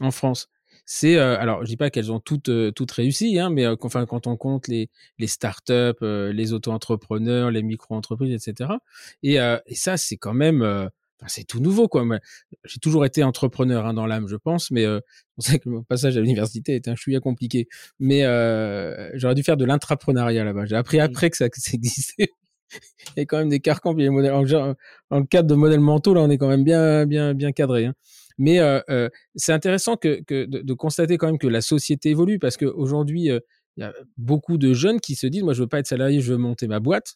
[0.01, 0.49] en France.
[0.87, 4.69] C'est alors je dis pas qu'elles ont toutes toutes réussi, hein, mais quand on compte
[4.69, 4.89] les
[5.27, 8.71] startups, les auto-entrepreneurs, les micro-entreprises, etc.
[9.23, 10.91] Et, et ça c'est quand même
[11.29, 12.05] c'est tout nouveau quoi.
[12.65, 15.01] J'ai toujours été entrepreneur hein, dans l'âme, je pense, mais euh,
[15.39, 17.69] c'est que mon passage à l'université était un chouïa compliqué.
[17.99, 18.23] Mais
[19.15, 20.67] j'aurais dû faire de l'intrapreneuriat là-bas.
[20.67, 22.29] J'ai appris après que ça, que ça existait.
[23.17, 23.95] Il y a quand même des carcans.
[23.95, 27.07] Puis les modèles, en, le cadre de modèles mentaux, là, on est quand même bien,
[27.07, 27.87] bien, bien cadré.
[27.87, 27.95] Hein.
[28.39, 32.11] Mais euh, euh, c'est intéressant que, que de, de, constater quand même que la société
[32.11, 33.41] évolue parce qu'aujourd'hui, euh,
[33.77, 36.21] il y a beaucoup de jeunes qui se disent moi je veux pas être salarié
[36.21, 37.15] je veux monter ma boîte.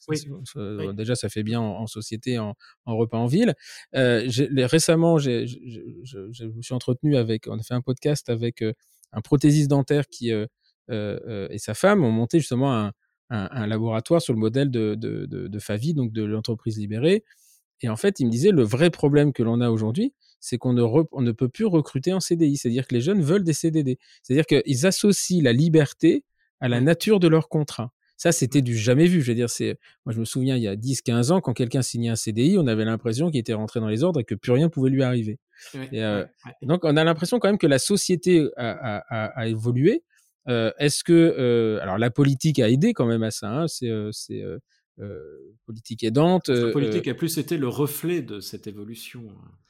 [0.94, 2.54] Déjà ça fait bien en, société en,
[2.86, 3.54] en, repas en ville.
[3.94, 4.28] Euh,
[4.70, 5.58] récemment j'ai, je,
[6.04, 10.08] je, je, me suis entretenu avec on a fait un podcast avec un prothésiste dentaire
[10.08, 10.46] qui euh,
[10.90, 12.92] euh, et sa femme ont monté justement un,
[13.30, 17.24] un, un laboratoire sur le modèle de, de, de, de Favi donc de l'entreprise libérée.
[17.82, 20.72] Et en fait il me disait le vrai problème que l'on a aujourd'hui c'est qu'on
[20.72, 22.56] ne, on ne peut plus recruter en CDI.
[22.56, 23.98] C'est-à-dire que les jeunes veulent des CDD.
[24.22, 26.24] C'est-à-dire qu'ils associent la liberté
[26.60, 27.92] à la nature de leur contrat.
[28.16, 29.20] Ça, c'était du jamais vu.
[29.20, 31.52] Je veux dire, c'est, moi, je me souviens, il y a 10, 15 ans, quand
[31.52, 34.34] quelqu'un signait un CDI, on avait l'impression qu'il était rentré dans les ordres et que
[34.34, 35.38] plus rien pouvait lui arriver.
[35.92, 36.24] et, euh,
[36.62, 40.02] donc, on a l'impression quand même que la société a, a, a évolué.
[40.48, 43.48] Euh, est-ce que, euh, alors, la politique a aidé quand même à ça.
[43.48, 44.42] Hein, c'est, c'est
[45.66, 46.48] politique aidante.
[46.48, 49.24] La politique a plus été le reflet de cette évolution.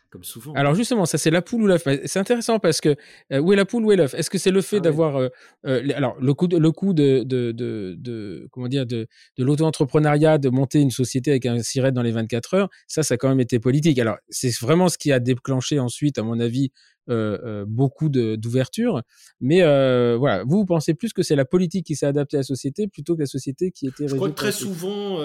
[0.07, 0.53] Hein comme souvent.
[0.55, 1.87] Alors justement, ça c'est la poule ou l'œuf.
[2.05, 2.97] C'est intéressant parce que
[3.33, 4.15] euh, où est la poule, où est l'œuf?
[4.15, 5.29] Est-ce que c'est le fait ah d'avoir euh,
[5.67, 9.07] euh, alors le coût de, le coût de, de, de, de comment dire de,
[9.37, 13.15] de l'auto-entrepreneuriat, de monter une société avec un siret dans les 24 heures, ça ça
[13.15, 13.99] a quand même été politique.
[13.99, 16.71] Alors c'est vraiment ce qui a déclenché ensuite, à mon avis,
[17.67, 19.03] beaucoup d'ouverture.
[19.41, 22.41] Mais euh, voilà, vous, vous pensez plus que c'est la politique qui s'est adaptée à
[22.41, 24.09] la société plutôt que la société qui était.
[24.09, 25.19] Je crois que très souvent,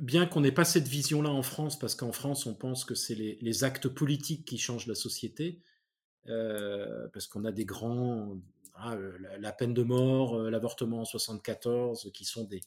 [0.00, 3.14] bien qu'on n'ait pas cette vision-là en France, parce qu'en France, on pense que c'est
[3.14, 5.60] les, les, actes politiques qui changent la société,
[6.26, 8.36] parce qu'on a des grands.
[8.76, 12.60] Ah, la, la, peine de mort, l'avortement en 74, qui sont des,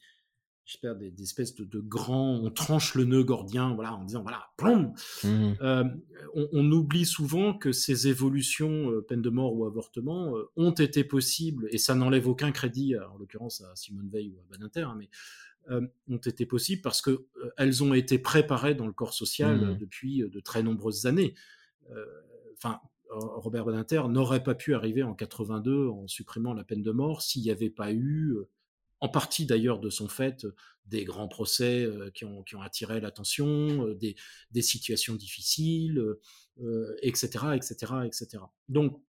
[0.67, 4.21] j'espère, des, des, espèces de, de, grands, on tranche le nœud gordien, voilà, en disant,
[4.21, 5.53] voilà, plomb mmh.
[5.61, 5.85] euh,
[6.35, 10.71] on, on, oublie souvent que ces évolutions, euh, peine de mort ou avortement, euh, ont
[10.71, 14.81] été possibles, et ça n'enlève aucun crédit, en l'occurrence à Simone Veil ou à Badinter,
[14.81, 15.09] hein, mais
[16.07, 17.25] ont été possibles parce que
[17.57, 19.77] elles ont été préparées dans le corps social mmh.
[19.77, 21.35] depuis de très nombreuses années.
[22.55, 22.79] Enfin,
[23.09, 27.41] Robert Badinter n'aurait pas pu arriver en 82 en supprimant la peine de mort s'il
[27.41, 28.37] n'y avait pas eu
[28.99, 30.45] en partie d'ailleurs de son fait,
[30.87, 36.03] des grands procès euh, qui, ont, attiré l'attention, euh, des, situations difficiles,
[37.01, 37.75] etc., etc.,
[38.05, 38.43] etc.
[38.69, 39.01] Donc,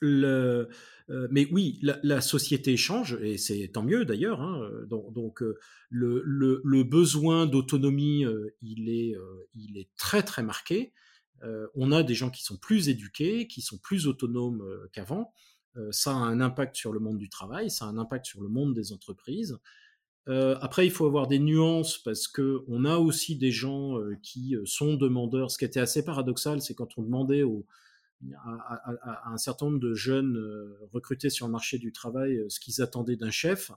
[0.00, 0.68] le,
[1.08, 4.42] euh, mais oui, la, société change et c'est tant mieux d'ailleurs.
[4.42, 5.42] Hein, donc,
[5.88, 8.24] le, le, besoin d'autonomie,
[8.60, 9.14] il est,
[9.54, 10.92] il est très très marqué.
[11.74, 15.32] on a des gens qui sont plus éduqués, qui sont plus autonomes qu'avant.
[15.76, 18.40] Euh, ça a un impact sur le monde du travail, ça a un impact sur
[18.40, 19.58] le monde des entreprises.
[20.28, 24.16] Euh, après, il faut avoir des nuances parce que on a aussi des gens euh,
[24.22, 25.50] qui sont demandeurs.
[25.50, 27.42] Ce qui était assez paradoxal, c'est quand on demandait
[28.44, 30.38] à, à, à, un certain nombre de jeunes
[30.92, 33.70] recrutés sur le marché du travail ce qu'ils attendaient d'un chef.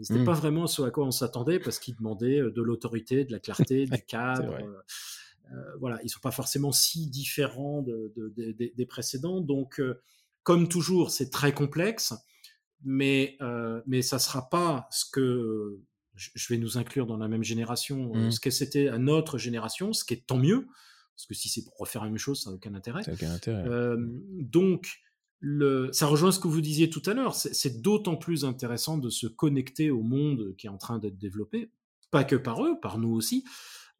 [0.00, 0.24] C'était mmh.
[0.24, 3.86] pas vraiment ce à quoi on s'attendait parce qu'ils demandaient de l'autorité, de la clarté,
[3.86, 4.56] du cadre.
[5.80, 9.40] voilà, ils sont pas forcément si différents de, de, de, des précédents.
[9.40, 9.82] Donc,
[10.42, 12.14] comme toujours, c'est très complexe,
[12.84, 15.80] mais, euh, mais ça ne sera pas ce que
[16.14, 18.30] je vais nous inclure dans la même génération, euh, mmh.
[18.32, 20.66] ce que c'était à notre génération, ce qui est tant mieux,
[21.14, 23.02] parce que si c'est pour refaire la même chose, ça n'a aucun intérêt.
[23.10, 23.64] Aucun intérêt.
[23.66, 23.96] Euh,
[24.40, 25.00] donc,
[25.40, 29.10] le, ça rejoint ce que vous disiez tout à l'heure, c'est d'autant plus intéressant de
[29.10, 31.70] se connecter au monde qui est en train d'être développé,
[32.10, 33.44] pas que par eux, par nous aussi,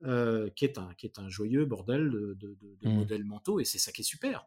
[0.05, 2.95] euh, qui, est un, qui est un joyeux bordel de, de, de, mmh.
[2.95, 4.47] modèles mentaux, et c'est ça qui est super.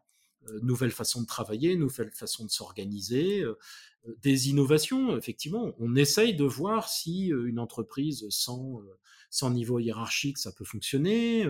[0.50, 3.58] Euh, nouvelles façons de travailler, nouvelles façons de s'organiser, euh,
[4.06, 5.16] euh, des innovations.
[5.16, 8.82] Effectivement, on essaye de voir si une entreprise sans
[9.28, 11.44] sans niveau hiérarchique, ça peut fonctionner.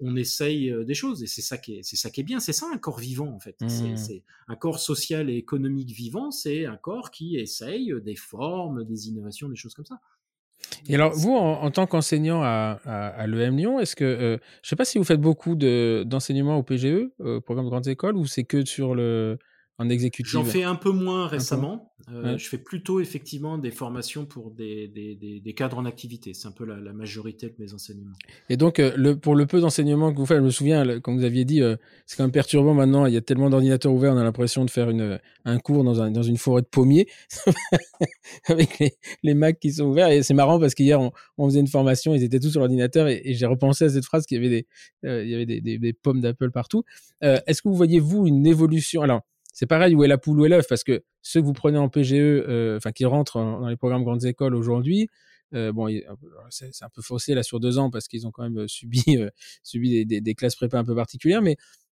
[0.00, 2.40] on essaye des choses et c'est ça qui est, c'est ça qui est bien.
[2.40, 3.60] C'est ça un corps vivant en fait.
[3.60, 3.96] Mmh.
[3.96, 6.30] C'est un corps social et économique vivant.
[6.30, 10.00] C'est un corps qui essaye des formes, des innovations, des choses comme ça.
[10.88, 14.76] Et alors, vous, en, tant qu'enseignant à, à, l'EM Lyon, est-ce que, je ne sais
[14.76, 18.44] pas si vous faites beaucoup d'enseignement au PGE, au programme de grandes écoles, ou c'est
[18.44, 19.38] que sur le,
[19.78, 21.94] en exécutif J'en fais un peu moins récemment.
[22.12, 26.34] Euh, je fais plutôt effectivement des formations pour des, des, des, cadres en activité.
[26.34, 28.12] C'est un peu la, majorité de mes enseignements.
[28.50, 31.14] Et donc, euh, le, pour le peu d'enseignements que vous faites, je me souviens, quand
[31.14, 31.76] vous aviez dit, euh,
[32.06, 34.70] c'est quand même perturbant maintenant, il y a tellement d'ordinateurs ouverts, on a l'impression de
[34.70, 37.06] faire une, un cours dans, un, dans une forêt de pommiers
[38.48, 38.92] avec les,
[39.22, 40.10] les Macs qui sont ouverts.
[40.10, 43.08] Et c'est marrant parce qu'hier, on, on, faisait une formation, ils étaient tous sur l'ordinateur
[43.08, 44.66] et, j'ai repensé à cette phrase qu'il y avait des,
[45.02, 46.84] il y avait des, des pommes d'Apple partout.
[47.20, 49.02] Est-ce que vous voyez, vous, une évolution?
[49.02, 49.22] Alors,
[49.54, 51.78] c'est pareil, où est la poule, ou est l'œuf Parce que ceux que vous prenez
[51.78, 55.08] en PGE, euh, enfin qui rentrent dans les programmes grandes écoles aujourd'hui,
[55.54, 55.88] euh, bon,
[56.50, 59.04] c'est un peu faussé là sur deux ans parce qu'ils ont quand même euh, subi,
[60.06, 61.40] des, classes prépa un peu particulières.
[61.40, 61.56] Mais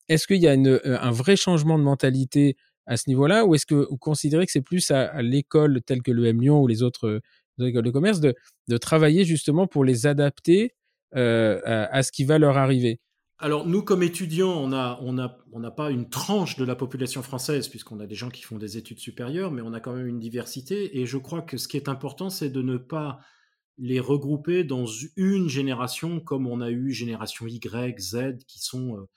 [0.09, 3.87] est-ce qu'il y a un vrai changement de mentalité à ce niveau-là, ou est-ce que
[3.91, 7.21] vous considérez que c'est plus à, l'école telle que le M Lyon ou les autres,
[7.59, 8.35] écoles de commerce de,
[8.79, 10.75] travailler justement pour les adapter
[11.13, 13.01] à, ce qui va leur arriver?
[13.39, 18.07] Alors nous, comme étudiants, on n'a pas une tranche de la population française, puisqu'on a
[18.07, 20.99] des gens qui font des études supérieures, mais on a quand même une diversité.
[20.99, 23.21] Et je crois que ce qui est important, c'est de ne pas
[23.79, 24.87] les regrouper dans
[25.17, 28.97] une génération comme on a eu génération Y, Z, qui sont...
[28.97, 29.09] Euh,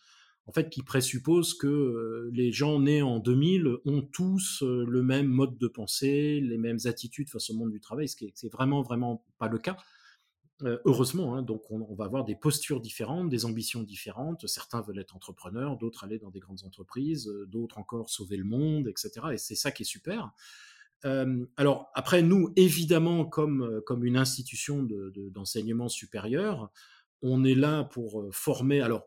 [0.47, 5.03] en fait, qui présupposent que euh, les gens nés en 2000 ont tous euh, le
[5.03, 8.51] même mode de pensée, les mêmes attitudes face au monde du travail, ce qui est
[8.51, 9.77] vraiment, vraiment pas le cas.
[10.63, 14.45] Euh, heureusement, hein, donc on, va avoir des postures différentes, des ambitions différentes.
[14.47, 18.43] Certains veulent être entrepreneurs, d'autres aller dans des grandes entreprises, euh, d'autres encore sauver le
[18.43, 19.11] monde, etc.
[19.33, 20.31] Et c'est ça qui est super.
[21.05, 24.85] Euh, alors après, nous, évidemment, comme, comme une institution
[25.31, 26.69] d'enseignement supérieur,
[27.21, 29.03] on est là pour former, alors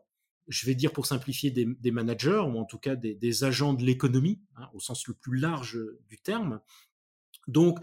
[0.47, 4.41] je vais dire pour simplifier, des, managers, ou en tout cas des, agents de l'économie,
[4.57, 6.59] hein, au sens le plus large du terme.
[7.47, 7.79] Donc,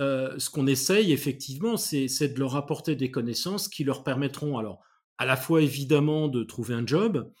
[0.00, 4.80] euh, ce qu'on essaye effectivement, c'est de leur apporter des connaissances qui leur permettront alors
[5.18, 7.32] à la fois évidemment de trouver un job,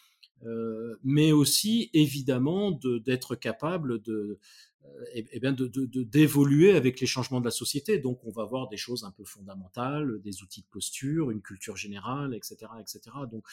[0.44, 4.40] euh, mais aussi évidemment d'être capable de,
[4.84, 5.68] euh, eh, bien de,
[6.02, 7.98] d'évoluer avec les changements de la société.
[8.00, 11.76] Donc, on va voir des choses un peu fondamentales, des outils de posture, une culture
[11.76, 13.00] générale, etc., etc.
[13.30, 13.44] Donc,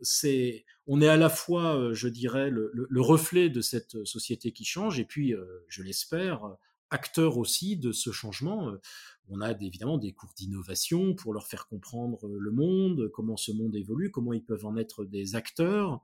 [0.00, 4.98] c'est, on est à la fois, je dirais, le, reflet de cette société qui change,
[4.98, 5.34] et puis,
[5.68, 6.56] je l'espère,
[6.90, 8.68] acteurs aussi de ce changement.
[8.68, 8.80] Euh,
[9.28, 13.52] on a évidemment des cours d'innovation pour leur faire comprendre euh, le monde, comment ce
[13.52, 16.00] monde évolue, comment ils peuvent en être des acteurs,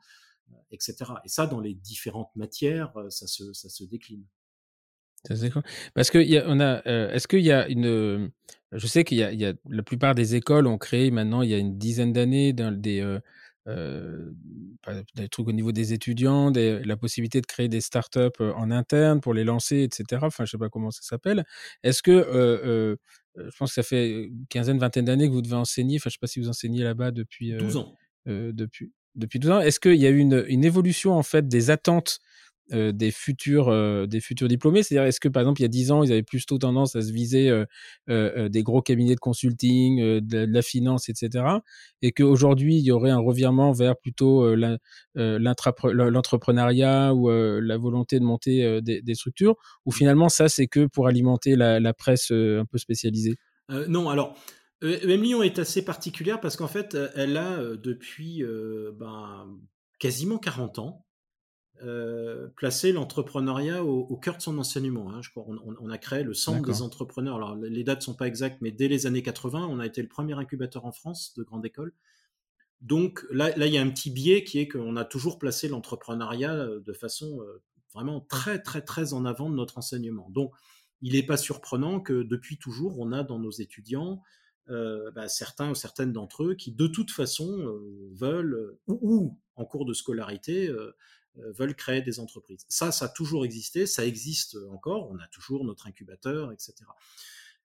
[0.50, 1.12] euh, etc.
[1.24, 4.24] Et ça, dans les différentes matières, ça se, ça se décline.
[5.94, 6.82] Parce que a, on a,
[7.12, 8.30] est-ce qu'il y a une,
[8.70, 11.54] je sais qu'il y, y a, la plupart des écoles ont créé maintenant il y
[11.54, 13.18] a une dizaine d'années des,
[13.66, 18.70] des trucs au niveau des étudiants, des, la possibilité de créer des startups euh, en
[18.70, 20.22] interne pour les lancer, etc.
[20.24, 21.44] Enfin, je sais pas comment ça s'appelle.
[21.82, 22.96] Est-ce que, euh,
[23.36, 25.96] je pense que ça fait une quinzaine, vingtaine d'années que vous devez enseigner.
[25.96, 27.94] Enfin, je sais pas si vous enseignez là-bas depuis 12 ans.
[28.26, 29.60] depuis depuis 12 ans.
[29.60, 32.20] Est-ce qu'il y a eu une, une, évolution en fait des attentes
[32.72, 35.68] euh, des futurs euh, des futurs diplômés C'est-à-dire, est-ce que par exemple il y a
[35.68, 37.48] 10 ans, ils avaient plutôt tendance à se viser
[38.08, 41.44] euh, des gros cabinets de consulting, de, la finance, etc.
[42.02, 44.52] Et qu'aujourd'hui il y aurait un revirement vers plutôt
[45.14, 51.54] l'entrepreneuriat ou la volonté de monter des, structures Ou finalement ça c'est que pour alimenter
[51.54, 53.36] la, presse un peu spécialisée?
[53.88, 54.36] Non, alors.
[54.82, 58.44] EM Lyon est assez particulière parce qu'en fait, elle a depuis
[58.98, 59.46] ben,
[59.98, 61.05] quasiment 40 ans
[61.82, 65.12] euh, placer l'entrepreneuriat au, cœur de son enseignement.
[65.12, 65.20] Hein.
[65.22, 67.36] Je crois, on, a créé le centre des entrepreneurs.
[67.36, 70.08] Alors les dates sont pas exactes, mais dès les années 80, on a été le
[70.08, 71.92] premier incubateur en France de grande école.
[72.80, 75.68] Donc là, là, il y a un petit biais qui est qu'on a toujours placé
[75.68, 77.62] l'entrepreneuriat euh, de façon euh,
[77.92, 80.30] vraiment très, très, très en avant de notre enseignement.
[80.30, 80.54] Donc,
[81.02, 84.22] il n'est pas surprenant que depuis toujours, on a dans nos étudiants
[84.68, 87.78] bah, certains ou certaines d'entre eux qui, de toute façon,
[88.10, 90.72] veulent, ou, en cours de scolarité,
[91.54, 92.64] veulent créer des entreprises.
[92.68, 96.74] Ça, ça a toujours existé, ça existe encore, on a toujours notre incubateur, etc.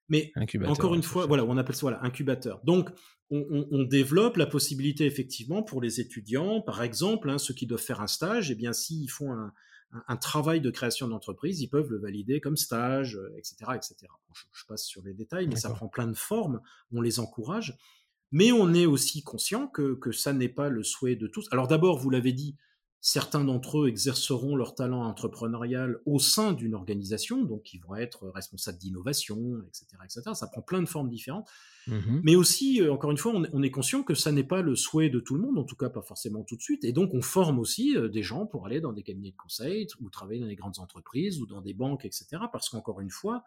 [0.09, 0.33] Mais
[0.65, 2.59] encore une fois, voilà, on appelle ça voilà, incubateur.
[2.65, 2.89] Donc,
[3.31, 8.01] on, développe la possibilité effectivement pour les étudiants, par exemple, hein, ceux qui doivent faire
[8.01, 11.97] un stage, et eh bien s'ils font un, travail de création d'entreprise, ils peuvent le
[11.97, 13.95] valider comme stage, etc., euh, etc.
[14.51, 16.59] je, passe sur les détails, mais ça prend plein de formes.
[16.91, 17.77] On les encourage,
[18.33, 21.47] mais on est aussi conscient que, que ça n'est pas le souhait de tous.
[21.51, 22.57] Alors d'abord, vous l'avez dit,
[23.03, 28.27] Certains d'entre eux exerceront leur talent entrepreneurial au sein d'une organisation, donc ils vont être
[28.29, 30.21] responsables d'innovation, etc., etc.
[30.35, 31.49] Ça prend plein de formes différentes.
[31.87, 34.75] Mmh Mais aussi, euh, encore une fois, on, est conscient que ça n'est pas le
[34.75, 36.83] souhait de tout le monde, en tout cas pas forcément tout de suite.
[36.83, 39.87] Et donc, on forme aussi euh, des gens pour aller dans des cabinets de conseil
[39.99, 42.27] ou travailler dans des grandes entreprises ou dans des banques, etc.
[42.51, 43.43] Parce qu'encore une fois,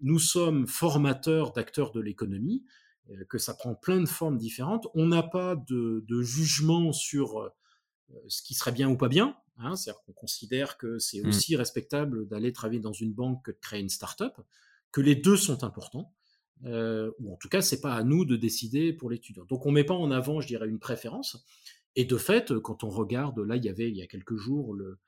[0.00, 2.64] nous sommes formateurs d'acteurs de l'économie,
[3.28, 4.86] que ça prend plein de formes différentes.
[4.94, 7.50] On n'a pas de, jugement sur
[8.28, 9.36] ce qui serait bien ou pas bien.
[9.58, 11.28] Hein, C'est-à-dire qu'on considère que c'est mmh.
[11.28, 14.36] aussi respectable d'aller travailler dans une banque que de créer une start-up,
[14.92, 16.12] que les deux sont importants.
[16.64, 19.44] ou en tout cas, c'est pas à nous de décider pour l'étudiant.
[19.44, 21.44] Donc, on met pas en avant, je dirais, une préférence.
[21.96, 24.74] Et de fait, quand on regarde, là, il y avait il y a quelques jours
[24.74, 24.98] le,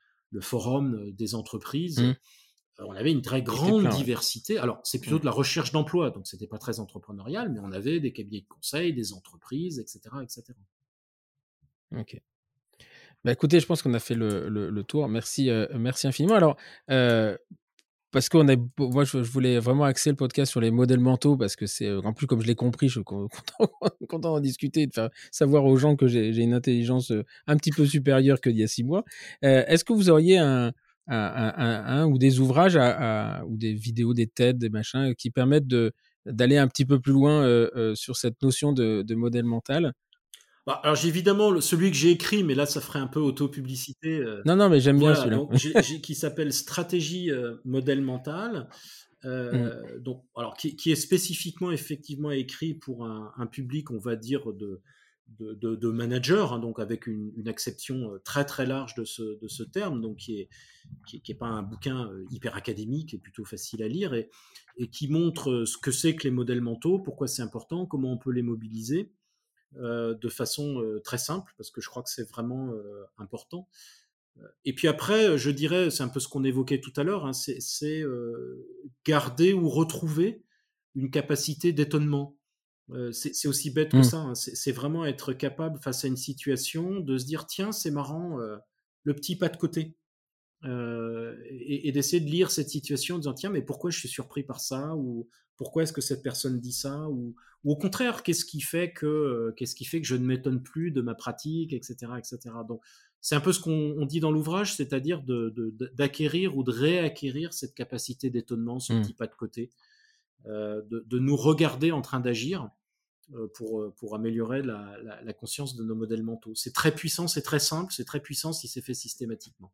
[0.41, 1.99] forum des entreprises.
[1.99, 2.15] Mmh.
[2.79, 4.57] On avait une très grande diversité.
[4.57, 5.21] Alors, c'est plutôt mmh.
[5.21, 8.47] de la recherche d'emploi, donc c'était pas très entrepreneurial, mais on avait des cabinets de
[8.47, 10.43] conseil, des entreprises, etc., etc.
[11.95, 12.21] Ok.
[13.23, 15.07] Bah écoutez, je pense qu'on a fait le, tour.
[15.07, 16.35] Merci, euh, merci infiniment.
[16.35, 16.57] Alors,
[16.89, 17.37] euh,
[18.11, 21.55] parce qu'on a, moi, je, voulais vraiment axer le podcast sur les modèles mentaux parce
[21.55, 25.09] que c'est, en plus, comme je l'ai compris, je suis content, d'en discuter, de faire
[25.31, 28.67] savoir aux gens que j'ai une intelligence euh, un petit peu supérieure qu'il y a
[28.67, 29.03] six mois.
[29.43, 30.73] Est-ce que vous auriez un,
[32.05, 32.77] ou des ouvrages
[33.47, 35.67] ou des vidéos, des TED, des machins qui permettent
[36.25, 39.93] d'aller un petit peu plus loin sur cette notion de modèle mental?
[40.67, 44.17] Bah, alors j'ai évidemment celui que j'ai écrit, mais là ça ferait un peu auto-publicité.
[44.17, 45.81] Euh, non, non, mais j'aime bien celui-là.
[46.03, 48.69] qui s'appelle Stratégie euh, modèle mental.
[49.25, 49.99] Euh, mm.
[50.01, 54.81] donc, alors, qui, est spécifiquement effectivement écrit pour un, public, on va dire, de,
[55.39, 59.47] de, de, managers, hein, donc avec une, une, acception très très large de ce, de
[59.47, 60.49] ce terme, donc qui est,
[61.07, 64.29] qui, est pas un bouquin hyper académique et plutôt facile à lire, et,
[64.77, 68.17] et qui montre ce que c'est que les modèles mentaux, pourquoi c'est important, comment on
[68.17, 69.11] peut les mobiliser.
[69.77, 73.69] Euh, de façon euh, très simple, parce que je crois que c'est vraiment euh, important.
[74.65, 77.33] Et puis après, je dirais, c'est un peu ce qu'on évoquait tout à l'heure, hein,
[77.33, 78.03] c'est
[79.05, 80.43] garder ou retrouver
[80.95, 82.37] une capacité d'étonnement.
[83.11, 84.03] c'est aussi bête que mmh.
[84.03, 84.17] ça.
[84.17, 88.37] Hein, c'est vraiment être capable face à une situation de se dire tiens, c'est marrant,
[89.03, 89.95] le petit pas de côté.
[90.63, 94.43] Et, et d'essayer de lire cette situation en disant tiens, mais pourquoi je suis surpris
[94.43, 94.95] par ça?
[94.95, 95.27] Ou
[95.57, 97.09] pourquoi est-ce que cette personne dit ça?
[97.09, 100.61] Ou, au contraire qu'est-ce qui fait que euh, qu'est-ce qui fait que je ne m'étonne
[100.61, 102.81] plus de ma pratique etc etc donc
[103.19, 105.23] c'est un peu ce qu'on dit dans l'ouvrage c'est-à-dire
[105.95, 109.01] d'acquérir ou de réacquérir cette capacité d'étonnement ce mmh.
[109.01, 109.69] petit pas de côté
[110.47, 112.67] euh, de, nous regarder en train d'agir
[113.35, 116.55] euh, pour, pour améliorer la, la conscience de nos modèles mentaux.
[116.55, 119.71] C'est très puissant c'est très simple c'est très puissant si c'est fait systématiquement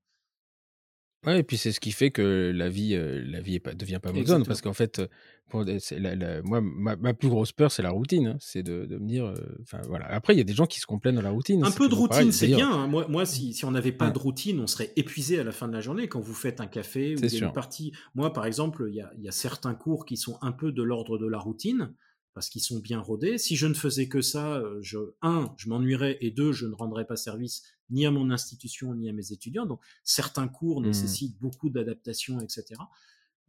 [1.25, 3.73] Ouais, et puis c'est ce qui fait que la vie, euh, la vie est pas,
[3.73, 4.45] devient pas monotone.
[4.45, 5.01] Parce qu'en fait,
[5.49, 5.65] pour,
[6.43, 8.27] moi, ma, plus grosse peur, c'est la routine.
[8.27, 8.37] Hein.
[8.39, 9.25] c'est de, de, me dire.
[9.25, 9.35] Euh,
[9.87, 10.05] voilà.
[10.07, 11.63] Après, il y a des gens qui se complètent dans la routine.
[11.65, 12.71] Un peu de routine, c'est bien.
[12.71, 12.87] Hein.
[12.87, 15.67] Moi, moi si, si on n'avait pas de routine, on serait épuisé à la fin
[15.67, 16.07] de la journée.
[16.07, 17.93] Quand vous faites un café ou une partie.
[18.13, 20.83] Moi, par exemple, il y a, y a certains cours qui sont un peu de
[20.83, 21.93] l'ordre de la routine
[22.37, 23.39] parce qu'ils sont bien rodés.
[23.39, 26.75] Si je ne faisais que ça, euh, je, un, je m'ennuierais et deux, je ne
[26.75, 29.65] rendrais pas service ni à mon institution ni à mes étudiants.
[29.65, 30.85] Donc certains cours mmh.
[30.85, 32.79] nécessitent beaucoup d'adaptation, etc.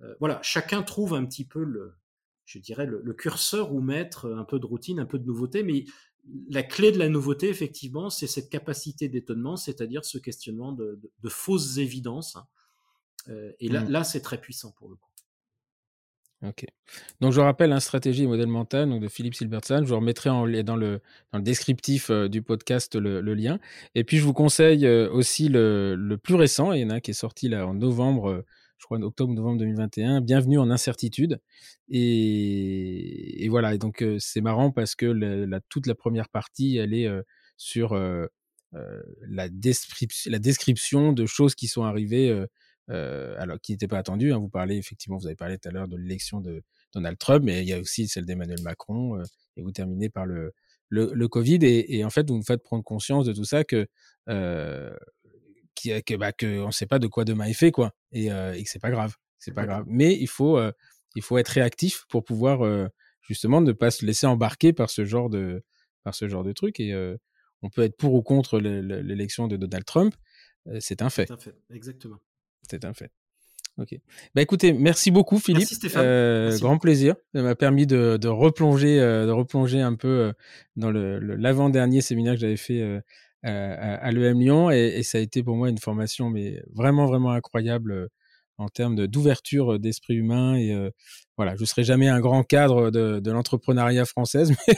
[0.00, 1.98] Euh, voilà, chacun trouve un petit peu le,
[2.46, 5.84] je dirais, le, curseur ou mettre un peu de routine, un peu de nouveauté, mais
[6.48, 10.98] la clé de la nouveauté, effectivement, c'est cette capacité d'étonnement, c'est-à-dire ce questionnement de,
[11.28, 12.36] fausses évidences.
[12.36, 12.46] Hein.
[13.28, 13.90] Euh, et là, mmh.
[13.90, 15.07] là c'est très puissant pour le coup.
[16.46, 16.64] Ok.
[17.20, 19.80] Donc je rappelle, hein, stratégie et modèle mental donc de Philippe Silbertson.
[19.82, 21.00] Je vous remettrai dans, le, dans le
[21.40, 23.58] descriptif euh, du podcast le, lien.
[23.96, 26.72] Et puis je vous conseille euh, aussi le, le, plus récent.
[26.72, 28.46] Il y en a un qui est sorti là en novembre, euh,
[28.78, 30.20] je crois en octobre-novembre 2021.
[30.20, 31.40] Bienvenue en incertitude.
[31.88, 33.74] Et, et voilà.
[33.74, 37.08] Et donc c'est marrant parce que la, toute la première partie, elle est
[37.56, 37.98] sur
[38.72, 42.46] la, description, la description de choses qui sont arrivées
[42.88, 44.32] alors qui n'était pas attendu.
[44.32, 44.38] Hein.
[44.38, 46.62] Vous parlez effectivement, vous avez parlé tout à l'heure de l'élection de
[46.94, 49.24] Donald Trump, mais il y a aussi celle d'Emmanuel Macron, euh,
[49.56, 50.52] et vous terminez par le,
[50.88, 53.86] le, Covid, et, en fait, vous nous faites prendre conscience de tout ça que
[54.28, 54.96] euh,
[55.74, 58.70] que, bah, que on sait pas de quoi demain est fait, quoi, et, et que
[58.70, 59.84] c'est pas grave, c'est pas grave.
[59.86, 60.58] Mais il faut
[61.14, 62.88] il faut être réactif pour pouvoir
[63.20, 65.62] justement ne pas se laisser embarquer par ce genre de
[66.04, 66.94] par ce genre de truc et
[67.62, 70.14] on peut être pour ou contre l'élection de Donald Trump,
[70.80, 71.26] c'est un fait.
[71.26, 72.18] C'est un fait, exactement.
[72.62, 73.12] C'est un fait.
[73.78, 73.96] Ok.
[74.34, 75.60] Bah écoutez, merci beaucoup Philippe.
[75.60, 76.02] Merci Stéphane.
[76.04, 77.14] Euh, grand plaisir.
[77.32, 80.32] Ça m'a permis de, de replonger, euh, de replonger un peu euh,
[80.74, 82.82] dans le, l'avant-dernier séminaire que j'avais fait
[83.44, 87.06] à, à l'EM Lyon et, et, ça a été pour moi une formation mais vraiment
[87.06, 88.08] vraiment incroyable
[88.56, 90.74] en termes de, d'ouverture d'esprit humain et
[91.36, 94.74] voilà, je serai jamais un grand cadre de, de l'entrepreneuriat française, mais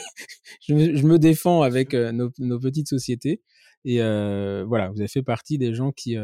[0.61, 3.41] je, me, je, me, défends avec nos, nos, petites sociétés
[3.83, 6.15] et voilà, vous avez fait partie des gens qui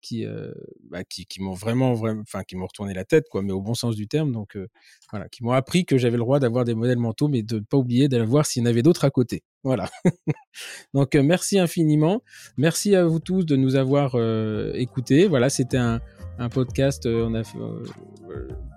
[0.00, 0.52] qui, euh,
[0.90, 3.60] bah, qui, qui m'ont vraiment, vraiment, enfin, qui m'ont retourné la tête, quoi, mais au
[3.60, 4.32] bon sens du terme.
[4.32, 4.68] Donc, euh,
[5.10, 7.60] voilà, qui m'ont appris que j'avais le droit d'avoir des modèles mentaux, mais de ne
[7.60, 9.42] pas oublier d'aller voir s'il y en avait d'autres à côté.
[9.62, 9.88] Voilà.
[10.94, 12.22] Donc, euh, merci infiniment.
[12.56, 14.16] Merci à vous tous de nous avoir
[14.74, 15.26] écoutés.
[15.26, 16.00] Voilà, c'était un,
[16.38, 17.06] un podcast.
[17.06, 17.58] on a fait,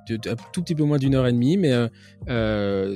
[0.09, 1.73] un tout petit peu moins d'une heure et demie, mais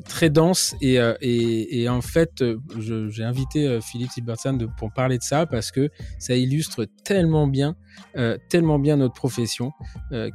[0.05, 0.75] très dense.
[0.81, 2.43] Et, et en fait,
[2.79, 5.89] j'ai invité Philippe Silbertson pour parler de ça parce que
[6.19, 7.75] ça illustre tellement bien,
[8.49, 9.71] tellement bien notre profession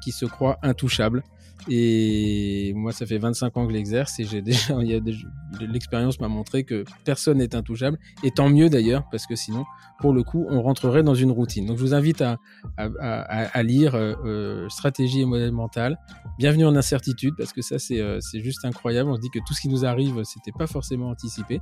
[0.03, 1.23] qui se croit intouchable.
[1.69, 4.77] Et moi, ça fait 25 ans que j'exerce et j'ai déjà,
[5.61, 7.99] l'expérience m'a montré que personne n'est intouchable.
[8.25, 9.65] Et tant mieux d'ailleurs, parce que sinon,
[10.01, 11.67] pour le coup, on rentrerait dans une routine.
[11.67, 12.39] Donc, je vous invite à,
[12.77, 15.99] à, à, lire euh, euh, Stratégie et modèle mental.
[16.39, 19.11] Bienvenue en incertitude, parce que ça, c'est euh, juste incroyable.
[19.11, 21.61] On se dit que tout ce qui nous arrive, c'était pas forcément anticipé.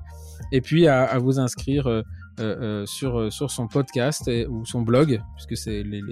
[0.53, 2.03] Et puis, à, vous inscrire
[2.41, 6.03] euh, euh, sur, sur son podcast ou son blog, puisque c'est les,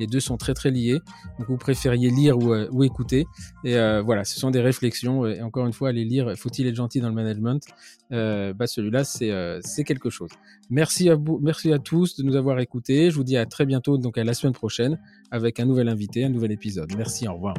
[0.00, 1.00] les, deux sont très très liés.
[1.38, 3.26] Donc, vous préfériez lire ou, ou écouter.
[3.64, 5.26] Et voilà, ce sont des réflexions.
[5.26, 7.64] Et encore une fois, aller lire Faut-il être gentil dans le management?
[8.10, 10.30] Bah, Celui-là, c'est quelque chose.
[10.70, 13.10] Merci à vous, merci à tous de nous avoir écoutés.
[13.10, 14.98] Je vous dis à très bientôt, donc à la semaine prochaine,
[15.30, 16.92] avec un nouvel invité, un nouvel épisode.
[16.96, 17.54] Merci, au revoir.